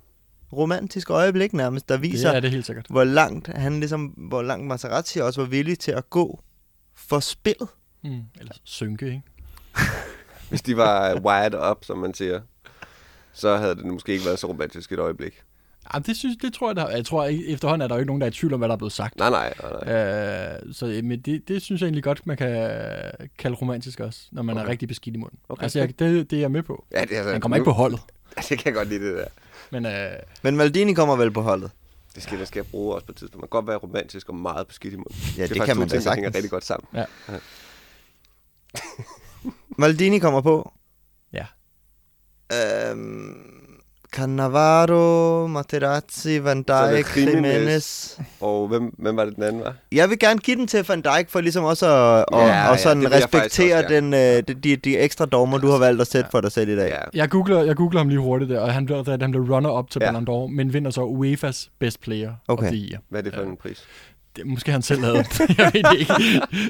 romantisk 0.53 1.11
øjeblik 1.11 1.53
nærmest, 1.53 1.89
der 1.89 1.95
Det 1.97 2.03
viser, 2.03 2.31
er 2.31 2.41
det 2.41 2.51
helt 2.51 2.67
sikkert. 2.67 2.87
hvor 2.91 3.05
langt 3.05 3.49
han 3.49 3.79
ligesom, 3.81 4.05
hvor 4.07 4.43
langt 4.43 4.67
Maserati 4.67 5.19
også 5.19 5.41
var 5.41 5.49
villig 5.49 5.79
til 5.79 5.91
at 5.93 6.11
gå 6.11 6.41
for 6.97 7.21
spillet. 7.21 7.69
Mm. 8.07 8.23
Eller 8.41 8.53
synke, 8.65 9.07
ikke? 9.07 9.23
Hvis 10.49 10.63
de 10.63 10.77
var 10.77 11.21
wired 11.21 11.71
up, 11.71 11.85
som 11.85 11.99
man 11.99 12.15
siger, 12.15 12.41
så 13.33 13.57
havde 13.57 13.75
det 13.75 13.85
måske 13.85 14.13
ikke 14.13 14.25
været 14.25 14.39
så 14.39 14.47
romantisk 14.47 14.93
et 14.93 14.99
øjeblik. 14.99 15.43
Jamen, 15.95 16.05
det, 16.07 16.17
synes, 16.17 16.37
det 16.43 16.53
tror 16.53 16.69
jeg, 16.69 16.77
der, 16.77 16.91
jeg 16.91 17.07
tror, 17.07 17.25
efterhånden 17.25 17.83
er 17.83 17.89
der 17.89 17.95
jo 17.95 17.99
ikke 17.99 18.07
nogen, 18.07 18.21
der 18.21 18.27
er 18.27 18.31
i 18.31 18.35
tvivl 18.35 18.55
om, 18.55 18.61
hvad 18.61 18.69
der 18.69 18.75
er 18.75 18.79
blevet 18.79 18.93
sagt. 18.93 19.19
Nej, 19.19 19.31
nej, 19.31 19.55
nej. 19.63 19.85
nej. 19.85 20.57
Øh, 20.67 20.75
så 20.75 20.87
øh, 20.87 21.05
men 21.05 21.21
det, 21.21 21.49
det 21.49 21.63
synes 21.63 21.81
jeg 21.81 21.87
egentlig 21.87 22.05
godt, 22.05 22.27
man 22.27 22.37
kan 22.37 22.71
kalde 23.39 23.57
romantisk 23.57 24.01
også, 24.01 24.21
når 24.33 24.43
man 24.43 24.57
okay. 24.57 24.67
Er 24.67 24.71
rigtig 24.71 24.89
beskidt 24.89 25.15
i 25.15 25.19
munden. 25.19 25.39
Okay. 25.49 25.63
Altså, 25.63 25.79
jeg, 25.79 25.99
det, 25.99 26.31
det 26.31 26.37
er 26.37 26.41
jeg 26.41 26.51
med 26.51 26.63
på. 26.63 26.85
Ja, 26.93 27.01
det 27.01 27.13
er 27.13 27.17
altså, 27.17 27.33
Han 27.33 27.41
kommer 27.41 27.57
ikke 27.57 27.65
på 27.65 27.73
holdet. 27.73 28.01
Det 28.49 28.59
kan 28.59 28.65
jeg 28.65 28.75
godt 28.75 28.89
lide, 28.89 29.07
det 29.09 29.17
der. 29.17 29.27
Men 29.71 29.87
øh, 29.87 30.11
Men 30.43 30.57
Maldini 30.57 30.93
kommer 30.93 31.17
vel 31.17 31.31
på 31.31 31.43
holdet. 31.43 31.71
Det 32.15 32.23
skal, 32.23 32.39
det 32.39 32.49
skal 32.49 32.59
jeg 32.59 32.67
bruge 32.67 32.95
også 32.95 33.07
på 33.07 33.13
et 33.13 33.17
tidspunkt. 33.17 33.43
Man 33.43 33.49
kan 33.49 33.51
godt 33.51 33.67
være 33.67 33.77
romantisk 33.77 34.29
og 34.29 34.35
meget 34.35 34.67
beskidt 34.67 34.95
i 34.95 34.97
munden. 34.97 35.17
Ja, 35.37 35.43
er 35.43 35.47
det 35.47 35.57
faktisk 35.57 35.67
kan 35.67 35.79
man 35.79 35.89
da 35.89 35.95
ting, 35.95 36.05
der 36.05 36.15
hænger 36.15 36.29
sagtens. 36.29 36.37
rigtig 36.37 36.51
godt 36.51 36.65
sammen. 36.65 37.07
Maldini 39.79 40.19
kommer 40.19 40.41
på. 40.41 40.73
Ja. 41.33 41.45
Øhm, 42.53 43.35
Cannavaro, 44.13 45.47
Materazzi, 45.47 46.39
Van 46.45 46.63
Dijk, 46.63 47.17
Jimenez. 47.17 48.19
Og 48.41 48.69
hvem, 48.69 48.83
hvem 48.99 49.17
var 49.17 49.25
det 49.25 49.37
den 49.37 49.43
anden, 49.43 49.63
var? 49.63 49.75
Jeg 49.93 50.11
vil 50.11 50.19
gerne 50.19 50.41
give 50.41 50.57
den 50.57 50.67
til 50.67 50.85
Van 50.89 51.01
Dijk 51.01 51.31
for 51.31 51.41
ligesom 51.41 51.65
også 51.65 51.87
at 51.87 52.25
og, 52.29 52.41
Ja, 52.41 52.47
ja, 52.47 52.69
og 52.69 52.77
ja, 52.77 52.83
sådan 52.83 53.03
faktisk 53.03 53.25
respektere 53.25 53.77
også 53.77 53.89
den, 53.95 54.15
øh, 54.15 54.21
de, 54.21 54.55
de, 54.55 54.77
de 54.77 54.99
ekstra 54.99 55.27
dommer, 55.27 55.59
du 55.59 55.69
har 55.71 55.79
valgt 55.79 56.01
at 56.01 56.07
sætte 56.07 56.29
Ja. 56.33 56.37
for 56.37 56.41
dig 56.41 56.53
selv 56.53 56.69
i 56.71 56.77
dag. 56.77 56.89
Ja. 56.89 57.21
jeg, 57.21 57.31
googler, 57.31 57.63
jeg 57.63 57.77
googler 57.77 58.01
ham 58.01 58.09
lige 58.09 58.21
hurtigt 58.21 58.51
der, 58.51 58.61
og 58.61 58.73
han 58.75 58.87
bliver, 58.87 59.19
han 59.21 59.31
bliver 59.31 59.57
runner-up 59.57 59.91
til 59.91 59.99
Ja. 60.01 60.07
ja. 60.07 60.13
Ballon 60.21 60.29
d'Or, 60.49 60.53
men 60.55 60.73
vinder 60.73 60.91
så 60.91 61.01
UEFA's 61.01 61.69
Best 61.81 62.01
Player 62.01 62.33
Okay. 62.49 62.65
of 62.67 62.73
the 62.73 62.77
Year. 62.81 63.01
Hvad 63.09 63.21
er 63.21 63.25
det 63.25 63.35
for 63.35 63.41
Ja. 63.43 63.47
en 63.49 63.57
pris? 63.57 63.85
Det, 64.37 64.47
måske 64.47 64.73
han 64.73 64.83
selv 64.83 65.05
havde. 65.05 65.17
jeg 65.59 65.71
ved 65.75 65.83
det 65.83 65.99
ikke. 65.99 66.13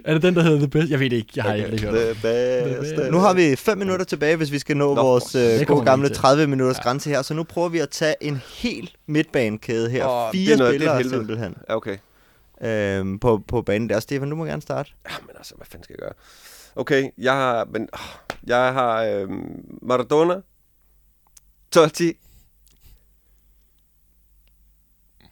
Er 0.05 0.13
det 0.15 0.23
den, 0.23 0.35
der 0.37 0.43
hedder 0.43 0.59
The 0.59 0.69
Best? 0.69 0.91
Jeg 0.91 1.01
ved 1.01 1.11
det 1.11 1.17
ikke. 1.17 1.33
Jeg 1.37 1.45
har 1.45 1.53
okay. 1.55 1.73
ikke 1.73 1.87
hørt 1.87 2.17
best. 2.23 3.11
Nu 3.11 3.19
har 3.19 3.35
vi 3.35 3.57
5 3.57 3.79
minutter 3.79 4.05
tilbage, 4.05 4.37
hvis 4.37 4.53
vi 4.53 4.59
skal 4.59 4.77
nå 4.77 4.95
Nå, 4.95 5.03
vores 5.03 5.35
øh, 5.35 5.43
det 5.43 5.67
gode 5.67 5.85
gamle 5.85 6.09
til. 6.09 6.17
30 6.17 6.47
minutters 6.47 6.77
Ja. 6.79 6.83
grænse 6.83 7.11
her. 7.11 7.23
Så 7.23 7.35
nu 7.35 7.43
prøver 7.43 7.69
vi 7.69 7.79
at 7.79 7.89
tage 7.91 8.15
en 8.21 8.41
hel 8.55 8.91
midtbanekæde 9.07 9.91
her. 9.91 10.07
Åh, 10.09 10.33
det 10.33 10.33
Fire 10.33 10.53
er 10.53 10.57
noget- 10.59 10.73
det 10.73 10.77
er 10.77 10.79
spillere 10.79 10.95
et 11.01 11.03
helvede. 11.03 11.21
simpelthen 11.21 11.55
Ja, 11.69 11.77
okay. 11.77 11.97
øhm, 13.01 13.19
på, 13.19 13.43
på 13.49 13.63
banen 13.63 13.89
der. 13.89 14.01
Stefan, 14.01 14.31
du 14.31 14.37
må 14.37 14.45
gerne 14.45 14.63
starte. 14.63 14.91
Ja, 15.11 15.15
men 15.27 15.31
altså, 15.39 15.55
hvad 15.57 15.67
fanden 15.71 15.85
skal 15.85 15.95
jeg 15.99 16.03
gøre? 16.03 16.13
Okay, 16.77 17.05
jeg 17.19 17.33
har, 17.33 17.65
men, 17.73 17.83
øh, 17.83 18.37
jeg 18.47 18.73
har 18.73 19.05
øhm, 19.05 19.47
Maradona, 19.83 20.35
Totti. 21.73 22.13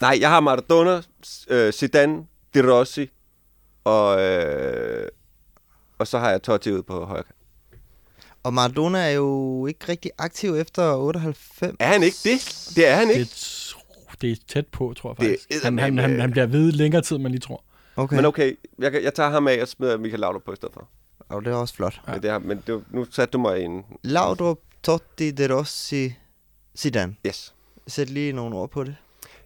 Nej, 0.05 0.19
jeg 0.21 0.31
har 0.31 0.41
Maradona, 0.41 1.03
øh, 1.49 1.73
Zidane, 1.73 2.27
De 2.55 2.73
Rossi, 2.73 3.11
og, 3.85 4.21
øh, 4.23 5.09
og 5.99 6.07
så 6.07 6.19
har 6.19 6.31
jeg 6.31 6.43
Totti 6.43 6.73
ud 6.73 6.83
på 6.83 7.05
højre 7.05 7.23
kant. 7.23 7.37
Og 8.43 8.55
Maradona 8.55 8.99
er 8.99 9.11
jo 9.11 9.67
ikke 9.67 9.89
rigtig 9.89 10.11
aktiv 10.19 10.55
efter 10.55 10.95
98. 10.97 11.77
Er 11.81 11.87
han 11.87 12.03
ikke 12.03 12.17
det? 12.25 12.71
Det 12.77 12.89
er 12.89 12.95
han 12.97 13.11
ikke. 13.11 13.21
Det, 13.25 13.75
det 14.21 14.31
er 14.33 14.37
tæt 14.49 14.67
på, 14.67 14.95
tror 14.97 15.11
jeg 15.11 15.17
Det 15.27 15.33
er 15.35 15.39
faktisk. 15.39 15.65
Han, 15.65 15.79
han, 15.79 15.99
eddermame- 15.99 16.01
han, 16.03 16.21
han 16.21 16.31
bliver 16.31 16.47
ved 16.47 16.73
længere 16.73 17.03
tid, 17.03 17.17
end 17.17 17.23
man 17.23 17.33
lige 17.33 17.41
tror. 17.41 17.65
Okay, 17.97 18.17
Men 18.17 18.25
okay, 18.25 18.53
jeg, 18.79 19.03
jeg 19.03 19.15
tager 19.15 19.31
ham 19.31 19.49
af 19.49 19.63
og 19.63 19.69
smider 19.69 19.99
Michael 19.99 20.21
Laudrup 20.21 20.43
på 20.43 20.53
i 20.53 20.57
stedet 20.57 20.75
for. 20.75 20.89
og 21.29 21.45
det 21.45 21.51
er 21.53 21.57
også 21.57 21.75
flot. 21.75 22.01
Ja. 22.07 22.13
Men, 22.13 22.23
det 22.23 22.31
har, 22.31 22.39
men 22.39 22.63
det, 22.67 22.85
nu 22.91 23.07
satte 23.11 23.33
du 23.33 23.39
mig 23.39 23.61
i 23.61 23.65
en... 23.65 23.85
Laudrup, 24.03 24.59
Totti, 24.83 25.31
De 25.31 25.55
Rossi, 25.55 26.13
Zidane. 26.79 27.17
Yes. 27.27 27.55
Sæt 27.87 28.11
lige 28.11 28.33
nogle 28.33 28.57
ord 28.57 28.71
på 28.71 28.85
det. 28.85 28.97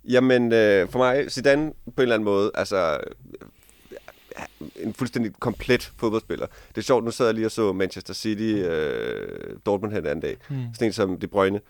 Jamen, 0.09 0.53
øh, 0.53 0.89
for 0.89 0.99
mig, 0.99 1.31
Zidane 1.33 1.73
på 1.87 1.93
en 1.97 2.03
eller 2.03 2.15
anden 2.15 2.25
måde, 2.25 2.51
altså 2.55 2.99
øh, 3.41 4.47
en 4.77 4.95
fuldstændig 4.95 5.33
komplet 5.41 5.93
fodboldspiller. 5.97 6.47
Det 6.69 6.79
er 6.79 6.83
sjovt, 6.83 7.05
nu 7.05 7.11
sad 7.11 7.27
jeg 7.27 7.35
lige 7.35 7.47
og 7.47 7.51
så 7.51 7.73
Manchester 7.73 8.15
City, 8.15 8.43
øh, 8.69 9.57
Dortmund 9.67 9.93
her 9.93 10.01
den 10.01 10.09
anden 10.11 10.23
dag. 10.23 10.37
Hmm. 10.49 10.63
Sådan 10.75 10.87
en 10.87 10.93
som 10.93 11.19
De 11.21 11.27
Bruyne 11.27 11.61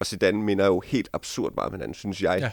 og 0.00 0.06
Zidane 0.06 0.42
minder 0.42 0.66
jo 0.66 0.80
helt 0.80 1.08
absurd 1.12 1.52
meget 1.54 1.66
om 1.66 1.72
hinanden, 1.72 1.94
synes 1.94 2.22
jeg. 2.22 2.38
Ja. 2.40 2.50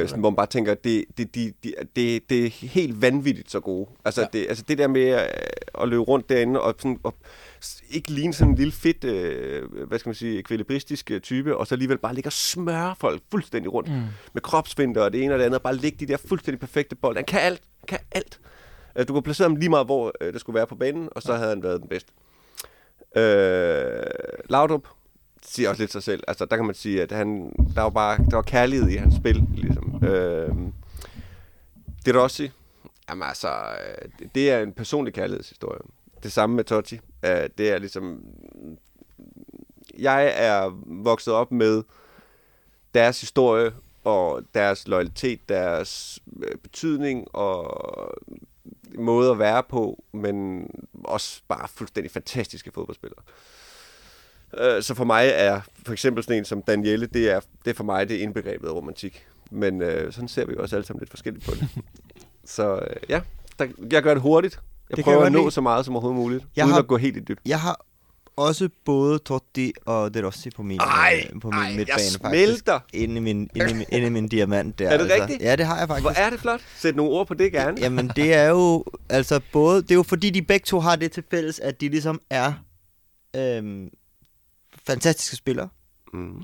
Øh, 0.00 0.08
sådan, 0.08 0.20
hvor 0.20 0.30
man 0.30 0.36
bare 0.36 0.46
tænker, 0.46 0.74
det, 0.74 1.04
det, 1.18 1.34
det, 1.34 1.54
det, 1.64 1.74
det, 1.96 2.30
det 2.30 2.44
er 2.46 2.50
helt 2.50 3.02
vanvittigt 3.02 3.50
så 3.50 3.60
gode. 3.60 3.86
Altså, 4.04 4.20
Ja. 4.20 4.26
det, 4.32 4.46
altså 4.48 4.64
det 4.68 4.78
der 4.78 4.86
med 4.88 5.12
øh, 5.14 5.82
at 5.82 5.88
løbe 5.88 6.02
rundt 6.02 6.28
derinde 6.28 6.60
og, 6.60 6.74
sådan, 6.78 6.98
og 7.02 7.14
ikke 7.90 8.10
ligne 8.10 8.32
sådan 8.34 8.50
en 8.50 8.56
lille 8.58 8.72
fedt, 8.72 9.04
øh, 9.04 9.72
hvad 9.88 9.98
skal 9.98 10.08
man 10.08 10.14
sige, 10.14 10.38
ekvilibristisk 10.38 11.10
øh, 11.10 11.20
type, 11.20 11.56
og 11.56 11.66
så 11.66 11.74
alligevel 11.74 11.98
bare 11.98 12.14
ligge 12.14 12.28
og 12.28 12.32
smøre 12.32 12.94
folk 13.00 13.22
fuldstændig 13.30 13.72
rundt 13.72 13.88
Mm. 13.90 14.02
med 14.32 14.42
kropsfinder 14.42 15.02
og 15.02 15.12
det 15.12 15.22
ene 15.24 15.34
og 15.34 15.38
det 15.38 15.44
andet, 15.44 15.58
og 15.58 15.62
bare 15.62 15.76
lægge 15.76 15.98
de 16.06 16.06
der 16.12 16.16
fuldstændig 16.28 16.60
perfekte 16.60 16.96
bold. 16.96 17.16
Han 17.16 17.24
kan 17.24 17.40
alt. 17.40 17.62
Han 17.80 17.86
kan 17.88 17.98
alt. 18.12 18.40
Øh, 18.98 19.08
Du 19.08 19.12
kunne 19.12 19.22
placere 19.22 19.48
ham 19.48 19.56
lige 19.56 19.68
meget, 19.68 19.86
hvor 19.86 20.12
øh, 20.20 20.32
det 20.32 20.40
skulle 20.40 20.54
være 20.56 20.66
på 20.66 20.74
banen, 20.74 21.08
og 21.12 21.22
så 21.22 21.34
havde 21.34 21.48
han 21.48 21.62
været 21.62 21.80
den 21.80 21.88
bedste. 21.88 22.12
Øh, 23.16 24.02
Laudrup 24.50 24.88
siger 25.42 25.68
også 25.68 25.82
lidt 25.82 25.92
sig 25.92 26.02
selv. 26.02 26.22
Altså, 26.28 26.44
der 26.44 26.56
kan 26.56 26.64
man 26.66 26.74
sige, 26.74 27.02
at 27.02 27.12
han, 27.12 27.52
der 27.74 27.82
var 27.82 27.90
bare 27.90 28.16
der 28.30 28.36
var 28.36 28.42
kærlighed 28.42 28.88
i 28.88 28.96
hans 28.96 29.14
spil. 29.14 29.42
Ligesom. 29.54 30.02
Øh, 30.04 30.48
De 32.06 32.22
Rossi, 32.22 32.50
jamen 33.08 33.22
altså, 33.28 33.48
øh, 33.48 34.08
det- 34.18 34.34
det 34.34 34.50
er 34.50 34.58
en 34.60 34.72
personlig 34.72 35.14
kærlighedshistorie. 35.14 35.80
Det 36.22 36.32
samme 36.32 36.56
med 36.56 36.64
Totti. 36.64 37.00
Øh, 37.24 37.48
det 37.58 37.70
er 37.70 37.78
ligesom... 37.78 38.24
Jeg 39.98 40.32
er 40.36 40.82
vokset 40.86 41.34
op 41.34 41.52
med 41.52 41.82
deres 42.94 43.20
historie 43.20 43.72
og 44.04 44.42
deres 44.54 44.88
loyalitet, 44.88 45.48
deres 45.48 46.18
øh, 46.42 46.56
betydning 46.56 47.34
og 47.34 48.14
måde 48.94 49.30
at 49.30 49.38
være 49.38 49.62
på, 49.62 50.04
men 50.12 50.66
også 51.04 51.40
bare 51.48 51.68
fuldstændig 51.68 52.10
fantastiske 52.10 52.70
fodboldspillere. 52.74 53.22
Så 54.82 54.94
for 54.94 55.04
mig 55.04 55.30
er 55.34 55.60
for 55.86 55.92
eksempel 55.92 56.24
sådan 56.24 56.38
en 56.38 56.44
som 56.44 56.62
Danielle, 56.62 57.06
det 57.06 57.30
er, 57.30 57.40
det 57.64 57.70
er 57.70 57.74
for 57.74 57.84
mig 57.84 58.08
det 58.08 58.14
indbegrebet 58.16 58.68
af 58.68 58.72
romantik. 58.72 59.26
Men 59.50 59.82
øh, 59.82 60.12
sådan 60.12 60.28
ser 60.28 60.46
vi 60.46 60.52
jo 60.52 60.62
også 60.62 60.76
alle 60.76 60.86
sammen 60.86 61.00
lidt 61.00 61.10
forskelligt 61.10 61.44
på 61.44 61.54
det. 61.54 61.68
så 62.44 62.76
øh, 62.76 62.96
ja, 63.08 63.20
der, 63.58 63.66
jeg 63.92 64.02
gør 64.02 64.14
det 64.14 64.22
hurtigt. 64.22 64.60
Jeg 64.90 64.96
Det 64.96 65.04
prøver 65.04 65.18
jeg 65.18 65.26
at 65.26 65.32
nå 65.32 65.40
lide. 65.42 65.50
så 65.50 65.60
meget 65.60 65.84
som 65.84 65.94
overhovedet 65.94 66.20
muligt, 66.20 66.44
Jeg 66.56 66.64
uden 66.64 66.72
har- 66.72 66.78
at 66.80 66.86
gå 66.86 66.96
helt 66.96 67.16
i 67.16 67.20
dybden. 67.20 67.36
Jeg 67.46 67.60
har 67.60 67.84
også 68.36 68.68
både 68.84 69.18
Totti 69.18 69.72
og 69.86 70.14
De 70.14 70.26
Rossi 70.26 70.50
på 70.50 70.62
min, 70.62 70.80
Ej, 70.80 71.28
øh, 71.34 71.40
på 71.40 71.50
min 71.50 71.58
ej, 71.60 71.76
midtbane 71.76 72.00
jeg 72.12 72.20
faktisk. 72.20 72.68
Inde 72.92 73.16
i 73.16 73.20
min, 73.20 73.50
inde 73.56 73.70
i 73.70 73.74
min, 73.74 73.86
inde 73.92 74.06
i 74.06 74.10
min 74.10 74.28
diamant 74.28 74.78
der. 74.78 74.88
Er 74.90 74.96
det 74.96 75.04
altså. 75.04 75.22
rigtigt? 75.22 75.42
Ja, 75.42 75.56
det 75.56 75.66
har 75.66 75.78
jeg 75.78 75.88
faktisk. 75.88 76.02
Hvor 76.04 76.10
er 76.10 76.30
det 76.30 76.40
flot. 76.40 76.60
Sæt 76.76 76.96
nogle 76.96 77.12
ord 77.12 77.26
på 77.26 77.34
det 77.34 77.52
gerne. 77.52 77.80
Jamen, 77.80 78.10
det 78.16 78.34
er 78.34 78.48
jo 78.48 78.84
altså 79.08 79.40
både, 79.52 79.82
det 79.82 79.90
er 79.90 79.94
jo 79.94 80.02
fordi, 80.02 80.30
de 80.30 80.42
begge 80.42 80.64
to 80.64 80.80
har 80.80 80.96
det 80.96 81.12
til 81.12 81.24
fælles, 81.30 81.58
at 81.60 81.80
de 81.80 81.88
ligesom 81.88 82.20
er 82.30 82.52
øhm, 83.36 83.90
fantastiske 84.86 85.36
spillere, 85.36 85.68
Mm. 86.12 86.42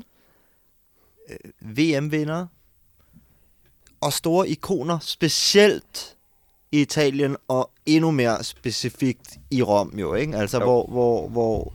VM-vindere 1.60 2.48
og 4.00 4.12
store 4.12 4.48
ikoner, 4.48 4.98
specielt 4.98 6.16
i 6.74 6.80
Italien 6.80 7.36
og 7.48 7.70
endnu 7.86 8.10
mere 8.10 8.44
specifikt 8.44 9.38
i 9.50 9.62
Rom 9.62 9.92
jo, 9.98 10.14
ikke? 10.14 10.36
Altså, 10.36 10.58
Jo. 10.58 10.64
hvor, 10.64 10.86
hvor, 10.88 11.28
hvor 11.28 11.72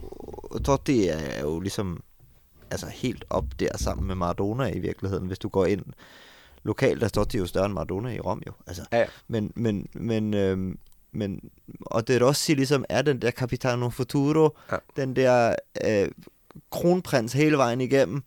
Totti 0.65 1.07
er 1.07 1.41
jo 1.41 1.59
ligesom 1.59 2.03
altså 2.71 2.88
helt 2.88 3.25
op 3.29 3.45
der 3.59 3.77
sammen 3.77 4.07
med 4.07 4.15
Maradona 4.15 4.67
i 4.67 4.79
virkeligheden, 4.79 5.27
hvis 5.27 5.39
du 5.39 5.49
går 5.49 5.65
ind 5.65 5.81
lokalt, 6.63 7.01
der 7.01 7.07
står 7.07 7.23
de 7.23 7.38
jo 7.38 7.45
større 7.45 7.65
end 7.65 7.73
Maradona 7.73 8.09
i 8.15 8.19
Rom 8.19 8.41
jo. 8.47 8.51
Altså, 8.67 8.83
Ja, 8.91 9.05
men, 9.27 9.51
men, 9.55 9.88
men, 9.93 10.33
øhm, 10.33 10.77
men, 11.12 11.49
og 11.81 12.07
det 12.07 12.21
Rossi 12.21 12.53
ligesom 12.53 12.85
er 12.89 13.01
den 13.01 13.21
der 13.21 13.31
Capitano 13.31 13.89
Futuro, 13.89 14.57
Ja. 14.71 14.77
den 14.95 15.15
der 15.15 15.55
øh, 15.85 16.07
kronprins 16.71 17.33
hele 17.33 17.57
vejen 17.57 17.81
igennem, 17.81 18.23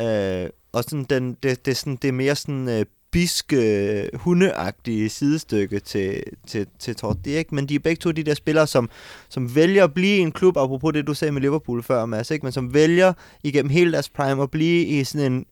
øh, 0.00 0.50
og 0.72 0.84
sådan 0.84 1.04
den, 1.04 1.34
det, 1.42 1.64
det, 1.64 1.70
er 1.70 1.74
sådan, 1.74 1.96
det 1.96 2.08
er 2.08 2.12
mere 2.12 2.34
sådan 2.36 2.68
øh, 2.68 2.86
biske, 3.14 4.10
hundeagtige 4.14 5.08
sidestykke 5.08 5.80
til, 5.80 6.22
til, 6.46 6.66
til 6.78 6.96
ikke? 7.26 7.54
Men 7.54 7.66
de 7.68 7.74
er 7.74 7.78
begge 7.78 8.00
to 8.00 8.10
de 8.10 8.22
der 8.22 8.34
spillere, 8.34 8.66
som, 8.66 8.90
som 9.28 9.54
vælger 9.54 9.84
at 9.84 9.94
blive 9.94 10.16
i 10.16 10.20
en 10.20 10.32
klub, 10.32 10.56
apropos 10.56 10.92
det, 10.92 11.06
du 11.06 11.14
sagde 11.14 11.32
med 11.32 11.40
Liverpool 11.42 11.82
før, 11.82 12.06
Mads, 12.06 12.30
ikke? 12.30 12.46
Men 12.46 12.52
som 12.52 12.74
vælger 12.74 13.12
igennem 13.42 13.70
hele 13.70 13.92
deres 13.92 14.08
prime 14.08 14.42
at 14.42 14.50
blive 14.50 14.84
i 14.86 15.04
sådan 15.04 15.32
en 15.32 15.46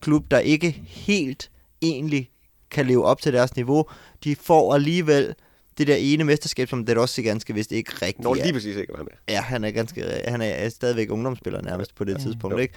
klub, 0.00 0.30
der 0.30 0.38
ikke 0.38 0.82
helt 0.86 1.50
egentlig 1.82 2.30
kan 2.70 2.86
leve 2.86 3.04
op 3.04 3.20
til 3.20 3.32
deres 3.32 3.56
niveau. 3.56 3.84
De 4.24 4.36
får 4.36 4.74
alligevel 4.74 5.34
det 5.78 5.86
der 5.86 5.96
ene 5.96 6.24
mesterskab, 6.24 6.68
som 6.68 6.86
det 6.86 6.98
også 6.98 7.22
ganske 7.22 7.54
vist 7.54 7.72
ikke 7.72 7.92
rigtigt 7.92 8.20
Når 8.24 8.34
er. 8.36 8.42
lige 8.42 8.52
præcis 8.52 8.76
ikke 8.76 8.92
var 8.96 9.02
med. 9.02 9.12
Ja, 9.28 9.40
han 9.40 9.64
er 9.64 9.70
ganske 9.70 10.04
han 10.28 10.40
er 10.42 10.68
stadigvæk 10.68 11.10
ungdomsspiller 11.10 11.62
nærmest 11.62 11.94
på 11.94 12.04
det 12.04 12.14
Mm. 12.16 12.22
tidspunkt, 12.22 12.54
Jo. 12.56 12.58
ikke? 12.60 12.74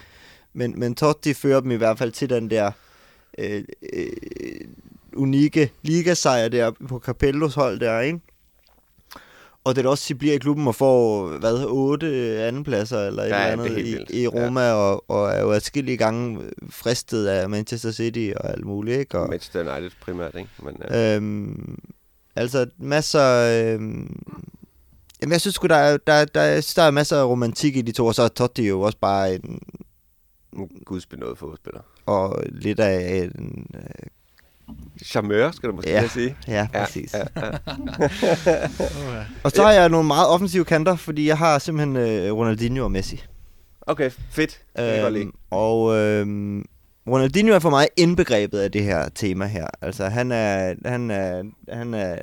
Men, 0.54 0.80
men 0.80 0.96
Totti 0.96 1.34
fører 1.34 1.60
dem 1.60 1.72
i 1.72 1.76
hvert 1.76 1.98
fald 1.98 2.12
til 2.12 2.30
den 2.30 2.50
der 2.50 2.72
øh, 3.40 3.64
øh, 3.94 4.08
unikke 5.16 5.72
ligasejr 5.82 6.48
der 6.48 6.72
på 6.88 7.00
Capellos 7.00 7.56
hold 7.56 7.80
der, 7.80 8.00
ikke? 8.00 8.20
Og 9.64 9.76
det 9.76 9.86
er 9.86 9.90
også, 9.90 10.06
de 10.08 10.16
bliver 10.16 10.34
i 10.34 10.38
klubben 10.38 10.68
og 10.68 10.76
får, 10.76 11.28
hvad, 11.28 11.66
otte 11.68 12.08
andenpladser 12.44 13.08
eller 13.08 13.24
et 13.24 13.30
Ja, 13.30 13.52
eller 13.52 13.64
det 13.64 13.72
er 13.72 13.76
andet 13.76 13.88
i, 13.88 13.92
vildt. 13.92 14.12
i 14.12 14.28
Roma, 14.28 14.62
ja. 14.62 14.74
og, 14.74 15.04
og 15.08 15.30
er 15.30 15.42
jo 15.42 15.52
adskillige 15.52 15.98
gange 15.98 16.40
fristet 16.70 17.28
af 17.28 17.50
Manchester 17.50 17.92
City 17.92 18.32
og 18.38 18.50
alt 18.50 18.66
muligt, 18.66 19.00
ikke? 19.00 19.20
Og, 19.20 19.30
Manchester 19.30 19.76
United 19.76 19.92
primært, 20.02 20.36
ikke? 20.36 20.50
Men, 20.64 20.76
ja. 20.90 21.16
Øhm, 21.16 21.78
altså 22.36 22.66
masser... 22.78 23.24
Øhm, 23.74 24.20
jamen 25.22 25.32
jeg 25.32 25.42
synes 25.42 25.56
sgu, 25.56 25.68
der 25.68 25.76
er, 25.76 25.98
der, 25.98 26.26
der, 26.26 26.62
synes, 26.62 26.74
der 26.74 26.84
er 26.84 26.92
masser 26.92 27.18
af 27.18 27.26
romantik 27.26 27.76
i 27.76 27.82
de 27.82 27.92
to, 27.92 28.06
og 28.06 28.16
så 28.16 28.22
er 28.22 28.28
Totti 28.28 28.68
jo 28.68 28.82
også 28.82 28.98
bare 29.02 29.36
en, 29.36 29.60
en 30.54 30.70
gudsbenået 30.86 31.38
fodboldspiller. 31.38 31.82
og 32.06 32.44
lidt 32.50 32.80
af 32.80 33.30
en... 33.38 33.68
Øh, 33.76 33.82
Charmeur, 35.06 35.52
skal 35.52 35.70
du 35.70 35.76
måske 35.76 35.90
Ja. 35.92 36.08
sige. 36.08 36.36
ja, 36.48 36.68
Ja, 36.74 36.84
præcis. 36.86 37.14
ja, 37.14 37.24
ja. 37.36 37.52
Ja. 38.46 38.68
Og 39.44 39.52
så 39.52 39.64
har 39.64 39.72
jeg 39.72 39.90
nogle 39.90 40.08
meget 40.08 40.28
offensive 40.28 40.66
kanter, 40.66 40.96
fordi 40.96 41.28
jeg 41.28 41.38
har 41.38 41.60
simpelthen 41.60 41.96
øh, 41.96 42.34
Ronaldinho 42.34 42.84
og 42.84 42.92
Messi. 42.92 43.24
Okay, 43.82 44.10
fedt. 44.32 44.62
Øhm, 44.80 45.32
og 45.50 45.96
øhm, 45.96 46.66
Ronaldinho 47.08 47.54
er 47.54 47.60
for 47.60 47.70
mig 47.70 47.88
indbegrebet 47.98 48.60
af 48.60 48.72
det 48.72 48.84
her 48.84 49.10
tema 49.10 49.46
her. 49.46 49.68
Altså 49.82 50.06
han 50.10 50.32
er, 50.32 50.74
han 50.86 51.12
er, 51.12 51.44
han 51.70 51.94
er 51.94 52.14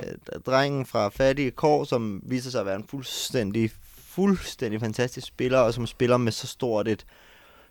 øh, 0.00 0.38
drengen 0.46 0.86
fra 0.86 1.08
fattige 1.08 1.50
kår, 1.50 1.84
som 1.84 2.20
viser 2.24 2.50
sig 2.50 2.60
at 2.60 2.66
være 2.66 2.76
en 2.76 2.84
fuldstændig, 2.90 3.70
fuldstændig 4.08 4.80
fantastisk 4.80 5.26
spiller, 5.26 5.58
og 5.58 5.74
som 5.74 5.86
spiller 5.86 6.16
med 6.16 6.32
så 6.32 6.46
stort 6.46 6.88
et 6.88 7.04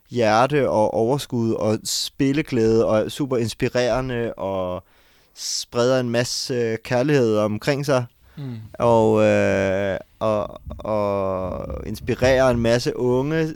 hjerte 0.10 0.70
og 0.70 0.94
overskud 0.94 1.52
og 1.54 1.80
spilleglæde 1.84 2.86
og 2.86 3.00
er 3.00 3.10
super 3.10 3.38
inspirerende 3.38 4.34
og 4.34 4.84
spreder 5.36 6.00
en 6.00 6.10
masse 6.10 6.78
kærlighed 6.84 7.38
omkring 7.38 7.86
sig 7.86 8.06
Mm. 8.38 8.58
og, 8.80 9.24
øh, 9.24 9.98
og, 10.20 10.62
og 10.80 11.68
inspirerer 11.88 12.50
en 12.50 12.60
masse 12.60 12.98
unge 12.98 13.56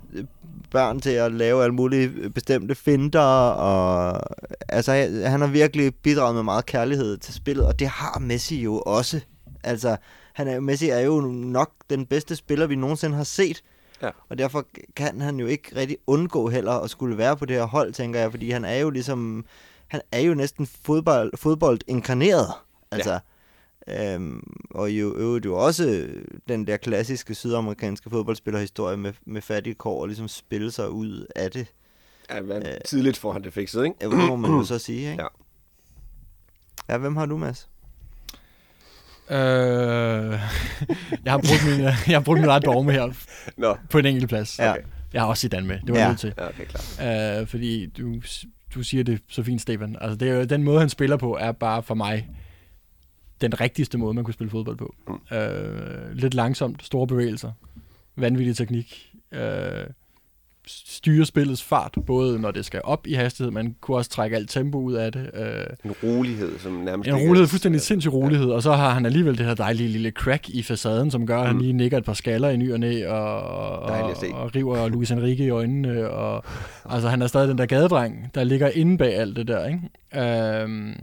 børn 0.71 0.99
til 0.99 1.09
at 1.09 1.31
lave 1.31 1.63
alle 1.63 1.75
mulige 1.75 2.29
bestemte 2.29 2.75
finder, 2.75 3.19
og 3.49 4.21
altså, 4.69 4.91
han 5.25 5.41
har 5.41 5.47
virkelig 5.47 5.95
bidraget 5.95 6.35
med 6.35 6.43
meget 6.43 6.65
kærlighed 6.65 7.17
til 7.17 7.33
spillet, 7.33 7.65
og 7.65 7.79
det 7.79 7.87
har 7.87 8.19
Messi 8.19 8.61
jo 8.61 8.79
også. 8.79 9.19
Altså, 9.63 9.97
han 10.33 10.47
er, 10.47 10.59
Messi 10.59 10.89
er 10.89 10.99
jo 10.99 11.21
nok 11.31 11.71
den 11.89 12.05
bedste 12.05 12.35
spiller, 12.35 12.67
vi 12.67 12.75
nogensinde 12.75 13.15
har 13.17 13.23
set, 13.23 13.61
Ja. 14.01 14.09
og 14.29 14.37
derfor 14.37 14.65
kan 14.95 15.21
han 15.21 15.39
jo 15.39 15.45
ikke 15.47 15.75
rigtig 15.75 15.97
undgå 16.07 16.49
heller 16.49 16.71
at 16.71 16.89
skulle 16.89 17.17
være 17.17 17.37
på 17.37 17.45
det 17.45 17.55
her 17.55 17.63
hold, 17.65 17.93
tænker 17.93 18.19
jeg, 18.19 18.31
fordi 18.31 18.51
han 18.51 18.65
er 18.65 18.75
jo 18.77 18.89
ligesom, 18.89 19.45
han 19.87 20.01
er 20.11 20.19
jo 20.19 20.33
næsten 20.33 20.65
fodbold, 20.67 21.37
fodbold 21.37 21.79
inkarneret. 21.87 22.47
Altså, 22.91 23.19
ja. 23.87 24.13
Øhm, 24.15 24.43
og 24.71 24.91
jo 24.91 25.15
øvrigt 25.17 25.45
jo 25.45 25.55
også 25.57 26.07
den 26.47 26.67
der 26.67 26.77
klassiske 26.77 27.35
sydamerikanske 27.35 28.09
fodboldspillerhistorie 28.09 28.97
med, 28.97 29.13
med 29.25 29.41
fattige 29.41 29.73
kår 29.73 30.01
og 30.01 30.07
ligesom 30.07 30.27
spille 30.27 30.71
sig 30.71 30.89
ud 30.89 31.25
af 31.35 31.51
det. 31.51 31.67
Ja, 32.29 32.41
men 32.41 32.67
Øh. 32.67 32.73
tidligt 32.85 33.17
får 33.17 33.33
han 33.33 33.43
det 33.43 33.53
fikset, 33.53 33.83
ikke? 33.85 33.95
Ja, 34.01 34.05
det 34.09 34.17
må 34.17 34.35
man 34.35 34.51
jo 34.51 34.63
så 34.63 34.77
sige, 34.79 34.99
ikke? 35.11 35.23
Ja. 35.23 35.27
Ja, 36.93 36.97
hvem 36.97 37.15
har 37.15 37.25
du, 37.25 37.37
Mads? 37.37 37.69
Øh, 39.31 39.37
jeg 41.25 41.31
har 41.33 41.37
brugt 41.37 41.65
min, 41.69 41.79
jeg 42.11 42.17
har 42.17 42.19
brugt 42.19 42.39
min 42.39 42.49
eget 42.49 42.65
dogme 42.65 42.91
her 42.91 43.13
Nå, 43.57 43.77
på 43.89 43.97
en 43.97 44.05
enkelt 44.05 44.29
plads. 44.29 44.59
Ja. 44.59 44.71
okay. 44.71 44.81
Jeg 45.13 45.21
har 45.21 45.27
også 45.27 45.41
Zidane 45.41 45.67
med. 45.67 45.79
Det 45.79 45.89
var 45.89 45.95
jeg 45.95 46.03
Ja. 46.03 46.07
nødt 46.09 46.19
til. 46.19 46.33
Ja, 46.37 46.47
okay, 46.47 46.65
klart. 46.65 47.39
Øh, 47.41 47.47
fordi 47.47 47.85
du, 47.85 48.15
du 48.75 48.83
siger 48.83 49.03
det 49.03 49.21
så 49.29 49.43
fint, 49.43 49.61
Stefan. 49.61 49.95
Altså, 50.01 50.15
det 50.15 50.29
er 50.29 50.33
jo, 50.33 50.43
den 50.43 50.63
måde, 50.63 50.79
han 50.79 50.89
spiller 50.89 51.17
på, 51.17 51.37
er 51.39 51.51
bare 51.51 51.83
for 51.83 51.95
mig 51.95 52.29
den 53.41 53.61
rigtigste 53.61 53.97
måde, 53.97 54.13
man 54.13 54.23
kunne 54.23 54.33
spille 54.33 54.51
fodbold 54.51 54.77
på. 54.77 54.95
Mm. 55.07 55.37
Øh, 55.37 56.11
lidt 56.11 56.33
langsomt, 56.33 56.83
store 56.85 57.07
bevægelser, 57.07 57.51
vanvittig 58.15 58.55
teknik, 58.57 59.11
øh, 59.31 59.83
styre 60.69 61.25
spillets 61.25 61.63
fart, 61.63 61.95
både 62.05 62.39
når 62.39 62.51
det 62.51 62.65
skal 62.65 62.81
op 62.83 63.07
i 63.07 63.13
hastighed, 63.13 63.51
man 63.51 63.75
kunne 63.81 63.97
også 63.97 64.09
trække 64.09 64.35
alt 64.35 64.49
tempo 64.49 64.77
ud 64.79 64.93
af 64.93 65.11
det. 65.11 65.29
Øh, 65.33 65.65
En 65.85 65.91
rolighed, 66.03 66.59
som 66.59 66.71
nærmest 66.73 67.07
en 67.09 67.15
rolighed, 67.15 67.47
fuldstændig 67.47 67.81
sindssyg 67.81 68.13
rolighed, 68.13 68.49
og 68.51 68.63
så 68.63 68.71
har 68.73 68.89
han 68.89 69.05
alligevel 69.05 69.37
det 69.37 69.45
her 69.45 69.53
dejlige 69.53 69.89
lille 69.89 70.11
crack 70.11 70.49
i 70.49 70.63
facaden, 70.63 71.11
som 71.11 71.27
gør, 71.27 71.39
at 71.39 71.47
han 71.47 71.55
Mm. 71.55 71.61
lige 71.61 71.73
nikker 71.73 71.97
et 71.97 72.03
par 72.05 72.13
skaller 72.13 72.49
i 72.49 72.57
ny 72.57 72.73
og 72.73 72.79
næ, 72.79 73.07
og, 73.07 73.41
og, 73.41 73.81
og 74.33 74.55
river 74.55 74.87
Luis 74.87 75.11
Enrique 75.11 75.45
i 75.45 75.49
øjnene, 75.49 76.09
og 76.09 76.43
altså 76.93 77.09
han 77.09 77.21
er 77.21 77.27
stadig 77.27 77.47
den 77.49 77.57
der 77.57 77.65
gadedreng, 77.65 78.31
der 78.35 78.43
ligger 78.43 78.69
inde 78.69 78.97
bag 78.97 79.15
alt 79.15 79.35
det 79.35 79.47
der, 79.47 79.65
ikke? 79.67 79.79
Øhm, 80.61 80.95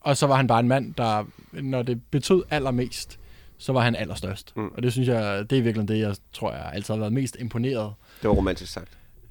og 0.00 0.16
så 0.16 0.26
var 0.26 0.34
han 0.36 0.46
bare 0.46 0.60
en 0.60 0.68
mand, 0.68 0.94
der, 0.94 1.24
når 1.52 1.82
det 1.82 2.00
betød 2.10 2.42
allermest, 2.50 3.18
så 3.58 3.72
var 3.72 3.80
han 3.80 3.96
allerstørst. 3.96 4.52
Mm. 4.56 4.68
Og 4.76 4.82
det 4.82 4.92
synes 4.92 5.08
jeg, 5.08 5.50
det 5.50 5.58
er 5.58 5.62
virkelig 5.62 5.88
det, 5.88 5.98
jeg 5.98 6.14
tror, 6.32 6.52
jeg 6.52 6.70
altid 6.74 6.94
har 6.94 6.98
været 6.98 7.12
mest 7.12 7.36
imponeret 7.40 7.92
Det 8.22 8.28
var 8.28 8.34
romantisk 8.34 8.72
sagt. 8.72 8.88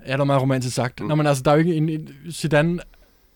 Ja, 0.07 0.13
det 0.13 0.19
er 0.19 0.23
meget 0.23 0.41
romantisk 0.41 0.75
sagt. 0.75 1.01
Mm. 1.01 1.07
Nå, 1.07 1.15
men 1.15 1.27
altså, 1.27 1.43
der 1.43 1.51
er 1.51 1.55
jo 1.55 1.59
ikke 1.59 1.75
en, 1.75 1.89
en, 1.89 2.09
Zidane 2.31 2.79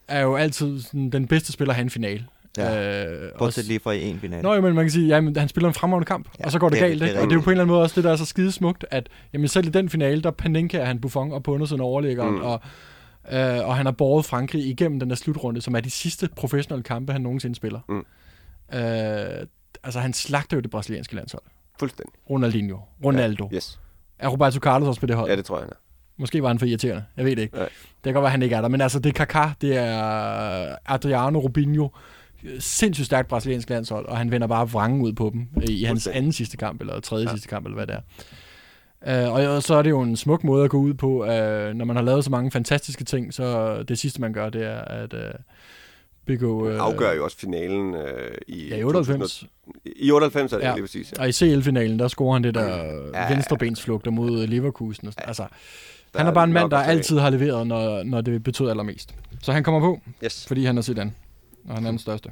er 0.07 0.21
jo 0.21 0.35
altid 0.35 0.81
sådan, 0.81 1.09
den 1.09 1.27
bedste 1.27 1.51
spiller 1.51 1.71
at 1.71 1.75
have 1.75 1.83
en 1.83 1.89
finale. 1.89 2.25
Ja. 2.57 3.05
Øh, 3.05 3.31
Bortset 3.37 3.65
lige 3.65 3.79
fra 3.79 3.91
i 3.91 4.03
en 4.03 4.19
final. 4.19 4.43
Nå, 4.43 4.53
jo, 4.53 4.61
men 4.61 4.75
man 4.75 4.85
kan 4.85 4.91
sige, 4.91 5.07
jamen, 5.07 5.35
han 5.35 5.47
spiller 5.47 5.67
en 5.67 5.73
fremragende 5.73 6.05
kamp, 6.05 6.29
Ja, 6.39 6.45
og 6.45 6.51
så 6.51 6.59
går 6.59 6.69
det, 6.69 6.79
det 6.79 6.87
galt, 6.87 7.01
det 7.01 7.07
ikke? 7.07 7.19
Og 7.19 7.25
det 7.25 7.31
er 7.31 7.35
jo 7.35 7.41
på 7.41 7.49
en 7.49 7.53
eller 7.53 7.63
anden 7.63 7.73
måde 7.73 7.83
også 7.83 7.95
det, 7.95 8.03
der 8.03 8.11
er 8.11 8.15
så 8.15 8.25
skide 8.25 8.51
smukt, 8.51 8.85
at 8.91 9.09
jamen, 9.33 9.47
selv 9.47 9.67
i 9.67 9.69
den 9.69 9.89
finale, 9.89 10.21
der 10.21 10.31
Panenka 10.31 10.77
er 10.77 10.85
han 10.85 11.01
Buffon 11.01 11.31
og 11.31 11.43
på 11.43 11.53
undersiden 11.53 11.81
overlæggeren, 11.81 12.35
mm. 12.35 12.41
og, 12.41 12.61
øh, 13.31 13.67
og 13.67 13.77
han 13.77 13.85
har 13.85 13.91
båret 13.91 14.25
Frankrig 14.25 14.67
igennem 14.67 14.99
den 14.99 15.09
der 15.09 15.15
slutrunde, 15.15 15.61
som 15.61 15.75
er 15.75 15.79
de 15.79 15.89
sidste 15.89 16.29
professionelle 16.35 16.83
kampe, 16.83 17.11
han 17.11 17.21
nogensinde 17.21 17.55
spiller. 17.55 17.79
Mm. 17.89 18.05
Øh, 18.77 19.47
altså, 19.83 19.99
han 19.99 20.13
slagter 20.13 20.57
jo 20.57 20.61
det 20.61 20.71
brasilianske 20.71 21.15
landshold. 21.15 21.43
Fuldstændig. 21.79 22.13
Ronaldinho, 22.29 22.77
Ronaldo. 23.05 23.49
Ja. 23.51 23.55
Yes. 23.55 23.79
Er 24.19 24.27
Roberto 24.27 24.59
Carlos 24.59 24.87
også 24.87 24.99
på 24.99 25.05
det 25.05 25.15
hold? 25.15 25.29
Ja, 25.29 25.35
det 25.35 25.45
tror 25.45 25.57
jeg, 25.57 25.63
han 25.63 25.69
er. 25.69 25.86
Måske 26.17 26.41
var 26.41 26.47
han 26.47 26.59
for 26.59 26.65
irriterende. 26.65 27.03
Jeg 27.17 27.25
ved 27.25 27.35
det 27.35 27.41
ikke. 27.41 27.55
Nej. 27.55 27.65
Det 27.65 28.03
kan 28.03 28.13
godt 28.13 28.23
være, 28.23 28.31
han 28.31 28.41
ikke 28.43 28.55
er 28.55 28.61
der. 28.61 28.67
Men 28.67 28.81
altså, 28.81 28.99
det 28.99 29.19
er 29.19 29.25
Kaká, 29.25 29.49
det 29.61 29.77
er 29.77 30.75
Adriano 30.85 31.39
Rubinho. 31.39 31.89
Sindssygt 32.59 33.05
stærkt 33.05 33.27
brasiliansk 33.27 33.69
landshold, 33.69 34.05
og 34.05 34.17
han 34.17 34.31
vender 34.31 34.47
bare 34.47 34.69
vrangen 34.69 35.01
ud 35.01 35.13
på 35.13 35.29
dem 35.33 35.47
i 35.69 35.83
hans 35.83 36.07
anden 36.07 36.31
sidste 36.31 36.57
kamp, 36.57 36.81
eller 36.81 36.99
tredje 36.99 37.23
Ja. 37.25 37.29
ja. 37.29 37.35
sidste 37.35 37.47
kamp, 37.49 37.65
eller 37.65 37.75
hvad 37.75 37.87
det 37.87 37.95
er. 37.95 39.27
Uh, 39.27 39.33
og, 39.55 39.63
så 39.63 39.75
er 39.75 39.81
det 39.81 39.89
jo 39.89 40.01
en 40.01 40.15
smuk 40.15 40.43
måde 40.43 40.63
at 40.63 40.69
gå 40.69 40.77
ud 40.77 40.93
på, 40.93 41.07
uh, 41.21 41.27
når 41.75 41.85
man 41.85 41.95
har 41.95 42.03
lavet 42.03 42.23
så 42.23 42.31
mange 42.31 42.51
fantastiske 42.51 43.03
ting, 43.03 43.33
så 43.33 43.77
det 43.83 43.97
sidste, 43.99 44.21
man 44.21 44.33
gør, 44.33 44.49
det 44.49 44.63
er 44.65 44.77
at 44.81 45.13
uh, 45.13 45.19
begå... 46.25 46.69
Han 46.71 46.79
afgør 46.79 47.13
jo 47.13 47.23
også 47.23 47.37
finalen 47.37 47.95
øh, 47.95 48.31
i... 48.47 48.67
Ja, 48.69 48.75
i 48.77 48.83
98. 48.83 49.45
I 49.85 50.11
98 50.11 50.53
er 50.53 50.57
det 50.57 50.63
Ja. 50.63 50.69
ja. 50.69 50.75
lige 50.75 50.83
præcis. 50.83 51.13
Ja. 51.17 51.21
Og 51.21 51.29
i 51.29 51.31
CL-finalen, 51.31 51.99
der 51.99 52.07
scorer 52.07 52.33
han 52.33 52.43
det 52.43 52.55
der 52.55 52.67
Ja. 52.67 52.83
ja. 53.13 53.33
venstrebensflugter 53.33 54.11
mod 54.11 54.47
Leverkusen. 54.47 55.07
Og 55.07 55.13
sådan. 55.13 55.27
Altså, 55.27 55.45
Der 56.17 56.23
han 56.23 56.27
er 56.27 56.33
bare 56.33 56.43
en 56.43 56.53
mand, 56.53 56.71
der 56.71 56.77
altid 56.77 57.19
har 57.19 57.29
leveret, 57.29 57.67
når, 57.67 58.03
når 58.03 58.21
det 58.21 58.43
betød 58.43 58.69
allermest. 58.69 59.15
Så 59.41 59.51
han 59.51 59.63
kommer 59.63 59.79
på, 59.79 59.99
Yes. 60.23 60.45
fordi 60.47 60.65
han 60.65 60.77
er 60.77 60.81
Zidane, 60.81 61.11
og 61.69 61.75
han 61.75 61.85
er 61.85 61.89
den 61.89 61.99
største. 61.99 62.29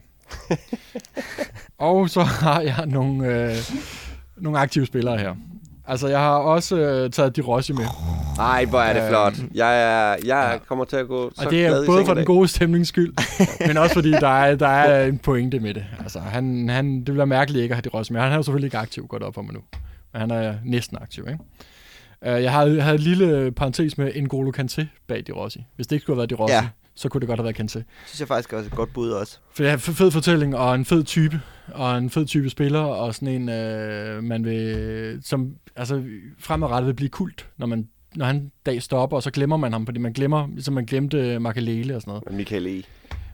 og 1.77 2.09
så 2.09 2.21
har 2.23 2.61
jeg 2.61 2.83
nogle, 2.87 3.27
øh, 3.27 3.55
nogle 4.37 4.59
aktive 4.59 4.85
spillere 4.85 5.17
her. 5.17 5.35
Altså, 5.87 6.07
jeg 6.07 6.19
har 6.19 6.35
også 6.35 6.77
øh, 6.77 7.09
taget 7.09 7.35
De 7.35 7.41
Rossi 7.41 7.73
med. 7.73 7.85
Ej, 8.39 8.65
hvor 8.65 8.79
er 8.79 8.93
det 8.93 9.01
Øhm, 9.01 9.09
flot. 9.09 9.33
Jeg, 9.55 9.81
er, 9.81 10.15
jeg 10.25 10.49
ja. 10.51 10.57
kommer 10.67 10.85
til 10.85 10.95
at 10.95 11.07
gå 11.07 11.31
så 11.35 11.45
Og 11.45 11.51
det 11.51 11.65
er 11.65 11.85
både 11.85 12.05
for 12.05 12.13
den 12.13 12.25
gode 12.25 12.47
stemnings 12.47 12.89
skyld, 12.89 13.13
men 13.67 13.77
også 13.77 13.93
fordi 13.93 14.11
der 14.11 14.27
er, 14.27 14.55
der 14.55 14.67
er 14.67 15.05
en 15.05 15.17
pointe 15.17 15.59
med 15.59 15.73
det. 15.73 15.85
Altså, 15.99 16.19
han, 16.19 16.69
han, 16.69 16.95
det 16.95 17.05
bliver 17.05 17.25
mærkeligt 17.25 17.63
ikke 17.63 17.73
at 17.73 17.75
have 17.77 17.81
De 17.81 17.89
Rossi 17.97 18.13
med. 18.13 18.21
Han 18.21 18.31
er 18.31 18.35
jo 18.35 18.43
selvfølgelig 18.43 18.67
ikke 18.67 18.77
aktiv, 18.77 19.07
godt 19.07 19.23
op 19.23 19.33
for 19.33 19.41
mig 19.41 19.53
nu. 19.53 19.59
Men 20.13 20.19
han 20.21 20.31
er 20.31 20.53
næsten 20.63 20.97
aktiv, 21.01 21.25
ikke? 21.31 21.43
Uh, 22.21 22.27
jeg 22.27 22.51
havde, 22.51 22.81
havde 22.81 22.95
et 22.95 23.01
lille 23.01 23.51
parentes 23.51 23.97
med 23.97 24.11
N'Golo 24.11 24.61
Kanté 24.61 24.85
bag 25.07 25.23
De 25.27 25.31
Rossi. 25.31 25.65
Hvis 25.75 25.87
det 25.87 25.95
ikke 25.95 26.01
skulle 26.01 26.15
have 26.15 26.19
været 26.19 26.29
De 26.29 26.35
Rossi, 26.35 26.53
Ja. 26.53 26.67
så 26.95 27.09
kunne 27.09 27.21
det 27.21 27.27
godt 27.27 27.39
have 27.39 27.43
været 27.43 27.55
kendt 27.55 27.71
til. 27.71 27.83
synes 28.05 28.19
jeg 28.19 28.27
faktisk 28.27 28.53
også 28.53 28.65
er 28.65 28.71
et 28.71 28.75
godt 28.77 28.93
bud 28.93 29.09
også. 29.09 29.37
For 29.53 29.63
det 29.63 29.69
er 29.69 29.73
en 29.73 29.79
fed 29.79 30.11
fortælling, 30.11 30.55
og 30.57 30.75
en 30.75 30.85
fed 30.85 31.03
type, 31.03 31.41
og 31.73 31.97
en 31.97 32.09
fed 32.09 32.25
type 32.25 32.49
spiller, 32.49 32.79
og 32.79 33.15
sådan 33.15 33.27
en, 33.27 33.49
øh, 33.49 34.23
man 34.23 34.45
vil, 34.45 35.19
som 35.23 35.55
altså, 35.75 36.03
fremadrettet 36.39 36.87
vil 36.87 36.93
blive 36.93 37.09
kult, 37.09 37.47
når 37.57 37.67
man 37.67 37.87
når 38.15 38.25
han 38.25 38.51
dag 38.65 38.81
stopper, 38.81 39.17
og 39.17 39.23
så 39.23 39.31
glemmer 39.31 39.57
man 39.57 39.71
ham, 39.73 39.85
fordi 39.85 39.99
man 39.99 40.13
glemmer, 40.13 40.47
ligesom 40.53 40.73
man 40.73 40.85
glemte 40.85 41.39
Makalele 41.39 41.95
og 41.95 42.01
sådan 42.01 42.11
noget. 42.11 42.37
Michael 42.37 42.67
E. 42.67 42.83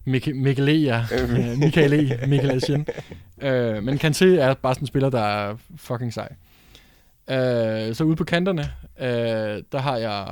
Mik- 0.06 0.36
Mikkel 0.36 0.70
E, 0.70 0.72
ja. 0.72 1.06
Øh, 1.22 1.58
Michael 1.64 1.94
E. 1.94 2.28
Michael 2.28 2.58
Essien. 2.58 2.88
øh, 3.42 3.84
men 3.84 3.98
Kanté 4.04 4.26
er 4.26 4.54
bare 4.54 4.74
sådan 4.76 4.84
en 4.84 4.88
spiller, 4.88 5.10
der 5.10 5.22
er 5.22 5.56
fucking 5.78 6.14
sej. 6.14 6.30
Øh, 7.32 7.96
så 7.96 8.04
ude 8.04 8.16
på 8.16 8.24
kanterne, 8.24 8.62
øh, 9.00 9.64
der 9.72 9.78
har 9.78 9.98
jeg 9.98 10.28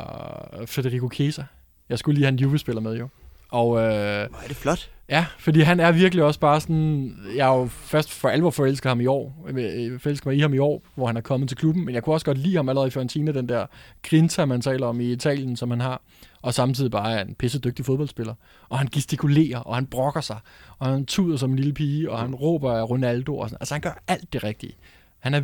Federico 0.67 1.09
Chiesa. 1.13 1.43
Jeg 1.89 1.99
skulle 1.99 2.15
lige 2.15 2.25
have 2.25 2.33
en 2.33 2.39
Juve-spiller 2.39 2.81
med, 2.81 2.97
jo. 2.97 3.07
Og 3.51 3.77
øh, 3.77 3.83
Hvor 4.29 4.39
er 4.43 4.47
det 4.47 4.55
flot. 4.55 4.89
ja, 5.09 5.25
fordi 5.39 5.59
han 5.61 5.79
er 5.79 5.91
virkelig 5.91 6.23
også 6.23 6.39
bare 6.39 6.61
sådan... 6.61 7.15
Jeg 7.35 7.49
er 7.53 7.57
jo 7.57 7.65
først 7.67 8.11
for 8.11 8.29
alvor 8.29 8.49
forelsket 8.49 8.89
ham 8.89 9.01
i 9.01 9.05
år. 9.05 9.45
øh, 9.49 9.99
Forelsket 9.99 10.25
mig 10.25 10.35
i 10.35 10.39
ham 10.39 10.53
i 10.53 10.57
år, 10.57 10.83
hvor 10.95 11.07
han 11.07 11.17
er 11.17 11.21
kommet 11.21 11.49
til 11.49 11.57
klubben. 11.57 11.85
Men 11.85 11.95
jeg 11.95 12.03
kunne 12.03 12.15
også 12.15 12.25
godt 12.25 12.37
lide 12.37 12.55
ham 12.55 12.69
allerede 12.69 12.87
i 12.87 12.91
Fiorentina, 12.91 13.31
den 13.31 13.49
der 13.49 13.65
grinta, 14.03 14.45
man 14.45 14.61
taler 14.61 14.87
om 14.87 14.99
i 15.01 15.11
Italien, 15.11 15.55
som 15.55 15.69
han 15.69 15.81
har. 15.81 16.01
Og 16.41 16.53
samtidig 16.53 16.91
bare 16.91 17.13
er 17.13 17.21
en 17.21 17.35
pisse 17.35 17.59
dygtig 17.59 17.85
fodboldspiller. 17.85 18.33
Og 18.69 18.77
han 18.77 18.87
gestikulerer, 18.91 19.59
og 19.59 19.75
han 19.75 19.85
brokker 19.85 20.21
sig. 20.21 20.37
Og 20.79 20.87
han 20.87 21.05
tuder 21.05 21.37
som 21.37 21.49
en 21.51 21.55
lille 21.55 21.73
pige, 21.73 22.11
og 22.11 22.19
han 22.19 22.35
råber 22.35 22.73
af 22.73 22.89
Ronaldo. 22.89 23.37
Og 23.37 23.49
sådan. 23.49 23.57
Altså 23.61 23.73
han 23.73 23.81
gør 23.81 24.01
alt 24.07 24.33
det 24.33 24.43
rigtige. 24.43 24.73
Han 25.19 25.33
er... 25.33 25.41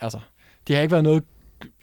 Altså, 0.00 0.18
det 0.68 0.76
har 0.76 0.82
ikke 0.82 0.92
været 0.92 1.04
noget 1.04 1.24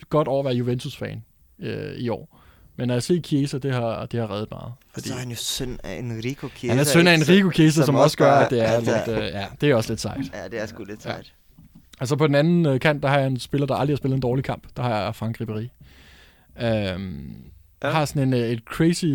godt 0.09 0.27
over 0.27 0.39
at 0.39 0.45
være 0.45 0.53
Juventus-fan 0.55 1.23
øh, 1.59 1.95
i 1.95 2.09
år. 2.09 2.35
Men 2.75 2.89
at 2.89 3.03
se 3.03 3.21
Chiesa, 3.25 3.57
det 3.57 3.73
har, 3.73 4.05
det 4.05 4.19
har 4.19 4.31
reddet 4.31 4.51
meget. 4.51 4.63
Og 4.65 4.73
Fordi 4.93 5.07
så 5.07 5.13
er 5.13 5.17
han 5.19 5.29
jo 5.29 5.35
søn 5.35 5.79
af 5.83 5.97
Enrico 5.99 6.47
Chiesa. 6.49 6.73
han 6.73 6.79
er 6.79 6.83
søn 6.83 7.07
af? 7.07 7.13
Enrico 7.13 7.51
Chiesa, 7.51 7.75
som, 7.75 7.85
som 7.85 7.95
også 7.95 8.17
gør, 8.17 8.31
at 8.31 8.49
det 8.49 8.61
er 8.61 8.67
altså, 8.67 9.03
lidt... 9.07 9.17
Øh, 9.17 9.23
ja, 9.25 9.45
det 9.61 9.69
er 9.69 9.75
også 9.75 9.91
lidt 9.91 10.01
sejt. 10.01 10.31
Ja, 10.33 10.47
det 10.47 10.61
er 10.61 10.65
sgu 10.65 10.83
lidt 10.83 11.05
Ja. 11.05 11.11
sejt. 11.11 11.33
Altså 11.99 12.15
på 12.15 12.27
den 12.27 12.35
anden 12.35 12.65
øh, 12.65 12.79
kant, 12.79 13.03
der 13.03 13.09
har 13.09 13.17
jeg 13.17 13.27
en 13.27 13.39
spiller, 13.39 13.67
der 13.67 13.75
aldrig 13.75 13.93
har 13.93 13.97
spillet 13.97 14.15
en 14.15 14.21
dårlig 14.21 14.43
kamp. 14.45 14.63
Der 14.77 14.83
har 14.83 15.03
jeg 15.03 15.15
Frank 15.15 15.41
Ribéry. 15.41 15.67
Øhm, 16.65 17.35
Ja. 17.83 17.89
Har 17.89 18.05
sådan 18.05 18.21
en, 18.21 18.33
øh, 18.33 18.49
et 18.49 18.59
crazy, 18.65 19.05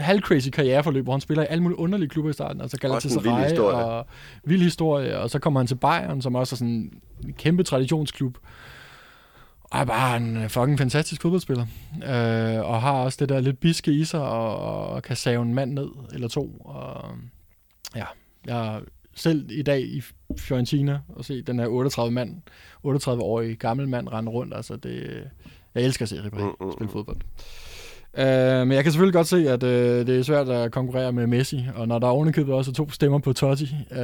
halv-crazy 0.00 0.50
karriereforløb, 0.50 1.04
hvor 1.04 1.12
han 1.12 1.20
spiller 1.20 1.42
i 1.42 1.46
alle 1.50 1.62
mulige 1.62 1.78
underlige 1.78 2.08
klubber 2.08 2.30
i 2.30 2.32
starten. 2.32 2.60
Altså 2.60 2.76
en 2.76 2.80
vild 2.82 2.90
Galatasaray 2.90 3.48
historie. 3.48 3.76
og 3.76 4.06
vild 4.44 4.62
historie. 4.62 5.18
Og 5.18 5.30
så 5.30 5.38
kommer 5.38 5.60
han 5.60 5.66
til 5.66 5.74
Bayern, 5.74 6.22
som 6.22 6.34
også 6.34 6.54
er 6.54 6.56
sådan 6.56 6.92
en 7.24 7.32
kæmpe 7.32 7.62
traditionsklub. 7.62 8.38
Og 9.62 9.80
er 9.80 9.84
bare 9.84 10.16
en 10.16 10.48
fucking 10.50 10.78
fantastisk 10.78 11.22
fodboldspiller. 11.22 11.66
Øh, 11.94 12.68
og 12.68 12.82
har 12.82 12.92
også 12.92 13.16
det 13.20 13.28
der 13.28 13.40
lidt 13.40 13.60
biske 13.60 13.92
i 13.92 14.04
sig, 14.04 14.22
og, 14.22 14.56
og 14.88 15.02
kan 15.02 15.16
save 15.16 15.42
en 15.42 15.54
mand 15.54 15.72
ned, 15.72 15.88
eller 16.12 16.28
to. 16.28 16.50
Og, 16.64 17.04
ja, 17.96 18.04
jeg 18.46 18.80
selv 19.14 19.50
i 19.50 19.62
dag 19.62 19.80
i 19.80 20.02
Fiorentina 20.38 21.00
og 21.08 21.24
se 21.24 21.42
den 21.42 21.58
her 21.58 21.66
38 21.66 22.10
mand, 22.12 22.42
38-årige 22.86 23.56
gammel 23.56 23.88
mand 23.88 24.08
rende 24.08 24.30
rundt. 24.30 24.54
Altså 24.54 24.76
det, 24.76 25.24
jeg 25.74 25.82
elsker 25.82 26.02
at 26.02 26.08
se 26.08 26.16
Ribéry 26.16 26.42
Mm, 26.42 26.66
mm, 26.66 26.72
spille 26.72 26.92
fodbold. 26.92 27.16
Uh, 28.18 28.66
men 28.68 28.72
jeg 28.72 28.82
kan 28.82 28.92
selvfølgelig 28.92 29.14
godt 29.14 29.26
se, 29.26 29.50
at 29.50 29.62
uh, 29.62 29.68
det 30.06 30.08
er 30.08 30.22
svært 30.22 30.48
at 30.48 30.72
konkurrere 30.72 31.12
med 31.12 31.26
Messi, 31.26 31.64
og 31.74 31.88
når 31.88 31.98
der 31.98 32.06
er 32.06 32.10
ovenikøbet 32.10 32.54
også 32.54 32.70
er 32.70 32.74
to 32.74 32.90
stemmer 32.90 33.18
på 33.18 33.32
Totti. 33.32 33.76
Uh, 33.90 33.96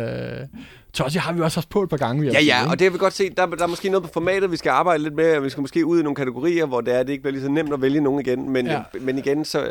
Totti 0.93 1.19
har 1.19 1.33
vi 1.33 1.41
også 1.41 1.57
haft 1.57 1.69
på 1.69 1.83
et 1.83 1.89
par 1.91 1.97
gange. 1.97 2.21
vil 2.21 2.27
jeg 2.33 2.43
Ja, 2.43 2.55
ja, 2.57 2.61
ikke? 2.63 2.71
og 2.71 2.79
det 2.79 2.85
har 2.85 2.91
vi 2.91 2.99
godt 2.99 3.13
set. 3.15 3.37
Der, 3.37 3.47
der 3.47 3.63
er 3.63 3.67
måske 3.67 3.89
noget 3.89 4.03
på 4.05 4.11
formatet, 4.13 4.51
vi 4.51 4.57
skal 4.57 4.71
arbejde 4.71 5.03
lidt 5.03 5.15
med, 5.15 5.37
og 5.37 5.45
vi 5.45 5.51
skal 5.51 5.61
måske 5.61 5.87
ud 5.87 6.01
i 6.01 6.03
nogle 6.03 6.15
kategorier, 6.17 6.67
hvor 6.67 6.81
det 6.81 6.95
er, 6.95 7.03
det 7.03 7.11
ikke 7.13 7.23
bliver 7.23 7.33
lige 7.33 7.43
så 7.43 7.49
nemt 7.51 7.73
at 7.73 7.83
vælge 7.83 8.01
nogen 8.01 8.21
igen. 8.21 8.51
Men, 8.51 8.67
Ja. 8.67 8.81
men 9.01 9.19
igen, 9.19 9.45
så... 9.45 9.61
Øh, 9.63 9.69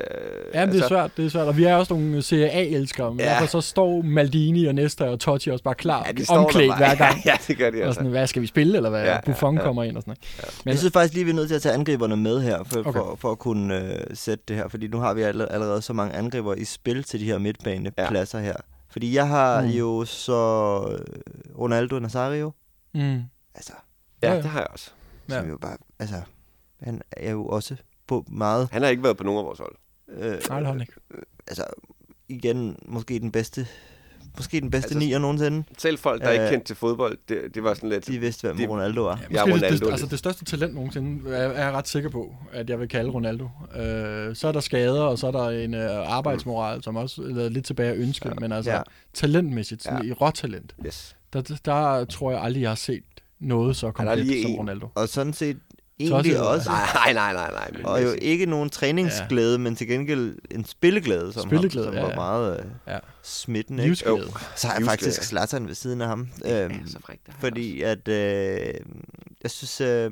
Ja, 0.53 0.65
men 0.65 0.76
det 0.76 0.84
er 0.84 0.88
svært, 0.88 1.11
det 1.17 1.26
er 1.26 1.30
svært. 1.30 1.47
Og 1.47 1.57
vi 1.57 1.63
er 1.63 1.76
også 1.76 1.93
nogle 1.93 2.22
Serie 2.22 2.49
A-elskere, 2.49 3.11
men 3.11 3.20
Ja. 3.20 3.26
ja. 3.26 3.34
derfor 3.34 3.61
så 3.61 3.61
står 3.61 4.01
Maldini 4.01 4.65
og 4.65 4.76
Nesta 4.76 5.03
og 5.09 5.20
Totti 5.20 5.49
også 5.49 5.63
bare 5.63 5.76
klar, 5.76 6.03
Ja, 6.07 6.11
de 6.11 6.15
ja, 6.20 6.24
står 6.24 6.36
omklædt 6.36 6.78
hver 6.78 6.95
gang. 6.95 7.22
ja, 7.26 7.34
det 7.47 7.57
gør 7.57 7.70
de 7.70 7.78
Og 7.78 7.86
altså. 7.86 7.93
sådan, 7.97 8.11
hvad 8.11 8.28
skal 8.28 8.41
vi 8.41 8.47
spille, 8.47 8.78
eller 8.78 8.89
hvad? 8.89 8.99
Ja, 9.01 9.05
ja, 9.07 9.13
Ja, 9.13 9.22
Buffon 9.26 9.55
ja. 9.55 9.61
kommer 9.63 9.84
ind 9.84 9.95
og 9.97 10.01
sådan 10.03 10.15
noget. 10.41 10.55
Men- 10.65 10.72
Jeg 10.72 10.80
synes 10.80 10.93
faktisk 10.93 11.13
lige, 11.13 11.24
vi 11.26 11.32
er 11.32 11.36
nødt 11.36 11.47
til 11.47 11.55
at 11.55 11.61
tage 11.61 11.74
angriberne 11.76 12.17
med 12.17 12.41
her, 12.41 12.63
for, 12.63 12.80
okay. 12.80 12.91
For, 12.91 13.17
for 13.20 13.32
at 13.32 13.39
kunne 13.39 13.78
øh, 13.93 13.99
sætte 14.13 14.43
det 14.47 14.55
her. 14.55 14.67
Fordi 14.67 14.88
nu 14.88 14.97
har 14.97 15.13
vi 15.13 15.22
alle- 15.22 15.51
allerede 15.51 15.82
så 15.82 15.93
mange 15.93 16.15
angriber 16.15 16.53
i 16.55 16.65
spil 16.65 17.03
til 17.03 17.20
de 17.20 17.26
her 17.26 17.38
midtbanepladser 17.38 18.39
ja. 18.39 18.45
her. 18.45 18.53
Fordi 18.89 19.15
jeg 19.15 19.27
har 19.27 19.61
mm. 19.61 19.67
Jo 19.67 20.05
så 20.05 20.33
øh, 20.91 21.57
Ronaldo 21.57 21.99
Nazario, 21.99 22.51
Mm. 22.93 23.21
altså, 23.55 23.73
Ja, 24.21 24.27
Ja, 24.27 24.33
ja. 24.35 24.41
det 24.41 24.49
har 24.49 24.59
jeg 24.59 24.67
også. 24.71 24.91
ja. 25.29 25.33
som 25.33 25.45
Ja. 25.45 25.49
jo 25.51 25.57
bare, 25.57 25.77
altså, 25.99 26.21
han 26.79 27.01
er 27.11 27.31
jo 27.31 27.45
også 27.47 27.75
på 28.07 28.25
meget, 28.27 28.69
Han 28.71 28.81
har 28.81 28.89
ikke 28.89 29.03
været 29.03 29.17
på 29.17 29.23
nogen 29.23 29.39
af 29.39 29.45
vores 29.45 29.59
hold. 29.59 29.75
øh, 30.07 30.21
Nej, 30.21 30.31
det 30.59 30.65
har 30.67 30.71
han 30.73 30.81
ikke. 30.81 30.93
altså, 31.47 31.65
igen, 32.27 32.77
måske 32.85 33.19
den 33.19 33.31
bedste, 33.31 33.67
måske 34.39 34.61
den 34.61 34.71
bedste 34.71 34.85
Altså, 34.87 34.99
nier 34.99 35.19
nogensinde. 35.19 35.63
Selv 35.77 35.97
folk, 35.97 36.21
der 36.21 36.27
Øh, 36.29 36.33
ikke 36.35 36.49
kendte 36.49 36.67
til 36.67 36.75
fodbold, 36.75 37.17
det, 37.29 37.37
det 37.55 37.63
var 37.63 37.73
sådan 37.73 37.89
lidt... 37.89 38.07
De 38.07 38.19
vidste, 38.19 38.47
hvem 38.47 38.57
det- 38.57 38.69
Ronaldo 38.69 39.01
var. 39.03 39.19
Ja, 39.31 39.39
er 39.39 39.45
det, 39.45 39.53
Ronaldo 39.53 39.85
det, 39.85 39.91
altså 39.91 40.07
det 40.07 40.19
største 40.19 40.45
talent 40.45 40.73
nogensinde, 40.75 41.29
er, 41.29 41.37
er 41.49 41.63
jeg 41.65 41.73
ret 41.73 41.87
sikker 41.87 42.09
på, 42.09 42.35
at 42.53 42.69
jeg 42.69 42.79
vil 42.79 42.87
kalde 42.87 43.09
Ronaldo. 43.11 43.43
Øh, 43.75 44.35
så 44.35 44.47
er 44.47 44.51
der 44.51 44.59
skader, 44.59 45.01
og 45.03 45.19
så 45.19 45.27
er 45.27 45.31
der 45.31 45.49
en 45.49 45.73
øh, 45.73 45.89
arbejdsmoral, 46.17 46.83
som 46.83 46.95
også 46.95 47.21
er 47.21 47.49
lidt 47.49 47.65
tilbage 47.65 47.91
at 47.91 47.97
ønske, 47.97 48.27
ja. 48.29 48.33
men 48.39 48.51
altså 48.51 48.71
Ja. 48.71 48.77
ja. 48.77 48.83
talentmæssigt, 49.13 49.83
sådan 49.83 49.97
Ja. 49.97 50.03
ja. 50.05 50.09
i 50.09 50.13
råtalent, 50.13 50.75
Yes. 50.85 51.15
der, 51.33 51.41
der, 51.65 52.05
tror 52.05 52.31
jeg 52.31 52.41
aldrig, 52.41 52.61
jeg 52.61 52.69
har 52.69 52.75
set 52.75 53.03
noget 53.39 53.75
så 53.75 53.91
komplet 53.91 54.41
som 54.41 54.51
en. 54.51 54.57
Ronaldo. 54.57 54.87
Og 54.95 55.09
sådan 55.09 55.33
set 55.33 55.57
egentlig 56.00 56.34
er- 56.34 56.41
også. 56.41 56.70
Nej, 56.70 57.14
nej, 57.14 57.34
nej, 57.34 57.52
nej. 57.52 57.70
Men 57.74 57.86
Og 57.86 58.04
jo 58.04 58.16
ikke 58.22 58.45
nogen 58.45 58.70
træningsglæde, 58.70 59.52
ja. 59.52 59.58
men 59.58 59.76
til 59.76 59.88
gengæld 59.88 60.36
en 60.52 60.66
spilleglæde, 60.66 61.34
som, 61.34 61.50
Spilleglæde, 61.50 61.86
som 61.86 61.93
ja, 61.95 62.02
var 62.02 62.16
meget 62.16 62.60
øh, 62.60 62.66
Ja. 62.88 62.97
smittende. 63.24 63.84
Ikke? 63.84 63.89
Livsglæde. 63.89 64.32
Så 64.56 64.68
har 64.68 64.76
jeg 64.78 64.86
faktisk 64.86 65.24
Zlatan 65.24 65.68
ved 65.68 65.76
siden 65.76 66.02
af 66.02 66.08
ham. 66.08 66.20
Øhm, 66.20 66.30
Ja, 66.45 66.70
så 66.88 66.97
har 67.08 67.14
jeg 67.28 67.36
fordi 67.39 67.82
at, 67.82 68.08
øh, 68.08 68.74
jeg 69.43 69.52
synes, 69.52 69.82
øh, 69.82 70.12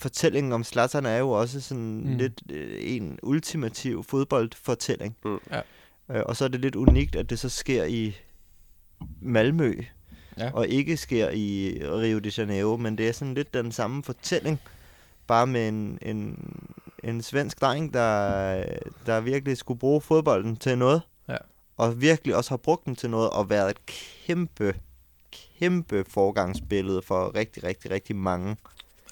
fortællingen 0.00 0.52
om 0.52 0.64
Zlatan 0.64 1.06
er 1.06 1.16
jo 1.18 1.30
også 1.30 1.60
sådan. 1.60 2.02
Mm. 2.04 2.16
lidt 2.16 2.40
øh, 2.52 2.76
en 2.80 3.18
ultimativ 3.22 4.04
fodboldfortælling. 4.04 5.16
Mm. 5.24 5.38
Ja. 5.50 5.60
Øh, 6.16 6.22
og 6.26 6.36
så 6.36 6.44
er 6.44 6.48
det 6.48 6.60
lidt 6.60 6.76
unikt, 6.76 7.16
at 7.16 7.30
det 7.30 7.38
så 7.38 7.48
sker 7.48 7.84
i 7.84 8.16
Malmø, 9.20 9.74
Ja. 10.38 10.50
og 10.52 10.68
ikke 10.68 10.96
sker 10.96 11.30
i 11.30 11.78
Rio 11.82 12.18
de 12.18 12.32
Janeiro, 12.38 12.76
men 12.76 12.98
det 12.98 13.08
er 13.08 13.12
sådan 13.12 13.34
lidt 13.34 13.54
den 13.54 13.72
samme 13.72 14.02
fortælling, 14.04 14.60
bare 15.30 15.46
med 15.46 15.68
en, 15.68 15.98
en, 16.02 16.38
en 17.04 17.22
svensk 17.22 17.60
dreng, 17.60 17.94
der, 17.94 18.64
der 19.06 19.20
virkelig 19.20 19.56
skulle 19.56 19.80
bruge 19.80 20.00
fodbolden 20.00 20.56
til 20.56 20.78
noget, 20.78 21.02
Ja. 21.28 21.36
og 21.76 22.00
virkelig 22.00 22.36
også 22.36 22.50
har 22.50 22.56
brugt 22.56 22.84
den 22.86 22.96
til 22.96 23.10
noget, 23.10 23.30
og 23.30 23.50
været 23.50 23.70
et 23.70 23.86
kæmpe, 24.26 24.74
kæmpe 25.58 26.04
forgangsbillede 26.08 27.02
for 27.02 27.34
rigtig, 27.34 27.64
rigtig, 27.64 27.90
rigtig 27.90 28.16
mange 28.16 28.56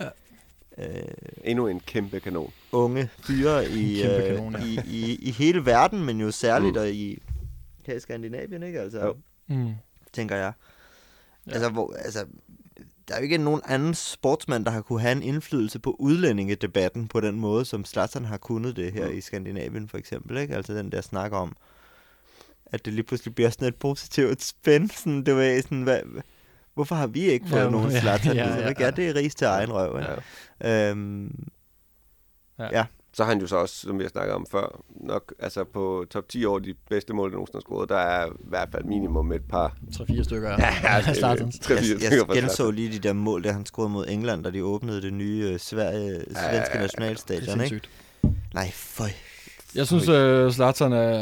Ja. 0.01 0.09
øh, 0.79 1.03
Endnu 1.45 1.66
en 1.66 1.81
kæmpe 1.81 2.21
kanon. 2.21 2.53
unge 2.73 3.09
fyre 3.23 3.69
i, 3.81 3.95
Kæmpe 4.03 4.16
øh, 4.16 4.37
kanon, 4.37 4.53
ja. 4.57 4.64
i, 4.64 4.81
i, 4.87 5.16
i 5.16 5.31
hele 5.31 5.66
verden, 5.66 6.05
men 6.05 6.21
jo 6.21 6.31
særligt 6.31 6.75
Mm. 6.77 6.81
mm. 6.83 6.89
i, 6.89 7.19
her 7.87 7.95
i 7.95 8.01
Skandinavien, 8.01 8.62
ikke? 8.62 8.81
Altså, 8.81 9.01
Jo. 9.07 9.16
Mm. 9.47 9.73
tænker 10.12 10.37
jeg. 10.37 10.53
Ja. 11.47 11.53
Altså, 11.53 11.69
hvor, 11.71 11.93
altså, 11.99 12.27
der 13.09 13.15
er 13.15 13.19
jo 13.19 13.23
ikke 13.23 13.39
nogen 13.39 13.61
anden 13.65 13.95
sportsmand, 13.95 14.65
der 14.65 14.71
har 14.71 14.81
kunne 14.81 15.01
have 15.01 15.13
en 15.13 15.23
indflydelse 15.23 15.79
på 15.79 15.97
udlændingedebatten 15.99 17.09
på 17.09 17.21
den 17.21 17.41
måde, 17.41 17.65
som 17.65 17.85
Zlatan 17.85 18.25
har 18.25 18.37
kunnet 18.37 18.77
det 18.77 18.93
her 18.93 19.09
Mm. 19.09 19.17
i 19.17 19.21
Skandinavien 19.21 19.89
for 19.89 19.99
eksempel. 19.99 20.37
Ikke? 20.37 20.55
Altså 20.57 20.75
den 20.75 20.93
der 20.93 21.01
snak 21.01 21.33
om, 21.33 21.57
at 22.67 22.85
det 22.85 22.93
lige 22.93 23.03
pludselig 23.05 23.35
bliver 23.35 23.51
sådan 23.51 23.69
et 23.69 23.75
positivt 23.77 24.43
spænd. 24.45 24.91
Sådan, 24.91 25.23
det 25.27 25.37
var 25.37 25.61
sådan, 25.63 25.83
hvad, 25.83 26.01
hvorfor 26.75 26.95
har 26.95 27.07
vi 27.07 27.21
ikke 27.21 27.49
fået 27.49 27.59
Ja, 27.59 27.65
ja, 27.65 27.71
nogen 27.71 27.91
ja, 27.91 28.01
Zlatan? 28.01 28.37
ja, 28.37 28.43
Ja, 28.49 28.55
ja, 28.55 28.61
ja, 28.61 28.67
ja. 28.69 28.73
ja, 28.85 28.91
det 28.91 29.09
er 29.09 29.15
ris 29.15 29.35
til 29.35 29.45
egen 29.45 29.73
røv. 29.73 29.99
Ikke? 30.01 30.13
Ja. 30.61 30.91
Øhm, 30.91 31.49
Så 33.19 33.25
har 33.25 33.33
han 33.33 33.41
jo 33.41 33.47
så 33.47 33.57
også, 33.57 33.75
som 33.75 33.99
vi 33.99 34.05
har 34.05 34.09
snakket 34.11 34.35
om 34.35 34.47
før, 34.51 34.81
nok 35.01 35.35
altså 35.39 35.64
på 35.64 36.05
top 36.11 36.29
10 36.29 36.45
over 36.45 36.59
de 36.59 36.75
bedste 36.91 37.12
mål, 37.12 37.29
der 37.31 37.35
nogensinde 37.35 37.57
har 37.57 37.61
scoret, 37.61 37.89
der 37.89 37.97
er 37.97 38.27
i 38.27 38.31
hvert 38.49 38.69
fald 38.73 38.85
minimum 38.85 39.33
et 39.33 39.43
par. 39.51 39.77
3-4 39.95 40.23
stykker 40.23 40.51
Ja, 40.59 40.75
er 40.83 41.14
Zlatans. 41.14 41.59
tre, 41.59 41.75
jeg, 41.75 41.83
fire 41.85 42.25
jeg 42.35 42.43
genså 42.43 42.71
lige 42.71 42.93
de 42.93 42.99
der 42.99 43.12
mål, 43.12 43.43
der 43.45 43.53
han 43.53 43.66
scorede 43.66 43.91
mod 43.91 44.07
England, 44.09 44.45
da 44.45 44.51
de 44.51 44.64
åbnede 44.64 45.03
det 45.03 45.12
nye 45.12 45.49
øh, 45.53 45.59
Sverige, 45.59 46.11
svenske 46.14 46.41
ja, 46.41 46.55
ja. 46.57 46.61
Det 46.62 46.69
er 46.73 46.81
nationalstadion. 46.81 47.61
Ikke? 47.61 47.81
Nej, 48.55 48.71
føj. 48.75 49.09
Jeg 49.75 49.87
synes, 49.87 50.09
uh, 50.09 50.51
Zlatan 50.53 50.93
er... 50.93 51.19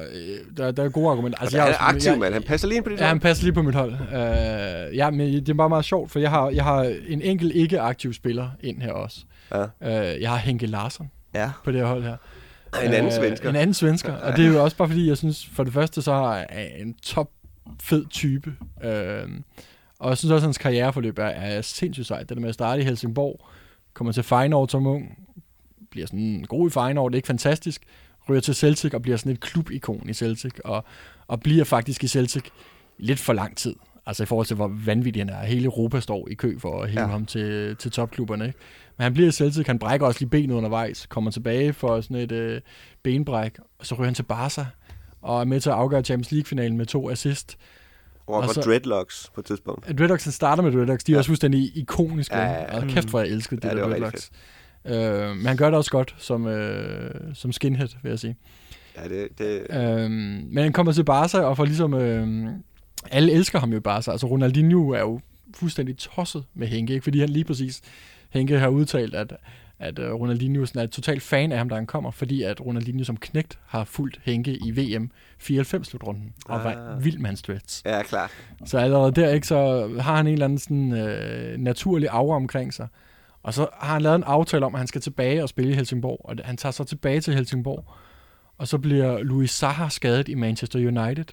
Uh, 0.00 0.56
der, 0.56 0.70
der 0.70 0.84
er 0.84 0.88
gode 0.88 1.10
argumenter. 1.10 1.38
Altså, 1.40 1.60
han 1.60 1.68
er 1.68 1.74
aktiv, 1.80 2.10
jeg- 2.10 2.18
mand. 2.18 2.32
Han 2.34 2.42
passer 2.42 2.68
lige 2.68 2.76
ind 2.76 2.84
på 2.84 2.90
dit 2.90 3.00
Ja, 3.00 3.04
han 3.04 3.14
hold. 3.16 3.20
passer 3.20 3.44
lige 3.44 3.54
på 3.54 3.62
mit 3.62 3.74
hold. 3.74 3.92
Uh, 3.92 4.96
ja, 4.96 5.10
men 5.10 5.32
det 5.34 5.48
er 5.48 5.54
bare 5.54 5.68
meget 5.68 5.84
sjovt, 5.84 6.10
for 6.10 6.18
jeg 6.18 6.30
har, 6.30 6.50
jeg 6.50 6.64
har 6.64 6.82
en 7.08 7.22
enkelt 7.22 7.52
ikke-aktiv 7.54 8.12
spiller 8.12 8.48
ind 8.60 8.82
her 8.82 8.92
også. 8.92 9.18
Ja. 9.50 9.62
Uh, 9.64 10.20
jeg 10.22 10.30
har 10.30 10.36
Henke 10.36 10.66
Larsson 10.66 11.10
Ja. 11.40 11.50
på 11.64 11.72
det 11.72 11.80
her 11.80 11.86
hold 11.86 12.02
her. 12.02 12.16
En 12.84 12.92
anden 12.92 13.06
Øh, 13.06 13.12
svensker. 13.12 13.48
En 13.50 13.56
anden 13.56 13.74
svensker. 13.74 14.12
Og 14.12 14.36
det 14.36 14.46
er 14.46 14.48
jo 14.48 14.64
også 14.64 14.76
bare 14.76 14.88
fordi, 14.88 15.08
jeg 15.08 15.16
synes, 15.16 15.46
for 15.46 15.64
det 15.64 15.72
første, 15.72 16.02
så 16.02 16.12
har 16.12 16.36
jeg 16.36 16.72
en 16.78 16.94
top 17.02 17.30
fed 17.82 18.06
type. 18.10 18.54
Øh, 18.84 19.28
og 19.98 20.08
jeg 20.08 20.18
synes 20.18 20.32
også, 20.32 20.44
at 20.44 20.46
hans 20.46 20.58
karriereforløb 20.58 21.18
er, 21.18 21.24
er 21.24 21.62
sindssygt 21.62 22.06
sejt. 22.06 22.28
Det 22.28 22.36
der 22.36 22.40
med 22.40 22.48
at 22.48 22.54
starte 22.54 22.82
i 22.82 22.84
Helsingborg, 22.84 23.40
kommer 23.94 24.12
til 24.12 24.22
Feyenoord 24.22 24.68
som 24.68 24.86
ung, 24.86 25.18
bliver 25.90 26.06
sådan 26.06 26.44
god 26.48 26.68
i 26.68 26.70
Feyenoord, 26.70 27.10
det 27.10 27.14
er 27.14 27.18
ikke 27.18 27.26
fantastisk, 27.26 27.82
ryger 28.28 28.40
til 28.40 28.54
Celtic 28.54 28.94
og 28.94 29.02
bliver 29.02 29.16
sådan 29.16 29.32
et 29.32 29.40
klubikon 29.40 30.08
i 30.08 30.14
Celtic, 30.14 30.52
og, 30.64 30.84
og 31.28 31.40
bliver 31.40 31.64
faktisk 31.64 32.04
i 32.04 32.08
Celtic 32.08 32.44
lidt 32.98 33.18
for 33.18 33.32
lang 33.32 33.56
tid. 33.56 33.74
Altså 34.06 34.22
i 34.22 34.26
forhold 34.26 34.46
til, 34.46 34.56
hvor 34.56 34.72
vanvittig 34.84 35.20
han 35.20 35.28
er. 35.28 35.44
Hele 35.44 35.64
Europa 35.64 36.00
står 36.00 36.28
i 36.30 36.34
kø 36.34 36.58
for 36.58 36.82
at 36.82 36.90
hive 36.90 37.00
ja. 37.00 37.06
Ham 37.06 37.26
til, 37.26 37.76
til 37.76 37.90
topklubberne. 37.90 38.46
Ikke? 38.46 38.58
Men 38.96 39.02
han 39.02 39.14
bliver 39.14 39.30
Celtic, 39.30 39.66
han 39.66 39.78
brækker 39.78 40.06
også 40.06 40.20
lige 40.20 40.28
benet 40.30 40.54
undervejs, 40.54 41.06
kommer 41.06 41.30
tilbage 41.30 41.72
for 41.72 42.00
sådan 42.00 42.16
et 42.16 42.32
øh, 42.32 42.60
benbræk, 43.02 43.58
og 43.78 43.86
så 43.86 43.94
ryger 43.94 44.04
han 44.04 44.14
til 44.14 44.22
Barca, 44.22 44.66
og 45.22 45.40
er 45.40 45.44
med 45.44 45.60
til 45.60 45.70
at 45.70 45.76
afgøre 45.76 46.02
Champions 46.02 46.32
League-finalen 46.32 46.76
med 46.76 46.86
to 46.86 47.10
assist. 47.10 47.56
Og, 48.26 48.34
Og 48.34 48.48
så- 48.54 48.60
dreadlocks 48.60 49.30
på 49.34 49.40
et 49.40 49.44
tidspunkt. 49.44 49.98
Dreadlocks, 49.98 50.24
han 50.24 50.32
starter 50.32 50.62
med 50.62 50.72
Dreadlocks, 50.72 51.04
de 51.04 51.12
er 51.12 51.14
Ja. 51.14 51.18
også 51.18 51.28
fuldstændig 51.28 51.76
ikoniske. 51.76 52.36
Ja, 52.36 52.42
Ja, 52.44 52.62
ja. 52.62 52.76
Og 52.82 52.88
kæft, 52.88 53.08
hvor 53.10 53.20
jeg 53.20 53.28
elskede 53.28 53.60
det 53.60 53.68
Ja, 53.68 53.74
det 53.74 53.78
der 53.82 53.88
Dreadlocks. 53.88 54.30
Øh, 54.84 55.36
men 55.36 55.46
han 55.46 55.56
gør 55.56 55.66
det 55.66 55.74
også 55.74 55.90
godt 55.90 56.14
som, 56.18 56.46
øh, 56.46 57.10
som 57.34 57.52
skinhead, 57.52 57.88
vil 58.02 58.10
jeg 58.10 58.18
sige. 58.18 58.36
Ja, 58.96 59.08
det, 59.08 59.28
det, 59.38 59.66
Øhm, 59.70 60.10
men 60.52 60.58
han 60.58 60.72
kommer 60.72 60.92
til 60.92 61.04
Barca 61.04 61.38
og 61.38 61.56
får 61.56 61.64
ligesom... 61.64 61.94
Øh, 61.94 62.46
alle 63.10 63.32
elsker 63.32 63.58
ham 63.58 63.70
jo 63.70 63.76
i 63.76 63.80
Barca. 63.80 64.10
Altså 64.10 64.26
Ronaldinho 64.26 64.88
er 64.90 65.00
jo 65.00 65.20
fuldstændig 65.54 65.96
tosset 65.96 66.44
med 66.54 66.68
Henke, 66.68 66.92
ikke? 66.92 67.04
fordi 67.04 67.20
han 67.20 67.28
lige 67.28 67.44
præcis... 67.44 67.82
Henke 68.30 68.58
har 68.58 68.68
udtalt, 68.68 69.14
at, 69.14 69.36
at 69.78 69.98
øh, 69.98 70.12
Ronaldinho 70.12 70.66
sådan 70.66 70.82
er 70.82 70.86
totalt 70.86 71.22
fan 71.22 71.52
af 71.52 71.58
ham, 71.58 71.68
da 71.68 71.74
han 71.74 71.86
kommer, 71.86 72.10
fordi 72.10 72.42
at 72.42 72.60
Ronaldinho 72.60 73.04
som 73.04 73.16
knægt 73.16 73.58
har 73.66 73.84
fulgt 73.84 74.20
Henke 74.24 74.56
i 74.56 74.70
VM 74.70 75.10
94-slutrunden, 75.42 76.34
og 76.46 76.64
var 76.64 76.92
Ah. 76.94 77.04
vild 77.04 77.18
med 77.18 77.26
hans 77.26 77.82
ja, 77.84 78.02
klart. 78.02 78.30
Så 78.64 78.78
allerede 78.78 79.12
der, 79.12 79.30
ikke, 79.30 79.46
så 79.46 79.88
har 80.00 80.16
han 80.16 80.26
en 80.26 80.32
eller 80.32 80.44
anden 80.44 80.58
sådan, 80.58 80.92
øh, 80.92 81.58
naturlig 81.58 82.08
aura 82.12 82.36
omkring 82.36 82.74
sig. 82.74 82.88
Og 83.42 83.54
så 83.54 83.66
har 83.80 83.92
han 83.92 84.02
lavet 84.02 84.16
en 84.16 84.24
aftale 84.24 84.66
om, 84.66 84.74
at 84.74 84.78
han 84.78 84.86
skal 84.86 85.00
tilbage 85.00 85.42
og 85.42 85.48
spille 85.48 85.72
i 85.72 85.74
Helsingborg. 85.74 86.20
Og 86.24 86.36
han 86.44 86.56
tager 86.56 86.72
så 86.72 86.84
tilbage 86.84 87.20
til 87.20 87.34
Helsingborg. 87.34 87.84
Og 88.58 88.68
så 88.68 88.78
bliver 88.78 89.18
Louis 89.22 89.50
Saha 89.50 89.88
skadet 89.88 90.28
i 90.28 90.34
Manchester 90.34 90.78
United. 90.78 91.24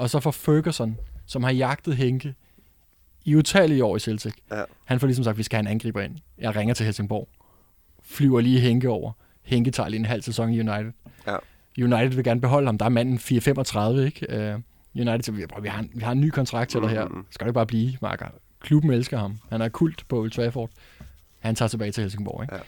Og 0.00 0.10
så 0.10 0.20
får 0.20 0.30
Ferguson, 0.30 0.96
som 1.26 1.42
har 1.42 1.50
jagtet 1.50 1.96
Henke 1.96 2.34
i 3.24 3.34
utallige 3.36 3.84
år 3.84 3.96
i 3.96 3.98
Celtic. 3.98 4.34
Ja. 4.50 4.62
Han 4.84 5.00
får 5.00 5.06
ligesom 5.06 5.24
sagt, 5.24 5.34
at 5.34 5.38
vi 5.38 5.42
skal 5.42 5.56
have 5.56 5.60
en 5.60 5.66
angriber 5.66 6.00
ind. 6.00 6.16
Jeg 6.38 6.56
ringer 6.56 6.74
til 6.74 6.84
Helsingborg. 6.84 7.28
Flyver 8.02 8.40
lige 8.40 8.60
Henke 8.60 8.88
over. 8.88 9.12
Henke 9.42 9.70
tager 9.70 9.88
lige 9.88 9.98
en 10.00 10.04
halv 10.06 10.22
sæson 10.22 10.50
i 10.50 10.60
United. 10.60 10.92
Ja. 11.26 11.36
United 11.78 12.08
vil 12.14 12.24
gerne 12.24 12.40
beholde 12.40 12.66
ham. 12.66 12.78
Der 12.78 12.84
er 12.84 12.88
manden 12.88 13.18
4-35, 13.18 14.00
ikke? 14.06 14.54
Uh, 14.54 14.60
United 15.00 15.22
siger, 15.22 15.46
"Prøv, 15.46 15.62
vi 15.62 15.68
har, 15.68 15.80
en, 15.80 15.90
vi 15.94 16.00
har 16.04 16.12
en 16.12 16.20
ny 16.20 16.28
kontrakt 16.30 16.70
til 16.70 16.80
dig 16.80 16.88
her. 16.88 17.08
Mhm. 17.08 17.26
Skal 17.30 17.46
det 17.46 17.54
bare 17.54 17.66
blive, 17.66 17.92
Marker? 18.02 18.26
Klubben 18.60 18.92
elsker 18.92 19.18
ham. 19.18 19.38
Han 19.50 19.60
er 19.62 19.68
kult 19.68 20.04
på 20.08 20.18
Old 20.20 20.30
Trafford. 20.30 20.70
Han 21.38 21.54
tager 21.54 21.68
tilbage 21.68 21.92
til 21.92 22.00
Helsingborg, 22.02 22.42
ikke? 22.42 22.54
Ja. 22.54 22.60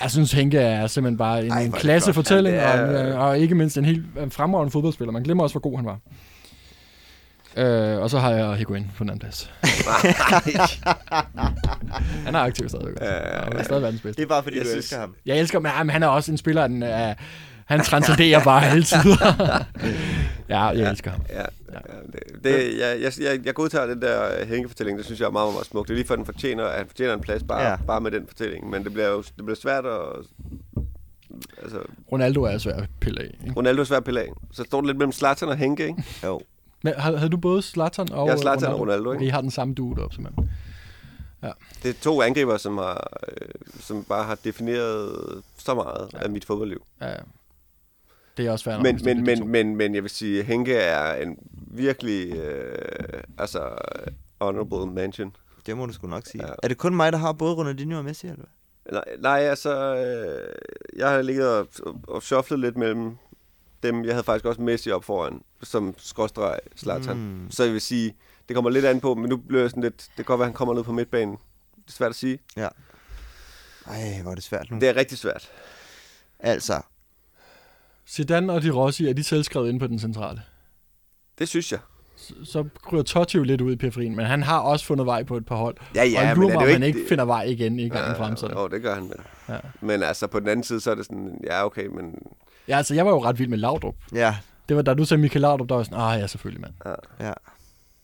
Jeg 0.00 0.10
synes, 0.10 0.32
Henke 0.32 0.58
er 0.58 0.86
simpelthen 0.86 1.18
bare 1.18 1.44
en 1.46 1.52
Ej, 1.52 1.62
det 1.62 1.74
klasse 1.74 2.12
fortælling, 2.12 2.56
Han 2.60 2.80
og, 2.80 2.94
er- 2.94 3.16
og, 3.16 3.38
ikke 3.38 3.54
mindst 3.54 3.78
en 3.78 3.84
helt 3.84 4.04
en 4.18 4.30
fremragende 4.30 4.70
fodboldspiller. 4.70 5.12
Man 5.12 5.22
glemmer 5.22 5.42
også, 5.44 5.54
hvor 5.54 5.60
god 5.70 5.76
han 5.76 5.86
var. 5.86 5.98
Øh, 7.56 7.98
og 8.00 8.10
så 8.10 8.18
har 8.18 8.30
jeg 8.30 8.54
Higuain 8.54 8.90
på 8.96 9.04
den 9.04 9.10
anden 9.10 9.20
plads. 9.20 9.50
han 12.24 12.34
er 12.34 12.38
aktiv 12.38 12.66
ja, 12.72 12.78
Og 12.78 12.88
ja. 13.00 13.06
er 13.58 13.62
stadig 13.62 13.82
verdens 13.82 14.00
bedste. 14.02 14.22
Det 14.22 14.26
er 14.26 14.34
bare 14.34 14.42
fordi, 14.42 14.56
Jeg 14.56 14.64
du 14.64 14.68
synes- 14.70 14.84
elsker 14.84 14.98
ham. 15.00 15.14
Jeg 15.26 15.38
elsker 15.38 15.68
ham, 15.68 15.86
men 15.86 15.90
han 15.92 16.02
er 16.02 16.06
også 16.06 16.32
en 16.32 16.38
spiller, 16.38 16.66
den 16.66 16.82
er, 16.82 17.14
han 17.66 17.80
transcenderer 17.80 18.44
bare 18.44 18.66
alle 18.66 18.82
tider. 18.84 19.64
ja, 20.48 20.64
jeg 20.66 20.90
elsker 20.90 21.10
ham. 21.10 21.20
Ja, 21.28 21.40
ja. 21.40 21.46
det, 22.12 22.44
det, 22.44 22.78
jeg, 22.80 23.00
jeg, 23.02 23.12
jeg, 23.20 23.46
jeg 23.46 23.54
godtager 23.54 23.86
den 23.86 24.02
der 24.02 24.44
hængefortælling, 24.46 24.98
det 24.98 25.04
synes 25.06 25.20
jeg 25.20 25.26
er 25.26 25.30
meget, 25.30 25.52
meget 25.52 25.66
smukt. 25.66 25.88
Det 25.88 25.94
er 25.94 25.96
lige 25.96 26.06
for, 26.06 26.14
at 26.14 26.18
den 26.18 26.26
fortjener, 26.26 26.64
at 26.64 26.76
han 26.78 26.86
fortjener 26.86 27.14
en 27.14 27.20
plads 27.20 27.42
bare, 27.42 27.62
Ja. 27.70 27.76
bare 27.86 28.00
med 28.00 28.10
den 28.10 28.26
fortælling. 28.28 28.70
Men 28.70 28.84
det 28.84 28.92
bliver 28.92 29.08
jo 29.08 29.22
det 29.22 29.44
bliver 29.44 29.56
svært 29.56 29.86
at... 29.86 30.00
Altså, 31.62 31.78
Ronaldo 32.12 32.42
er 32.42 32.58
svær 32.58 32.74
at 32.76 32.88
pille 33.00 33.20
af. 33.20 33.34
Ikke? 33.46 33.56
Ronaldo 33.56 33.80
er 33.80 33.84
svært 33.84 33.96
at 33.98 34.04
pille 34.04 34.20
af. 34.20 34.28
Så 34.52 34.64
står 34.64 34.80
det 34.80 34.86
lidt 34.86 34.98
mellem 34.98 35.12
Zlatan 35.12 35.48
og 35.48 35.56
Henke, 35.56 35.86
ikke? 35.86 36.04
Jo. 36.24 36.40
Men 36.84 36.94
havde, 36.94 37.28
du 37.28 37.36
både 37.36 37.62
Zlatan 37.62 38.12
og 38.12 38.26
Jeg 38.26 38.32
har 38.34 38.40
Zlatan 38.40 38.72
og 38.72 38.80
Ronaldo, 38.80 39.12
ikke? 39.12 39.24
I 39.24 39.28
har 39.28 39.40
den 39.40 39.50
samme 39.50 39.74
duo 39.74 39.94
deroppe, 39.94 40.14
simpelthen. 40.14 40.50
Det 41.82 41.90
er 41.90 41.94
to 42.02 42.22
angriber, 42.22 42.56
som, 42.56 42.78
har, 42.78 43.10
øh, 43.28 43.48
som 43.80 44.04
bare 44.04 44.24
har 44.24 44.34
defineret 44.34 45.12
så 45.58 45.74
meget 45.74 46.08
Ja. 46.12 46.18
ja. 46.18 46.24
af 46.24 46.30
mit 46.30 46.44
fodboldliv. 46.44 46.82
Ja, 47.00 47.08
ja. 47.08 47.16
det 48.36 48.46
er 48.46 48.50
også 48.50 48.64
fair 48.64 48.74
nok, 48.74 48.82
Men, 48.82 49.00
men, 49.04 49.24
men, 49.24 49.48
men, 49.48 49.76
men 49.76 49.94
jeg 49.94 50.02
vil 50.02 50.10
sige, 50.10 50.40
at 50.40 50.46
Henke 50.46 50.74
er 50.74 51.22
en 51.22 51.38
virkelig 51.70 52.36
øh, 52.36 53.22
altså, 53.38 53.68
honorable 54.40 54.92
mention. 54.92 55.36
Det 55.66 55.76
må 55.76 55.86
du 55.86 55.92
sgu 55.92 56.06
nok 56.06 56.26
sige. 56.26 56.42
Ja. 56.42 56.48
Ja. 56.48 56.54
Er 56.62 56.68
det 56.68 56.78
kun 56.78 56.94
mig, 56.96 57.12
der 57.12 57.18
har 57.18 57.32
både 57.32 57.54
Ronaldinho 57.54 57.98
og 57.98 58.04
Messi, 58.04 58.26
eller 58.26 58.36
hvad? 58.36 58.92
Nej, 58.92 59.04
nej 59.18 59.48
altså, 59.48 59.96
øh, 59.96 60.48
jeg 60.98 61.10
har 61.10 61.22
ligget 61.22 61.48
og, 61.48 61.66
og 62.08 62.22
shufflet 62.22 62.60
lidt 62.60 62.76
mellem 62.76 63.16
dem. 63.84 64.04
Jeg 64.04 64.12
havde 64.14 64.24
faktisk 64.24 64.44
også 64.44 64.62
Messi 64.62 64.90
op 64.90 65.04
foran, 65.04 65.42
som 65.62 65.94
skråstreg 65.98 66.58
Zlatan. 66.76 67.16
Mm. 67.16 67.50
Så 67.50 67.64
jeg 67.64 67.72
vil 67.72 67.80
sige, 67.80 68.16
det 68.48 68.54
kommer 68.54 68.70
lidt 68.70 68.84
an 68.84 69.00
på, 69.00 69.14
men 69.14 69.28
nu 69.28 69.36
bliver 69.36 69.60
jeg 69.60 69.70
sådan 69.70 69.82
lidt, 69.82 69.96
det 69.96 70.16
kan 70.16 70.24
godt 70.24 70.38
være, 70.38 70.46
at 70.46 70.50
han 70.50 70.54
kommer 70.56 70.74
ned 70.74 70.82
på 70.84 70.92
midtbanen. 70.92 71.36
Det 71.76 71.88
er 71.88 71.92
svært 71.92 72.10
at 72.10 72.16
sige. 72.16 72.38
Ej, 72.56 74.20
hvor 74.22 74.30
er 74.30 74.34
det 74.34 74.44
svært 74.44 74.70
nu. 74.70 74.78
Det 74.78 74.88
er 74.88 74.96
rigtig 74.96 75.18
svært. 75.18 75.50
Altså, 76.38 76.80
Zidane 78.08 78.52
og 78.52 78.62
De 78.62 78.70
Rossi, 78.70 79.08
er 79.08 79.12
de 79.12 79.24
selv 79.24 79.44
skrevet 79.44 79.68
ind 79.68 79.80
på 79.80 79.86
den 79.86 79.98
centrale? 79.98 80.42
Det 81.38 81.48
synes 81.48 81.72
jeg. 81.72 81.80
Så, 82.16 82.34
så 82.44 82.64
ryger 82.92 83.02
Totti 83.02 83.36
jo 83.36 83.42
lidt 83.42 83.60
ud 83.60 83.72
i 83.72 83.76
periferien, 83.76 84.16
men 84.16 84.26
han 84.26 84.42
har 84.42 84.58
også 84.58 84.86
fundet 84.86 85.06
vej 85.06 85.22
på 85.22 85.36
et 85.36 85.46
par 85.46 85.56
hold. 85.56 85.76
Ja, 85.94 86.04
ja, 86.04 86.20
og 86.20 86.26
men 86.26 86.36
lurer 86.36 86.54
er 86.54 86.58
mig, 86.58 86.66
om 86.66 86.72
han 86.72 86.82
ikke 86.82 87.00
finder 87.08 87.24
vej 87.24 87.42
igen 87.42 87.78
i 87.78 87.88
gang 87.88 88.16
frem. 88.16 88.36
Så. 88.36 88.46
Jo, 88.46 88.68
det 88.68 88.82
gør 88.82 88.94
han. 88.94 89.12
Ja. 89.48 89.58
Men 89.80 90.02
altså, 90.02 90.26
på 90.26 90.40
den 90.40 90.48
anden 90.48 90.64
side, 90.64 90.80
så 90.80 90.90
er 90.90 90.94
det 90.94 91.04
sådan, 91.04 91.40
ja, 91.44 91.64
okay, 91.64 91.86
men 91.86 92.14
ja, 92.68 92.76
altså 92.76 92.94
jeg 92.94 93.06
var 93.06 93.10
jo 93.12 93.24
ret 93.24 93.38
vild 93.38 93.48
med 93.48 93.58
Laudrup. 93.58 93.94
ja. 94.12 94.36
Det 94.68 94.76
var 94.76 94.82
da 94.82 94.94
du 94.94 95.04
sagde 95.04 95.20
Michael 95.20 95.40
Laudrup, 95.40 95.68
der 95.68 95.74
var 95.74 95.82
sådan, 95.82 95.98
ah 95.98 96.20
ja, 96.20 96.26
selvfølgelig 96.26 96.60
mand. 96.60 96.74
Ja. 97.20 97.32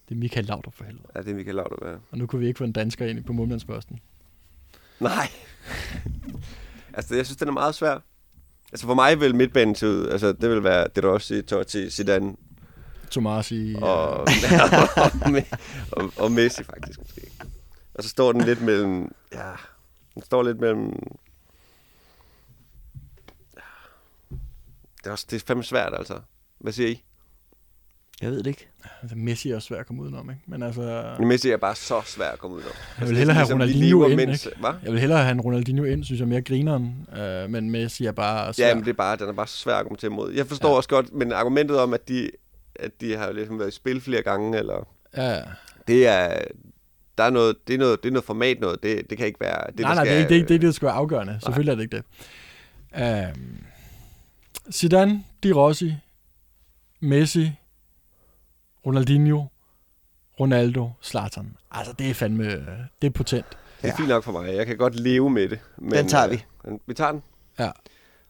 Det 0.08 0.14
er 0.14 0.18
Michael 0.18 0.46
Laudrup 0.46 0.74
for 0.74 0.84
helvede. 0.84 1.04
ja, 1.14 1.20
det 1.20 1.30
er 1.30 1.34
Michael 1.34 1.56
Laudrup, 1.56 1.88
ja. 1.88 1.94
Og 2.10 2.18
nu 2.18 2.26
kunne 2.26 2.40
vi 2.40 2.46
ikke 2.46 2.58
få 2.58 2.64
en 2.64 2.72
dansker 2.72 3.06
ind 3.06 3.24
på 3.24 3.32
målmandsposten. 3.32 3.98
Nej. 5.00 5.28
altså, 6.94 7.14
jeg 7.14 7.26
synes, 7.26 7.36
den 7.36 7.48
er 7.48 7.52
meget 7.52 7.74
svær. 7.74 7.98
Altså, 8.72 8.86
for 8.86 8.94
mig 8.94 9.20
vil 9.20 9.34
midtbanen 9.34 9.74
se 9.74 9.86
ud, 9.86 10.08
altså, 10.08 10.32
det 10.32 10.50
vil 10.50 10.64
være, 10.64 10.86
det 10.94 11.04
er 11.04 11.08
også 11.08 11.26
sige, 11.26 11.42
Totti, 11.42 11.90
Zidane 11.90 12.36
Tomasi. 13.10 13.76
og, 13.82 14.10
og, 14.20 14.26
og, 15.92 16.12
og 16.16 16.32
Messi, 16.32 16.64
faktisk, 16.64 16.98
måske. 16.98 17.20
Og 17.94 18.02
så 18.02 18.08
står 18.08 18.32
den 18.32 18.40
lidt 18.40 18.60
mellem, 18.62 19.12
ja, 19.34 19.50
den 20.14 20.22
står 20.22 20.42
lidt 20.42 20.60
mellem, 20.60 20.92
det 25.04 25.06
er, 25.06 25.10
også, 25.12 25.26
det 25.30 25.36
er 25.42 25.46
fandme 25.46 25.64
svært, 25.64 25.92
altså. 25.98 26.14
Hvad 26.60 26.72
siger 26.72 26.88
I? 26.88 27.02
Jeg 28.22 28.30
ved 28.30 28.38
det 28.38 28.46
ikke. 28.46 28.68
Altså, 29.02 29.16
Messi 29.16 29.50
er 29.50 29.56
også 29.56 29.66
svær 29.66 29.78
at 29.78 29.86
komme 29.86 30.02
udenom, 30.02 30.30
ikke? 30.30 30.42
Men 30.46 30.62
altså, 30.62 31.14
Men 31.18 31.28
Messi 31.28 31.50
er 31.50 31.56
bare 31.56 31.74
så 31.74 32.00
svær 32.04 32.30
at 32.30 32.38
komme 32.38 32.56
ud 32.56 32.62
af. 32.62 32.66
jeg 33.00 33.08
vil 33.08 33.16
hellere 33.16 33.34
have 33.34 33.42
ligesom, 33.44 33.60
Ronaldinho 33.60 34.06
ind, 34.06 34.16
mens- 34.16 34.46
ikke? 34.46 34.58
Hvad? 34.60 34.70
Jeg 34.84 34.92
vil 34.92 35.00
hellere 35.00 35.18
have 35.22 35.32
en 35.32 35.40
Ronaldinho 35.40 35.84
ind, 35.84 36.04
synes 36.04 36.20
jeg, 36.20 36.28
mere 36.28 36.42
grineren. 36.42 37.06
Øh, 37.16 37.50
men 37.50 37.70
Messi 37.70 38.04
er 38.06 38.12
bare 38.12 38.54
svær. 38.54 38.68
Ja, 38.68 38.74
men 38.74 38.84
det 38.84 38.90
er 38.90 38.94
bare, 38.94 39.16
den 39.16 39.28
er 39.28 39.32
bare 39.32 39.46
så 39.46 39.56
svær 39.56 39.72
at 39.72 39.78
argumentere 39.78 40.10
imod. 40.10 40.32
Jeg 40.32 40.46
forstår 40.46 40.68
Ja. 40.70 40.76
også 40.76 40.88
godt, 40.88 41.12
men 41.14 41.32
argumentet 41.32 41.78
om, 41.78 41.94
at 41.94 42.08
de, 42.08 42.30
at 42.74 42.90
de 43.00 43.16
har 43.16 43.32
ligesom 43.32 43.58
været 43.58 43.68
i 43.68 43.74
spil 43.76 44.00
flere 44.00 44.22
gange, 44.22 44.58
eller 44.58 44.88
Ja. 45.16 45.40
det 45.86 46.06
er, 46.06 46.38
der 47.18 47.24
er 47.24 47.30
noget, 47.30 47.56
det 47.66 47.74
er 47.74 47.78
noget, 47.78 48.02
det 48.02 48.08
er 48.08 48.12
noget 48.12 48.24
format 48.24 48.60
noget. 48.60 48.82
Det, 48.82 49.10
det 49.10 49.18
kan 49.18 49.26
ikke 49.26 49.40
være 49.40 49.64
det, 49.70 49.80
nej, 49.80 49.88
der 49.88 49.94
nej, 49.94 50.04
skal, 50.04 50.06
det 50.06 50.16
er 50.16 50.18
ikke 50.18 50.28
det, 50.28 50.34
ikke 50.34 50.52
det, 50.52 50.62
der 50.62 50.72
skal 50.72 50.86
være 50.86 50.94
afgørende. 50.94 51.38
Selvfølgelig 51.42 51.72
er 51.72 51.76
det 51.76 51.82
ikke 51.82 51.96
det. 51.96 52.04
Øhm, 53.02 53.56
Zidane, 54.72 55.24
Di 55.42 55.52
Rossi, 55.52 55.94
Messi, 57.00 57.52
Ronaldinho, 58.86 59.44
Ronaldo, 60.40 60.90
Zlatan. 61.02 61.56
Altså, 61.70 61.92
det 61.92 62.10
er 62.10 62.14
fandme, 62.14 62.44
det 63.02 63.06
er 63.06 63.10
potent. 63.10 63.46
Det 63.82 63.90
er 63.90 63.96
fint 63.96 64.08
nok 64.08 64.24
for 64.24 64.32
mig. 64.32 64.54
Jeg 64.56 64.66
kan 64.66 64.76
godt 64.76 64.94
leve 64.94 65.30
med 65.30 65.48
det. 65.48 65.58
Men, 65.78 65.90
Den 65.92 66.08
tager 66.08 66.28
vi. 66.28 66.44
øh, 66.64 66.72
Vi 66.86 66.94
tager 66.94 67.12
den. 67.12 67.22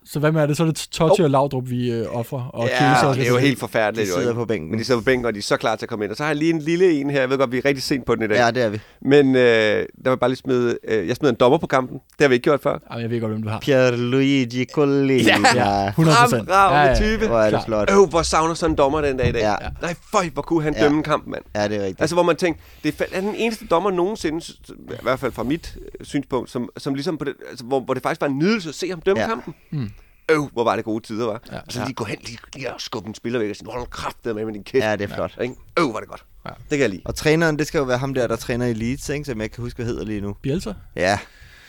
Så 0.04 0.18
hvad 0.18 0.32
med 0.32 0.48
det? 0.48 0.56
Så 0.56 0.62
er 0.62 0.66
det 0.66 0.76
Totti 0.90 1.20
oh. 1.20 1.24
og 1.24 1.30
Laudrup, 1.30 1.70
vi 1.70 1.90
øh, 1.92 2.06
offrer. 2.18 2.42
Og 2.54 2.68
ja, 2.68 3.06
og 3.06 3.16
det 3.16 3.24
er 3.26 3.28
jo 3.30 3.36
helt 3.36 3.56
De 3.56 3.60
forfærdeligt. 3.60 4.08
jo, 4.08 4.14
sidder 4.14 4.28
ikke? 4.28 4.38
på 4.40 4.44
bænken. 4.44 4.70
Men 4.70 4.78
de 4.78 4.84
sidder 4.84 5.00
på 5.00 5.04
bænken, 5.04 5.26
og 5.26 5.34
de 5.34 5.38
er 5.38 5.42
så 5.42 5.56
klar 5.56 5.76
til 5.76 5.84
at 5.84 5.88
komme 5.88 6.04
ind. 6.04 6.10
Og 6.10 6.16
så 6.16 6.22
har 6.22 6.30
jeg 6.30 6.36
lige 6.36 6.50
en 6.52 6.58
lille 6.58 6.92
en 6.92 7.10
her. 7.10 7.20
Jeg 7.20 7.30
ved 7.30 7.38
godt, 7.38 7.52
vi 7.52 7.58
er 7.58 7.64
rigtig 7.64 7.82
sent 7.82 8.04
på 8.06 8.14
den 8.14 8.22
i 8.24 8.26
dag. 8.26 8.36
Ja, 8.36 8.50
det 8.50 8.62
er 8.62 8.68
vi. 8.68 8.80
Men 9.02 9.36
øh, 9.36 9.42
der 9.42 10.10
jeg 10.10 10.18
bare 10.20 10.30
lige 10.30 10.36
smide... 10.36 10.78
Øh, 10.88 11.08
jeg 11.08 11.16
smider 11.16 11.32
en 11.32 11.36
dommer 11.40 11.58
på 11.58 11.66
kampen. 11.66 11.94
Det 11.98 12.20
har 12.20 12.28
vi 12.28 12.34
ikke 12.34 12.44
gjort 12.44 12.60
før. 12.62 12.78
Jamen, 12.90 13.02
jeg 13.02 13.10
ved 13.10 13.20
godt, 13.20 13.32
hvem 13.32 13.42
du 13.42 13.48
har. 13.48 13.60
Pierluigi 13.60 14.64
Collina. 14.72 15.32
Ja, 15.54 15.86
100 15.88 16.16
procent. 16.22 16.48
Fremragende 16.48 17.00
type. 17.16 17.26
Hvor 17.26 17.38
er 17.38 17.50
det 17.50 17.60
flot. 17.66 17.90
Øv, 17.92 18.06
hvor 18.06 18.22
savner 18.22 18.54
sådan 18.54 18.72
en 18.72 18.78
dommer 18.78 19.00
den 19.00 19.16
dag 19.16 19.28
i 19.28 19.32
dag. 19.32 19.40
Ja. 19.40 19.54
Nej, 19.82 19.94
føj, 20.12 20.28
hvor 20.32 20.42
kunne 20.42 20.62
han 20.62 20.74
Ja. 20.74 20.84
dømme 20.84 20.96
en 20.98 21.02
kamp, 21.04 21.26
mand. 21.26 21.42
Ja, 21.54 21.68
det 21.68 21.76
er 21.76 21.80
rigtigt. 21.80 22.00
Altså, 22.00 22.16
hvor 22.16 22.22
man 22.22 22.36
tænkte, 22.36 22.62
det 22.82 23.00
er 23.00 23.04
er 23.12 23.20
den 23.20 23.34
eneste 23.34 23.66
dommer 23.66 23.90
nogensinde, 23.90 24.52
i 24.68 24.72
hvert 25.02 25.20
fald 25.20 25.32
fra 25.32 25.42
mit 25.42 25.76
øh, 26.00 26.06
synspunkt, 26.06 26.50
som, 26.50 26.68
som 26.76 26.94
ligesom 26.94 27.18
på 27.18 27.24
det, 27.24 27.34
altså, 27.50 27.64
hvor, 27.64 27.80
hvor 27.80 27.94
det 27.94 28.02
faktisk 28.02 28.20
var 28.20 28.26
en 28.26 28.38
nydelse 28.38 28.68
at 28.68 28.74
se 28.74 28.90
ham 28.90 29.00
dømme 29.00 29.20
Ja. 29.20 29.28
ja. 29.28 29.34
kampen. 29.34 29.54
Mm. 29.70 29.90
Øv, 30.30 30.48
hvor 30.52 30.64
var 30.64 30.76
det 30.76 30.84
gode 30.84 31.04
tider, 31.06 31.26
var. 31.26 31.42
Ja. 31.50 31.54
Ja. 31.54 31.60
Og 31.66 31.72
så 31.72 31.78
Ja. 31.80 31.84
lige 31.86 31.94
gå 31.94 32.04
hen, 32.04 32.18
lige, 32.20 32.38
lige 32.54 32.74
og 32.74 32.80
skubbe 32.80 33.08
en 33.08 33.14
spiller 33.14 33.38
væk 33.38 33.50
og 33.50 33.56
sige, 33.56 33.70
hold 33.72 33.86
kraft 33.90 34.16
med 34.24 34.34
med 34.34 34.52
din 34.54 34.64
kæft. 34.64 34.84
Ja, 34.84 34.96
det 34.96 35.10
er 35.10 35.14
flot. 35.14 35.38
Ikke? 35.40 35.54
Øv, 35.78 35.92
var 35.94 36.00
det 36.00 36.08
godt. 36.08 36.24
Ja. 36.44 36.50
Ja. 36.50 36.54
Det 36.54 36.68
kan 36.70 36.80
jeg 36.80 36.90
lide. 36.90 37.02
Og 37.04 37.14
træneren, 37.14 37.58
det 37.58 37.66
skal 37.66 37.78
jo 37.78 37.84
være 37.84 37.98
ham 37.98 38.14
der, 38.14 38.26
der 38.26 38.36
træner 38.36 38.66
i 38.66 38.72
Leeds, 38.72 39.08
ikke? 39.08 39.24
som 39.24 39.38
jeg 39.38 39.44
ikke 39.44 39.54
kan 39.54 39.62
huske, 39.64 39.76
hvad 39.76 39.86
hedder 39.86 40.04
lige 40.04 40.20
nu. 40.20 40.32
Bielsa? 40.42 40.72
Ja, 40.96 41.18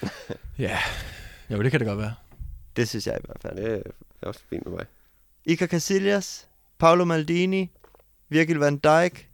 Ja. 0.58 0.80
Jo, 1.50 1.64
det 1.64 1.72
kan 1.72 1.80
det 1.80 1.88
godt 1.88 2.00
være. 2.00 2.14
Det 2.76 2.90
synes 2.90 3.08
jeg 3.08 3.18
i 3.18 3.26
hvert 3.26 3.38
fald. 3.42 3.56
Det 3.56 3.84
er 4.22 4.28
også 4.28 4.40
fint 4.50 4.66
med 4.66 4.74
mig. 4.78 4.86
Iker 5.46 5.68
Casillas, 5.68 6.48
Paolo 6.80 7.06
Maldini, 7.06 7.70
Virgil 8.30 8.58
van 8.58 8.78
Dijk, 8.78 9.30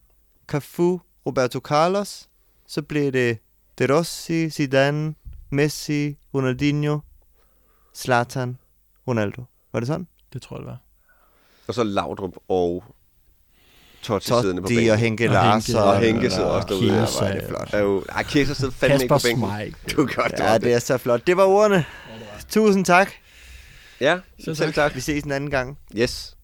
Cafu, 0.48 1.00
Roberto 1.26 1.60
Carlos. 1.60 2.30
Så 2.68 2.82
blev 2.82 3.12
det 3.12 3.38
De 3.80 3.94
Rossi, 3.98 4.50
Zidane, 4.50 5.16
Messi, 5.50 6.18
Ronaldinho, 6.34 7.00
Zlatan, 7.96 8.58
Ronaldo. 9.08 9.44
Var 9.74 9.80
det 9.80 9.88
sådan? 9.88 10.08
Det 10.34 10.42
tror 10.42 10.56
jeg, 10.56 10.60
det 10.62 10.68
var. 10.68 10.78
Og 11.68 11.74
så 11.74 11.84
Laudrup 11.84 12.32
og 12.48 12.84
Totti 14.02 14.28
siddende 14.28 14.62
på 14.62 14.68
Totti 14.68 14.76
bænken. 14.76 14.92
og 14.92 14.98
Henke 14.98 15.28
Og 15.28 15.34
Larsson. 15.34 15.76
Henke, 15.76 15.90
Og 15.90 16.00
Henke 16.00 16.30
sidder 16.30 16.48
også 16.50 16.68
derude. 16.68 16.94
Ja, 16.94 17.28
er 17.28 17.34
det 17.40 17.44
flot. 17.48 17.70
Er 17.74 17.80
jo, 17.80 18.04
ej, 18.10 18.24
Kiesa 18.24 18.54
sidder 18.54 18.74
fandme 18.74 18.96
ikke 19.04 19.08
Kasper 19.14 19.18
på 19.18 19.24
bænken. 19.24 19.44
Schmeichel. 19.50 19.96
Du 19.98 20.02
er 20.02 20.16
godt, 20.16 20.32
det 20.32 20.40
Ja, 20.40 20.52
var 20.52 20.58
det 20.58 20.74
er 20.74 20.80
så 20.80 20.98
flot. 20.98 21.28
Det 21.28 21.38
var 21.38 21.44
ordene. 21.44 21.86
Tusind 22.50 22.86
tak. 22.86 23.12
Ja, 24.02 24.20
Selv 24.44 24.56
selv 24.56 24.74
tak. 24.74 24.76
tak. 24.76 24.96
Vi 24.96 25.00
ses 25.02 25.24
en 25.24 25.32
anden 25.32 25.50
gang. 25.50 25.78
Yes. 25.98 26.37